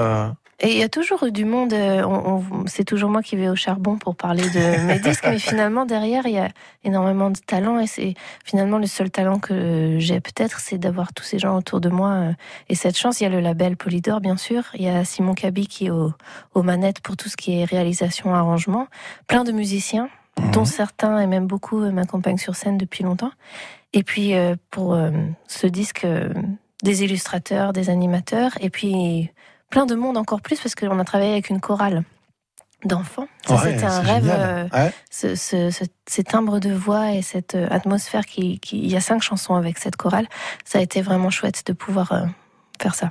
Et 0.61 0.72
il 0.72 0.78
y 0.78 0.82
a 0.82 0.88
toujours 0.88 1.22
eu 1.24 1.30
du 1.30 1.44
monde. 1.44 1.72
euh, 1.72 2.02
on- 2.04 2.42
on- 2.52 2.66
c'est 2.66 2.82
toujours 2.84 3.11
moi 3.11 3.22
qui 3.22 3.36
vais 3.36 3.48
au 3.48 3.54
charbon 3.54 3.96
pour 3.96 4.16
parler 4.16 4.42
de 4.42 4.86
mes 4.86 4.98
disques, 4.98 5.24
mais 5.24 5.38
finalement 5.38 5.86
derrière 5.86 6.26
il 6.26 6.34
y 6.34 6.38
a 6.38 6.48
énormément 6.82 7.30
de 7.30 7.38
talent 7.38 7.78
et 7.78 7.86
c'est 7.86 8.14
finalement 8.44 8.78
le 8.78 8.86
seul 8.88 9.09
talent 9.11 9.38
que 9.38 9.96
j'ai 10.00 10.20
peut-être, 10.20 10.59
c'est 10.59 10.78
d'avoir 10.78 11.12
tous 11.12 11.22
ces 11.22 11.38
gens 11.38 11.56
autour 11.56 11.80
de 11.80 11.88
moi 11.88 12.11
euh, 12.11 12.32
et 12.68 12.74
cette 12.74 12.96
chance. 12.98 13.20
Il 13.20 13.24
y 13.24 13.26
a 13.26 13.30
le 13.30 13.38
label 13.40 13.76
Polydor 13.76 14.20
bien 14.20 14.36
sûr. 14.36 14.64
Il 14.74 14.82
y 14.82 14.88
a 14.88 15.04
Simon 15.04 15.34
Cabi 15.34 15.68
qui 15.68 15.86
est 15.86 15.90
au, 15.90 16.12
aux 16.54 16.62
manettes 16.64 17.00
pour 17.00 17.16
tout 17.16 17.28
ce 17.28 17.36
qui 17.36 17.61
est 17.61 17.64
réalisation, 17.64 18.34
arrangement. 18.34 18.88
Plein 19.28 19.44
de 19.44 19.52
musiciens, 19.52 20.09
dont 20.52 20.64
certains 20.64 21.20
et 21.20 21.28
même 21.28 21.46
beaucoup 21.46 21.82
euh, 21.82 21.92
m'accompagnent 21.92 22.36
sur 22.38 22.56
scène 22.56 22.78
depuis 22.78 23.04
longtemps. 23.04 23.30
Et 23.92 24.02
puis 24.02 24.34
euh, 24.34 24.56
pour 24.72 24.94
euh, 24.94 25.11
ce 25.46 25.68
disque, 25.68 26.04
euh, 26.04 26.30
des 26.82 27.02
illustrateurs, 27.04 27.72
des 27.72 27.90
animateurs, 27.90 28.52
et 28.61 28.70
puis 28.70 29.30
plein 29.71 29.87
de 29.87 29.95
monde 29.95 30.16
encore 30.16 30.41
plus 30.41 30.59
parce 30.61 30.75
qu'on 30.75 30.99
a 30.99 31.05
travaillé 31.05 31.33
avec 31.33 31.51
une 31.51 31.61
chorale 31.61 32.03
d'enfants. 32.85 33.27
Ça, 33.47 33.55
Ouais, 33.57 33.73
c'était 33.73 33.85
un 33.87 34.01
rêve. 34.01 34.29
euh, 34.31 34.69
Ouais. 34.73 34.93
ce, 35.11 35.35
ce- 35.35 35.71
ce- 35.71 35.85
ces 36.07 36.23
timbres 36.25 36.61
de 36.61 36.73
voix 36.73 37.12
et 37.12 37.23
cette 37.23 37.55
euh, 37.57 37.66
atmosphère 37.71 38.25
qui, 38.25 38.61
qui- 38.61 38.79
il 38.79 38.91
y 38.91 38.97
a 38.97 39.01
cinq 39.01 39.21
chansons 39.23 39.57
avec 39.57 39.79
cette 39.79 39.97
chorale. 39.97 40.29
Ça 40.64 40.79
a 40.79 40.83
été 40.83 41.03
vraiment 41.03 41.31
chouette 41.31 41.64
de 41.66 41.73
pouvoir 41.73 42.12
euh, 42.12 42.25
faire 42.81 42.95
ça. 42.95 43.11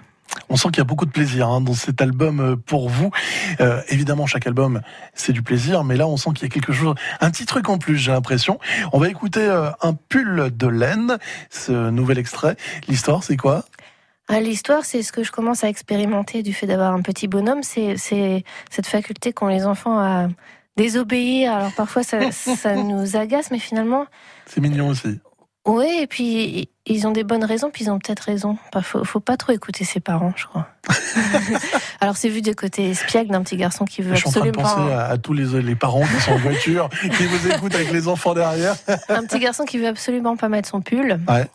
On 0.49 0.55
sent 0.55 0.67
qu'il 0.69 0.77
y 0.77 0.81
a 0.81 0.85
beaucoup 0.85 1.05
de 1.05 1.11
plaisir 1.11 1.47
hein, 1.49 1.61
dans 1.61 1.73
cet 1.73 2.01
album 2.01 2.57
pour 2.65 2.89
vous. 2.89 3.11
Euh, 3.59 3.81
évidemment, 3.89 4.25
chaque 4.25 4.45
album, 4.45 4.81
c'est 5.13 5.31
du 5.33 5.41
plaisir, 5.41 5.83
mais 5.83 5.95
là, 5.97 6.05
on 6.07 6.15
sent 6.17 6.29
qu'il 6.35 6.43
y 6.47 6.51
a 6.51 6.53
quelque 6.53 6.73
chose, 6.73 6.95
un 7.21 7.31
petit 7.31 7.45
truc 7.45 7.67
en 7.69 7.77
plus, 7.77 7.97
j'ai 7.97 8.11
l'impression. 8.11 8.59
On 8.93 8.99
va 8.99 9.07
écouter 9.09 9.41
euh, 9.41 9.69
un 9.81 9.93
pull 9.93 10.49
de 10.55 10.67
laine, 10.67 11.17
ce 11.49 11.89
nouvel 11.89 12.17
extrait. 12.19 12.55
L'histoire, 12.87 13.23
c'est 13.23 13.37
quoi? 13.37 13.65
Ah, 14.29 14.41
L'histoire, 14.41 14.83
c'est 14.83 15.03
ce 15.03 15.11
que 15.11 15.23
je 15.23 15.31
commence 15.31 15.63
à 15.63 15.69
expérimenter 15.69 16.43
du 16.43 16.53
fait 16.53 16.67
d'avoir 16.67 16.93
un 16.93 17.01
petit 17.01 17.27
bonhomme. 17.27 17.63
C'est 17.63 17.95
cette 17.97 18.87
faculté 18.87 19.31
qu'ont 19.31 19.47
les 19.47 19.65
enfants 19.65 19.97
à 19.99 20.27
désobéir. 20.75 21.53
Alors 21.53 21.73
parfois, 21.73 22.03
ça, 22.03 22.31
ça 22.31 22.75
nous 22.75 23.15
agace, 23.15 23.51
mais 23.51 23.59
finalement, 23.59 24.05
C'est 24.45 24.61
mignon 24.61 24.89
aussi. 24.89 25.19
Oui, 25.65 25.99
et 26.01 26.07
puis 26.07 26.69
ils 26.89 27.07
ont 27.07 27.11
des 27.11 27.23
bonnes 27.23 27.43
raisons, 27.43 27.69
puis 27.71 27.85
ils 27.85 27.89
ont 27.89 27.99
peut-être 27.99 28.21
raison. 28.21 28.57
Enfin, 28.69 28.81
faut, 28.81 29.03
faut 29.03 29.19
pas 29.19 29.37
trop 29.37 29.51
écouter 29.51 29.83
ses 29.83 29.99
parents, 29.99 30.33
je 30.35 30.45
crois. 30.45 30.67
Alors 32.01 32.15
c'est 32.15 32.29
vu 32.29 32.41
du 32.41 32.55
côté 32.55 32.89
espiègle 32.91 33.31
d'un 33.31 33.43
petit 33.43 33.57
garçon 33.57 33.83
qui 33.83 34.01
veut 34.01 34.15
Je 34.15 34.19
suis 34.19 34.29
en 34.29 34.31
train 34.31 34.41
de 34.41 34.49
absolument 34.49 34.75
penser 34.75 34.93
à, 34.93 35.07
à 35.07 35.17
tous 35.17 35.33
les, 35.33 35.61
les 35.61 35.75
parents 35.75 36.05
qui 36.05 36.21
sont 36.21 36.31
en 36.31 36.37
voiture, 36.37 36.89
qui 37.01 37.25
vous 37.25 37.51
écoutent 37.51 37.75
avec 37.75 37.91
les 37.91 38.07
enfants 38.07 38.33
derrière. 38.33 38.75
un 39.09 39.23
petit 39.25 39.39
garçon 39.39 39.65
qui 39.65 39.77
veut 39.77 39.87
absolument 39.87 40.37
pas 40.37 40.47
mettre 40.47 40.69
son 40.69 40.81
pull. 40.81 41.19
Ouais. 41.27 41.45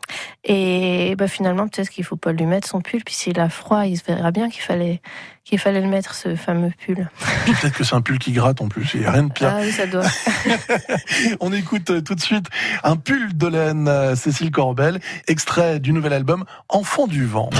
Et 0.44 1.14
bah, 1.16 1.28
finalement 1.28 1.66
peut-être 1.66 1.88
qu'il 1.88 2.04
faut 2.04 2.16
pas 2.16 2.32
lui 2.32 2.46
mettre 2.46 2.68
son 2.68 2.80
pull, 2.80 3.02
puis 3.04 3.14
s'il 3.14 3.40
a 3.40 3.48
froid, 3.48 3.86
il 3.86 3.96
se 3.96 4.04
verra 4.04 4.30
bien 4.30 4.50
qu'il 4.50 4.62
fallait 4.62 5.00
qu'il 5.44 5.58
fallait 5.58 5.80
le 5.80 5.88
mettre 5.88 6.14
ce 6.14 6.36
fameux 6.36 6.72
pull. 6.84 7.08
Peut-être 7.46 7.76
que 7.76 7.84
c'est 7.84 7.94
un 7.94 8.00
pull 8.00 8.18
qui 8.18 8.32
gratte 8.32 8.60
en 8.60 8.68
plus, 8.68 8.90
il 8.94 9.00
n'y 9.00 9.06
a 9.06 9.10
rien 9.10 9.24
de 9.24 9.32
pire. 9.32 9.52
Ah 9.52 9.60
oui, 9.60 9.72
ça 9.72 9.86
doit. 9.86 10.06
On 11.40 11.52
écoute 11.52 11.90
euh, 11.90 12.00
tout 12.00 12.14
de 12.14 12.20
suite 12.20 12.46
un 12.84 12.96
pull 12.96 13.36
de 13.36 13.46
laine, 13.46 13.88
euh, 13.88 14.14
Cécile 14.14 14.50
Corbel, 14.50 15.00
extrait 15.26 15.80
du 15.80 15.92
nouvel 15.92 16.12
album 16.12 16.44
Enfant 16.68 17.06
du 17.06 17.26
vent. 17.26 17.50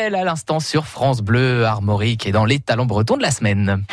À 0.00 0.08
l'instant 0.24 0.60
sur 0.60 0.86
France 0.86 1.20
Bleu 1.20 1.66
Armorique 1.66 2.26
et 2.26 2.32
dans 2.32 2.46
les 2.46 2.58
talents 2.58 2.86
bretons 2.86 3.18
de 3.18 3.22
la 3.22 3.30
semaine. 3.30 3.84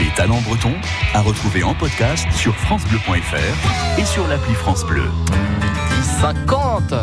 Les 0.00 0.12
talents 0.16 0.40
bretons 0.40 0.74
à 1.14 1.20
retrouver 1.20 1.62
en 1.62 1.72
podcast 1.72 2.26
sur 2.32 2.52
francebleu.fr 2.56 4.00
et 4.00 4.04
sur 4.04 4.26
l'appli 4.26 4.54
France 4.54 4.84
Bleu. 4.84 5.04
50 6.20 6.94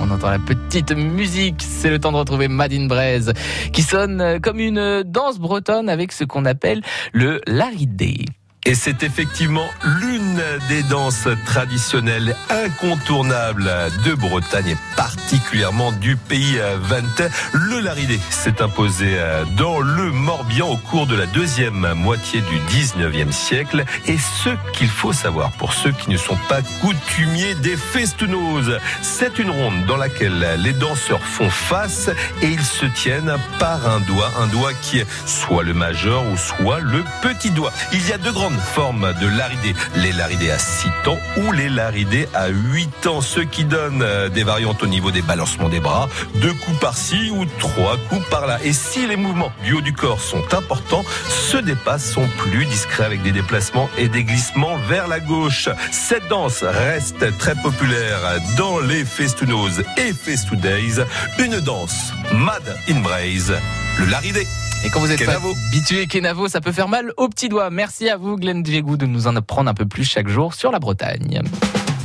On 0.00 0.10
entend 0.10 0.30
la 0.30 0.40
petite 0.40 0.90
musique, 0.90 1.62
c'est 1.62 1.90
le 1.90 2.00
temps 2.00 2.10
de 2.10 2.16
retrouver 2.16 2.48
Madine 2.48 2.88
Braise 2.88 3.32
qui 3.72 3.82
sonne 3.82 4.40
comme 4.40 4.58
une 4.58 5.04
danse 5.04 5.38
bretonne 5.38 5.88
avec 5.88 6.10
ce 6.10 6.24
qu'on 6.24 6.44
appelle 6.44 6.82
le 7.12 7.40
laridé. 7.46 8.24
Et 8.64 8.76
c'est 8.76 9.02
effectivement 9.02 9.68
l'une 9.82 10.40
des 10.68 10.84
danses 10.84 11.26
traditionnelles 11.46 12.36
incontournables 12.48 13.68
de 14.04 14.14
Bretagne 14.14 14.68
et 14.68 14.76
particulièrement 14.94 15.90
du 15.90 16.14
pays 16.14 16.60
Ventais. 16.80 17.28
Le 17.52 17.80
laridé 17.80 18.20
s'est 18.30 18.62
imposé 18.62 19.18
dans 19.56 19.80
le 19.80 20.12
Morbihan 20.12 20.68
au 20.68 20.76
cours 20.76 21.08
de 21.08 21.16
la 21.16 21.26
deuxième 21.26 21.92
moitié 21.94 22.40
du 22.42 22.56
19e 22.72 23.32
siècle. 23.32 23.84
Et 24.06 24.16
ce 24.16 24.50
qu'il 24.74 24.88
faut 24.88 25.12
savoir 25.12 25.50
pour 25.58 25.72
ceux 25.72 25.90
qui 25.90 26.10
ne 26.10 26.16
sont 26.16 26.38
pas 26.48 26.62
coutumiers 26.80 27.56
des 27.56 27.76
festunoses, 27.76 28.78
c'est 29.02 29.40
une 29.40 29.50
ronde 29.50 29.86
dans 29.86 29.96
laquelle 29.96 30.56
les 30.58 30.72
danseurs 30.72 31.24
font 31.24 31.50
face 31.50 32.10
et 32.42 32.46
ils 32.46 32.64
se 32.64 32.86
tiennent 32.86 33.34
par 33.58 33.88
un 33.88 33.98
doigt, 33.98 34.30
un 34.40 34.46
doigt 34.46 34.72
qui 34.72 35.00
est 35.00 35.06
soit 35.26 35.64
le 35.64 35.74
majeur 35.74 36.24
ou 36.28 36.36
soit 36.36 36.78
le 36.78 37.02
petit 37.22 37.50
doigt. 37.50 37.72
Il 37.92 38.06
y 38.08 38.12
a 38.12 38.18
deux 38.18 38.30
grandes 38.30 38.51
formes 38.58 39.12
de 39.20 39.26
laridés. 39.26 39.74
Les 39.96 40.12
laridés 40.12 40.50
à 40.50 40.58
6 40.58 40.88
temps 41.04 41.18
ou 41.36 41.52
les 41.52 41.68
laridés 41.68 42.28
à 42.34 42.48
8 42.48 43.06
ans, 43.06 43.20
ce 43.20 43.40
qui 43.40 43.64
donne 43.64 44.02
euh, 44.02 44.28
des 44.28 44.44
variantes 44.44 44.82
au 44.82 44.86
niveau 44.86 45.10
des 45.10 45.22
balancements 45.22 45.68
des 45.68 45.80
bras, 45.80 46.08
deux 46.36 46.52
coups 46.54 46.78
par-ci 46.78 47.30
ou 47.30 47.44
trois 47.58 47.96
coups 48.08 48.28
par-là. 48.30 48.58
Et 48.64 48.72
si 48.72 49.06
les 49.06 49.16
mouvements 49.16 49.52
du 49.64 49.74
haut 49.74 49.80
du 49.80 49.92
corps 49.92 50.20
sont 50.20 50.54
importants, 50.54 51.04
ceux 51.28 51.62
des 51.62 51.74
pas 51.74 51.98
sont 51.98 52.26
plus 52.38 52.64
discrets 52.66 53.04
avec 53.04 53.22
des 53.22 53.32
déplacements 53.32 53.88
et 53.98 54.08
des 54.08 54.24
glissements 54.24 54.76
vers 54.88 55.08
la 55.08 55.20
gauche. 55.20 55.68
Cette 55.90 56.28
danse 56.28 56.62
reste 56.62 57.36
très 57.38 57.54
populaire 57.56 58.18
dans 58.56 58.80
les 58.80 59.04
festunoses 59.04 59.82
et 59.96 60.12
festoudays. 60.12 61.04
Une 61.38 61.60
danse 61.60 62.12
mad 62.34 62.62
in 62.88 63.00
braise, 63.00 63.52
le 63.98 64.06
laridé. 64.06 64.46
Et 64.84 64.90
quand 64.90 64.98
vous 65.00 65.12
êtes 65.12 65.18
pas 65.24 65.36
Kenavo. 65.36 65.54
habitué 65.68 66.06
Kenavo, 66.06 66.48
ça 66.48 66.60
peut 66.60 66.72
faire 66.72 66.88
mal 66.88 67.12
aux 67.16 67.28
petits 67.28 67.48
doigts. 67.48 67.70
Merci 67.70 68.08
à 68.08 68.16
vous, 68.16 68.36
Glenn 68.36 68.66
Djegou, 68.66 68.96
de 68.96 69.06
nous 69.06 69.28
en 69.28 69.36
apprendre 69.36 69.70
un 69.70 69.74
peu 69.74 69.86
plus 69.86 70.04
chaque 70.04 70.28
jour 70.28 70.54
sur 70.54 70.72
la 70.72 70.80
Bretagne. 70.80 71.40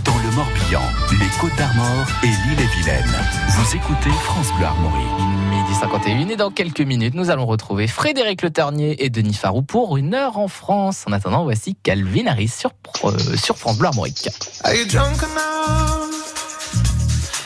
Dans 0.04 0.16
le 0.18 0.36
Morbihan, 0.36 0.82
les 1.12 1.40
Côtes 1.40 1.56
d'Armor 1.58 2.06
et 2.24 2.28
l'île-et-Vilaine. 2.28 3.16
Vous 3.50 3.76
écoutez 3.76 4.12
France 4.24 4.54
Bleu 4.58 4.66
Armorique. 4.66 5.06
Midi 5.50 5.80
51 5.80 6.30
et 6.30 6.36
dans 6.36 6.52
quelques 6.52 6.82
minutes, 6.82 7.16
nous 7.16 7.32
allons 7.32 7.48
retrouver 7.48 7.88
Frédéric 7.88 8.44
Le 8.44 8.52
Ternier 8.52 9.04
et 9.04 9.10
Denis 9.10 9.34
Farou 9.34 9.64
pour 9.64 9.98
une 9.98 10.14
heure 10.14 10.38
en 10.38 10.48
France. 10.48 11.04
En 11.08 11.14
attendant, 11.14 11.44
voici 11.44 11.76
Calvin 11.82 12.28
Harris 12.28 12.50
sur, 12.50 12.72
euh, 13.06 13.18
sur 13.38 13.58
France 13.58 13.80
Bleu 13.80 13.88
Armorique. 13.88 14.30
Are 14.64 14.74
you 14.76 14.86
drunk 14.86 15.24
enough? 15.24 16.14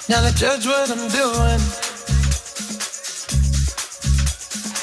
Now 0.10 0.18
to 0.18 0.36
judge 0.36 0.66
what 0.66 0.90
I'm 0.90 1.08
doing. 1.08 1.91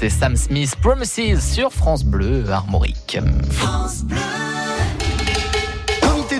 Et 0.00 0.10
Sam 0.10 0.36
Smith, 0.36 0.76
Promises 0.76 1.42
sur 1.42 1.72
France 1.72 2.04
Bleu 2.04 2.48
Armorique. 2.50 3.18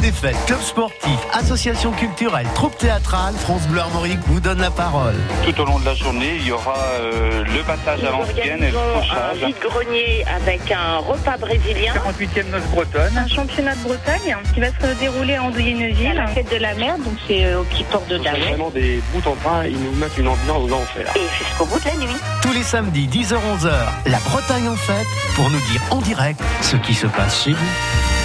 Des 0.09 0.15
fêtes, 0.15 0.37
club 0.47 0.61
sportif, 0.63 1.19
association 1.35 1.93
culturelle, 1.93 2.47
troupe 2.55 2.79
théâtrale, 2.79 3.35
France 3.35 3.69
Bleu 3.69 3.81
Armorique 3.81 4.21
vous 4.29 4.41
donne 4.41 4.59
la 4.59 4.71
parole. 4.71 5.17
Tout 5.45 5.61
au 5.61 5.67
long 5.67 5.79
de 5.79 5.85
la 5.85 5.95
journée, 5.95 6.37
il 6.37 6.47
y 6.47 6.51
aura 6.51 6.79
euh, 6.79 7.45
le 7.45 7.63
battage 7.65 8.03
à 8.05 8.11
l'ancienne 8.13 8.65
et 8.65 8.71
le 8.71 8.79
un 8.79 9.47
vide-grenier 9.47 10.25
avec 10.35 10.73
un 10.73 10.97
repas 10.97 11.37
brésilien. 11.37 11.93
48e 11.93 12.49
noce 12.51 12.63
bretonne. 12.73 13.19
Un 13.19 13.29
championnat 13.29 13.75
de 13.75 13.83
Bretagne 13.83 14.37
qui 14.55 14.61
va 14.61 14.69
se 14.69 14.99
dérouler 14.99 15.39
en 15.39 15.51
Douillet-Neuville. 15.51 16.15
La 16.15 16.27
fête 16.29 16.51
de 16.51 16.57
la 16.57 16.73
mer, 16.73 16.97
donc 16.97 17.19
c'est 17.27 17.45
euh, 17.45 17.61
au 17.61 17.65
petit 17.65 17.85
port 17.85 18.05
de 18.09 18.17
C'est 18.17 18.25
Daré. 18.25 18.41
vraiment 18.41 18.71
des 18.71 19.03
bouts 19.13 19.29
en 19.31 19.35
train, 19.35 19.67
ils 19.67 19.79
nous 19.79 19.93
mettent 19.93 20.17
une 20.17 20.29
ambiance 20.29 20.69
d'enfer. 20.71 21.13
Et 21.17 21.45
jusqu'au 21.45 21.67
bout 21.67 21.81
de 21.81 21.85
la 21.85 21.97
nuit. 21.97 22.17
Tous 22.41 22.55
les 22.55 22.63
samedis 22.63 23.09
10h-11h, 23.09 23.73
la 24.07 24.19
Bretagne 24.21 24.69
en 24.69 24.77
fête 24.77 25.07
pour 25.35 25.51
nous 25.51 25.61
dire 25.71 25.83
en 25.91 26.01
direct 26.01 26.41
ce 26.63 26.77
qui 26.77 26.95
se 26.95 27.07
passe 27.09 27.45
chez 27.45 27.53
vous. 27.53 28.18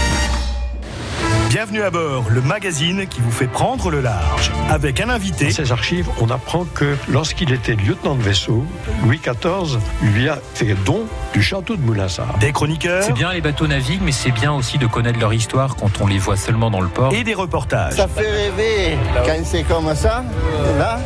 Bienvenue 1.53 1.83
à 1.83 1.91
bord, 1.91 2.31
le 2.31 2.41
magazine 2.41 3.05
qui 3.05 3.21
vous 3.21 3.29
fait 3.29 3.45
prendre 3.45 3.91
le 3.91 4.01
large. 4.01 4.51
Avec 4.71 4.99
un 4.99 5.09
invité. 5.09 5.45
Dans 5.45 5.51
ces 5.51 5.71
archives, 5.71 6.09
on 6.19 6.31
apprend 6.31 6.65
que 6.65 6.95
lorsqu'il 7.07 7.53
était 7.53 7.75
lieutenant 7.75 8.15
de 8.15 8.23
vaisseau, 8.23 8.65
Louis 9.03 9.19
XIV 9.19 9.77
lui 10.01 10.27
a 10.29 10.39
fait 10.55 10.73
don 10.83 11.05
du 11.31 11.43
château 11.43 11.75
de 11.75 11.81
Moulinsart. 11.83 12.39
Des 12.39 12.51
chroniqueurs. 12.51 13.03
C'est 13.03 13.13
bien 13.13 13.31
les 13.31 13.41
bateaux 13.41 13.67
naviguent, 13.67 14.01
mais 14.03 14.11
c'est 14.11 14.31
bien 14.31 14.51
aussi 14.51 14.79
de 14.79 14.87
connaître 14.87 15.19
leur 15.19 15.31
histoire 15.31 15.75
quand 15.75 16.01
on 16.01 16.07
les 16.07 16.17
voit 16.17 16.37
seulement 16.37 16.71
dans 16.71 16.81
le 16.81 16.87
port. 16.87 17.13
Et 17.13 17.23
des 17.23 17.35
reportages. 17.35 17.93
Ça 17.93 18.07
fait 18.07 18.31
rêver 18.31 18.97
quand 19.13 19.45
c'est 19.45 19.61
comme 19.61 19.93
ça, 19.93 20.23
là. 20.79 20.99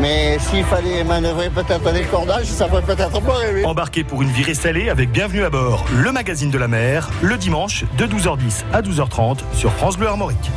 Mais 0.00 0.38
s'il 0.38 0.64
fallait 0.64 1.04
manœuvrer 1.04 1.50
peut-être 1.50 1.92
des 1.92 2.02
cordages, 2.02 2.46
ça 2.46 2.68
ferait 2.68 2.82
peut-être 2.82 3.20
pas 3.20 3.34
rêver. 3.34 3.64
Embarqué 3.64 4.04
pour 4.04 4.22
une 4.22 4.28
virée 4.30 4.54
salée 4.54 4.88
avec 4.88 5.10
Bienvenue 5.10 5.44
à 5.44 5.50
bord, 5.50 5.84
le 5.96 6.10
magazine 6.12 6.50
de 6.50 6.58
la 6.58 6.68
mer, 6.68 7.10
le 7.22 7.36
dimanche 7.36 7.84
de 7.96 8.06
12h10 8.06 8.64
à 8.72 8.82
12h30 8.82 9.38
sur 9.54 9.72
France 9.72 9.96
Bleu 9.96 10.08
Armorique. 10.08 10.50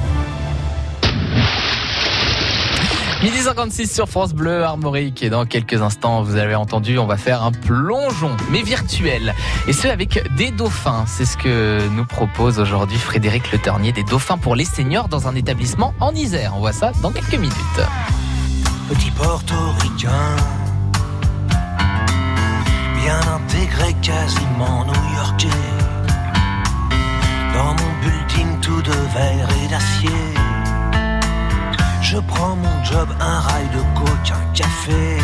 Midi 3.24 3.38
56 3.40 3.92
sur 3.92 4.08
France 4.08 4.34
Bleu 4.34 4.64
Armorique 4.64 5.24
et 5.24 5.30
dans 5.30 5.46
quelques 5.46 5.82
instants, 5.82 6.22
vous 6.22 6.36
avez 6.36 6.54
entendu, 6.54 7.00
on 7.00 7.08
va 7.08 7.18
faire 7.18 7.42
un 7.42 7.52
plongeon, 7.52 8.38
mais 8.52 8.62
virtuel. 8.62 9.34
Et 9.68 9.74
ce 9.74 9.88
avec 9.88 10.24
des 10.36 10.52
dauphins. 10.52 11.06
C'est 11.08 11.26
ce 11.26 11.36
que 11.36 11.88
nous 11.90 12.06
propose 12.06 12.60
aujourd'hui 12.60 12.98
Frédéric 12.98 13.52
Le 13.52 13.58
Ternier, 13.58 13.92
des 13.92 14.04
dauphins 14.04 14.38
pour 14.38 14.56
les 14.56 14.66
seniors 14.66 15.08
dans 15.10 15.28
un 15.28 15.34
établissement 15.34 15.96
en 16.00 16.14
Isère. 16.14 16.54
On 16.56 16.60
voit 16.60 16.74
ça 16.74 16.92
dans 17.02 17.12
quelques 17.12 17.34
minutes. 17.34 17.56
Petit 18.88 19.12
portoricain, 19.12 20.36
bien 22.96 23.20
intégré, 23.36 23.94
quasiment 24.02 24.86
new-yorkais. 24.86 25.48
Dans 27.54 27.74
mon 27.74 27.92
building 28.02 28.60
tout 28.62 28.82
de 28.82 28.92
verre 29.14 29.50
et 29.62 29.68
d'acier, 29.68 30.34
je 32.02 32.18
prends 32.18 32.56
mon 32.56 32.84
job, 32.86 33.10
un 33.20 33.40
rail 33.42 33.68
de 33.70 34.00
coke, 34.00 34.32
un 34.32 34.54
café. 34.54 35.18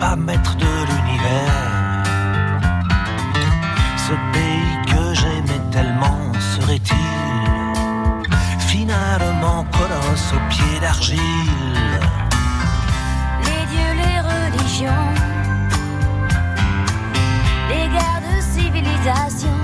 Pas 0.00 0.16
maître 0.16 0.56
de 0.56 0.72
l'univers. 0.88 2.02
Ce 4.06 4.14
pays 4.34 4.74
que 4.90 5.14
j'aimais 5.14 5.62
tellement 5.70 6.32
serait-il 6.54 6.96
finalement 8.72 9.64
colosse 9.78 10.32
aux 10.36 10.44
pieds 10.48 10.80
d'argile? 10.80 11.20
Les 13.46 13.62
dieux, 13.72 13.94
les 14.04 14.20
religions, 14.32 15.08
les 17.68 17.86
guerres 17.94 18.22
de 18.28 18.36
civilisation, 18.54 19.56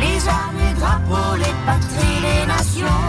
Les 0.00 0.28
armes, 0.28 0.58
les 0.66 0.74
drapeaux, 0.80 1.36
les 1.36 1.54
patries, 1.66 2.20
les 2.28 2.46
nations. 2.46 3.02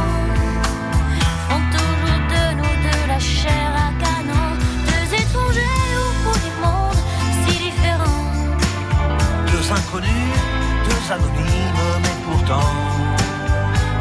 font 1.47 1.63
toujours 1.77 2.21
de 2.33 2.43
nous 2.59 2.75
de 2.87 3.07
la 3.07 3.19
chair 3.19 3.69
à 3.87 3.92
inconnus, 9.73 10.33
deux 10.85 11.13
anonymes, 11.13 11.85
mais 12.03 12.17
pourtant 12.25 12.69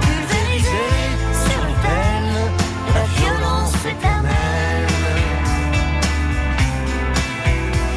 pulvérisés 0.01 1.11
sur 1.45 1.61
l'autel 1.67 2.23
de 2.87 2.93
la 2.99 3.05
violence 3.17 3.75
éternelle. 3.93 4.89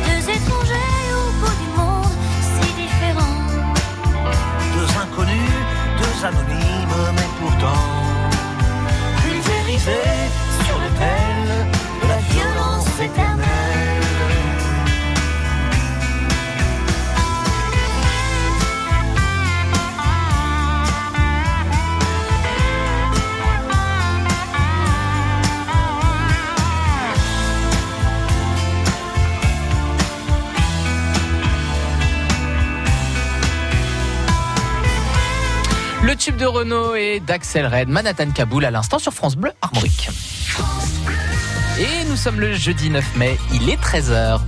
Deux 0.08 0.24
étrangers 0.38 1.06
au 1.22 1.28
bout 1.40 1.58
du 1.64 1.70
monde, 1.78 2.16
si 2.54 2.68
différents. 2.84 3.44
Deux 4.76 4.92
inconnus, 5.04 5.58
deux 6.02 6.18
anonymes, 6.26 7.00
mais 7.18 7.30
pourtant 7.40 7.84
pulvérisés 9.22 10.30
sur 10.66 10.78
l'autel 10.80 11.36
de 11.72 11.75
De 36.32 36.46
Renault 36.48 36.96
et 36.96 37.20
d'Axel 37.20 37.68
Red, 37.68 37.88
Manhattan 37.88 38.32
Kaboul 38.32 38.66
à 38.66 38.72
l'instant 38.72 38.98
sur 38.98 39.14
France 39.14 39.36
Bleu 39.36 39.52
Armorique. 39.62 40.10
Et 41.78 42.04
nous 42.10 42.16
sommes 42.16 42.40
le 42.40 42.52
jeudi 42.54 42.90
9 42.90 43.16
mai, 43.16 43.38
il 43.54 43.70
est 43.70 43.80
13h. 43.80 44.40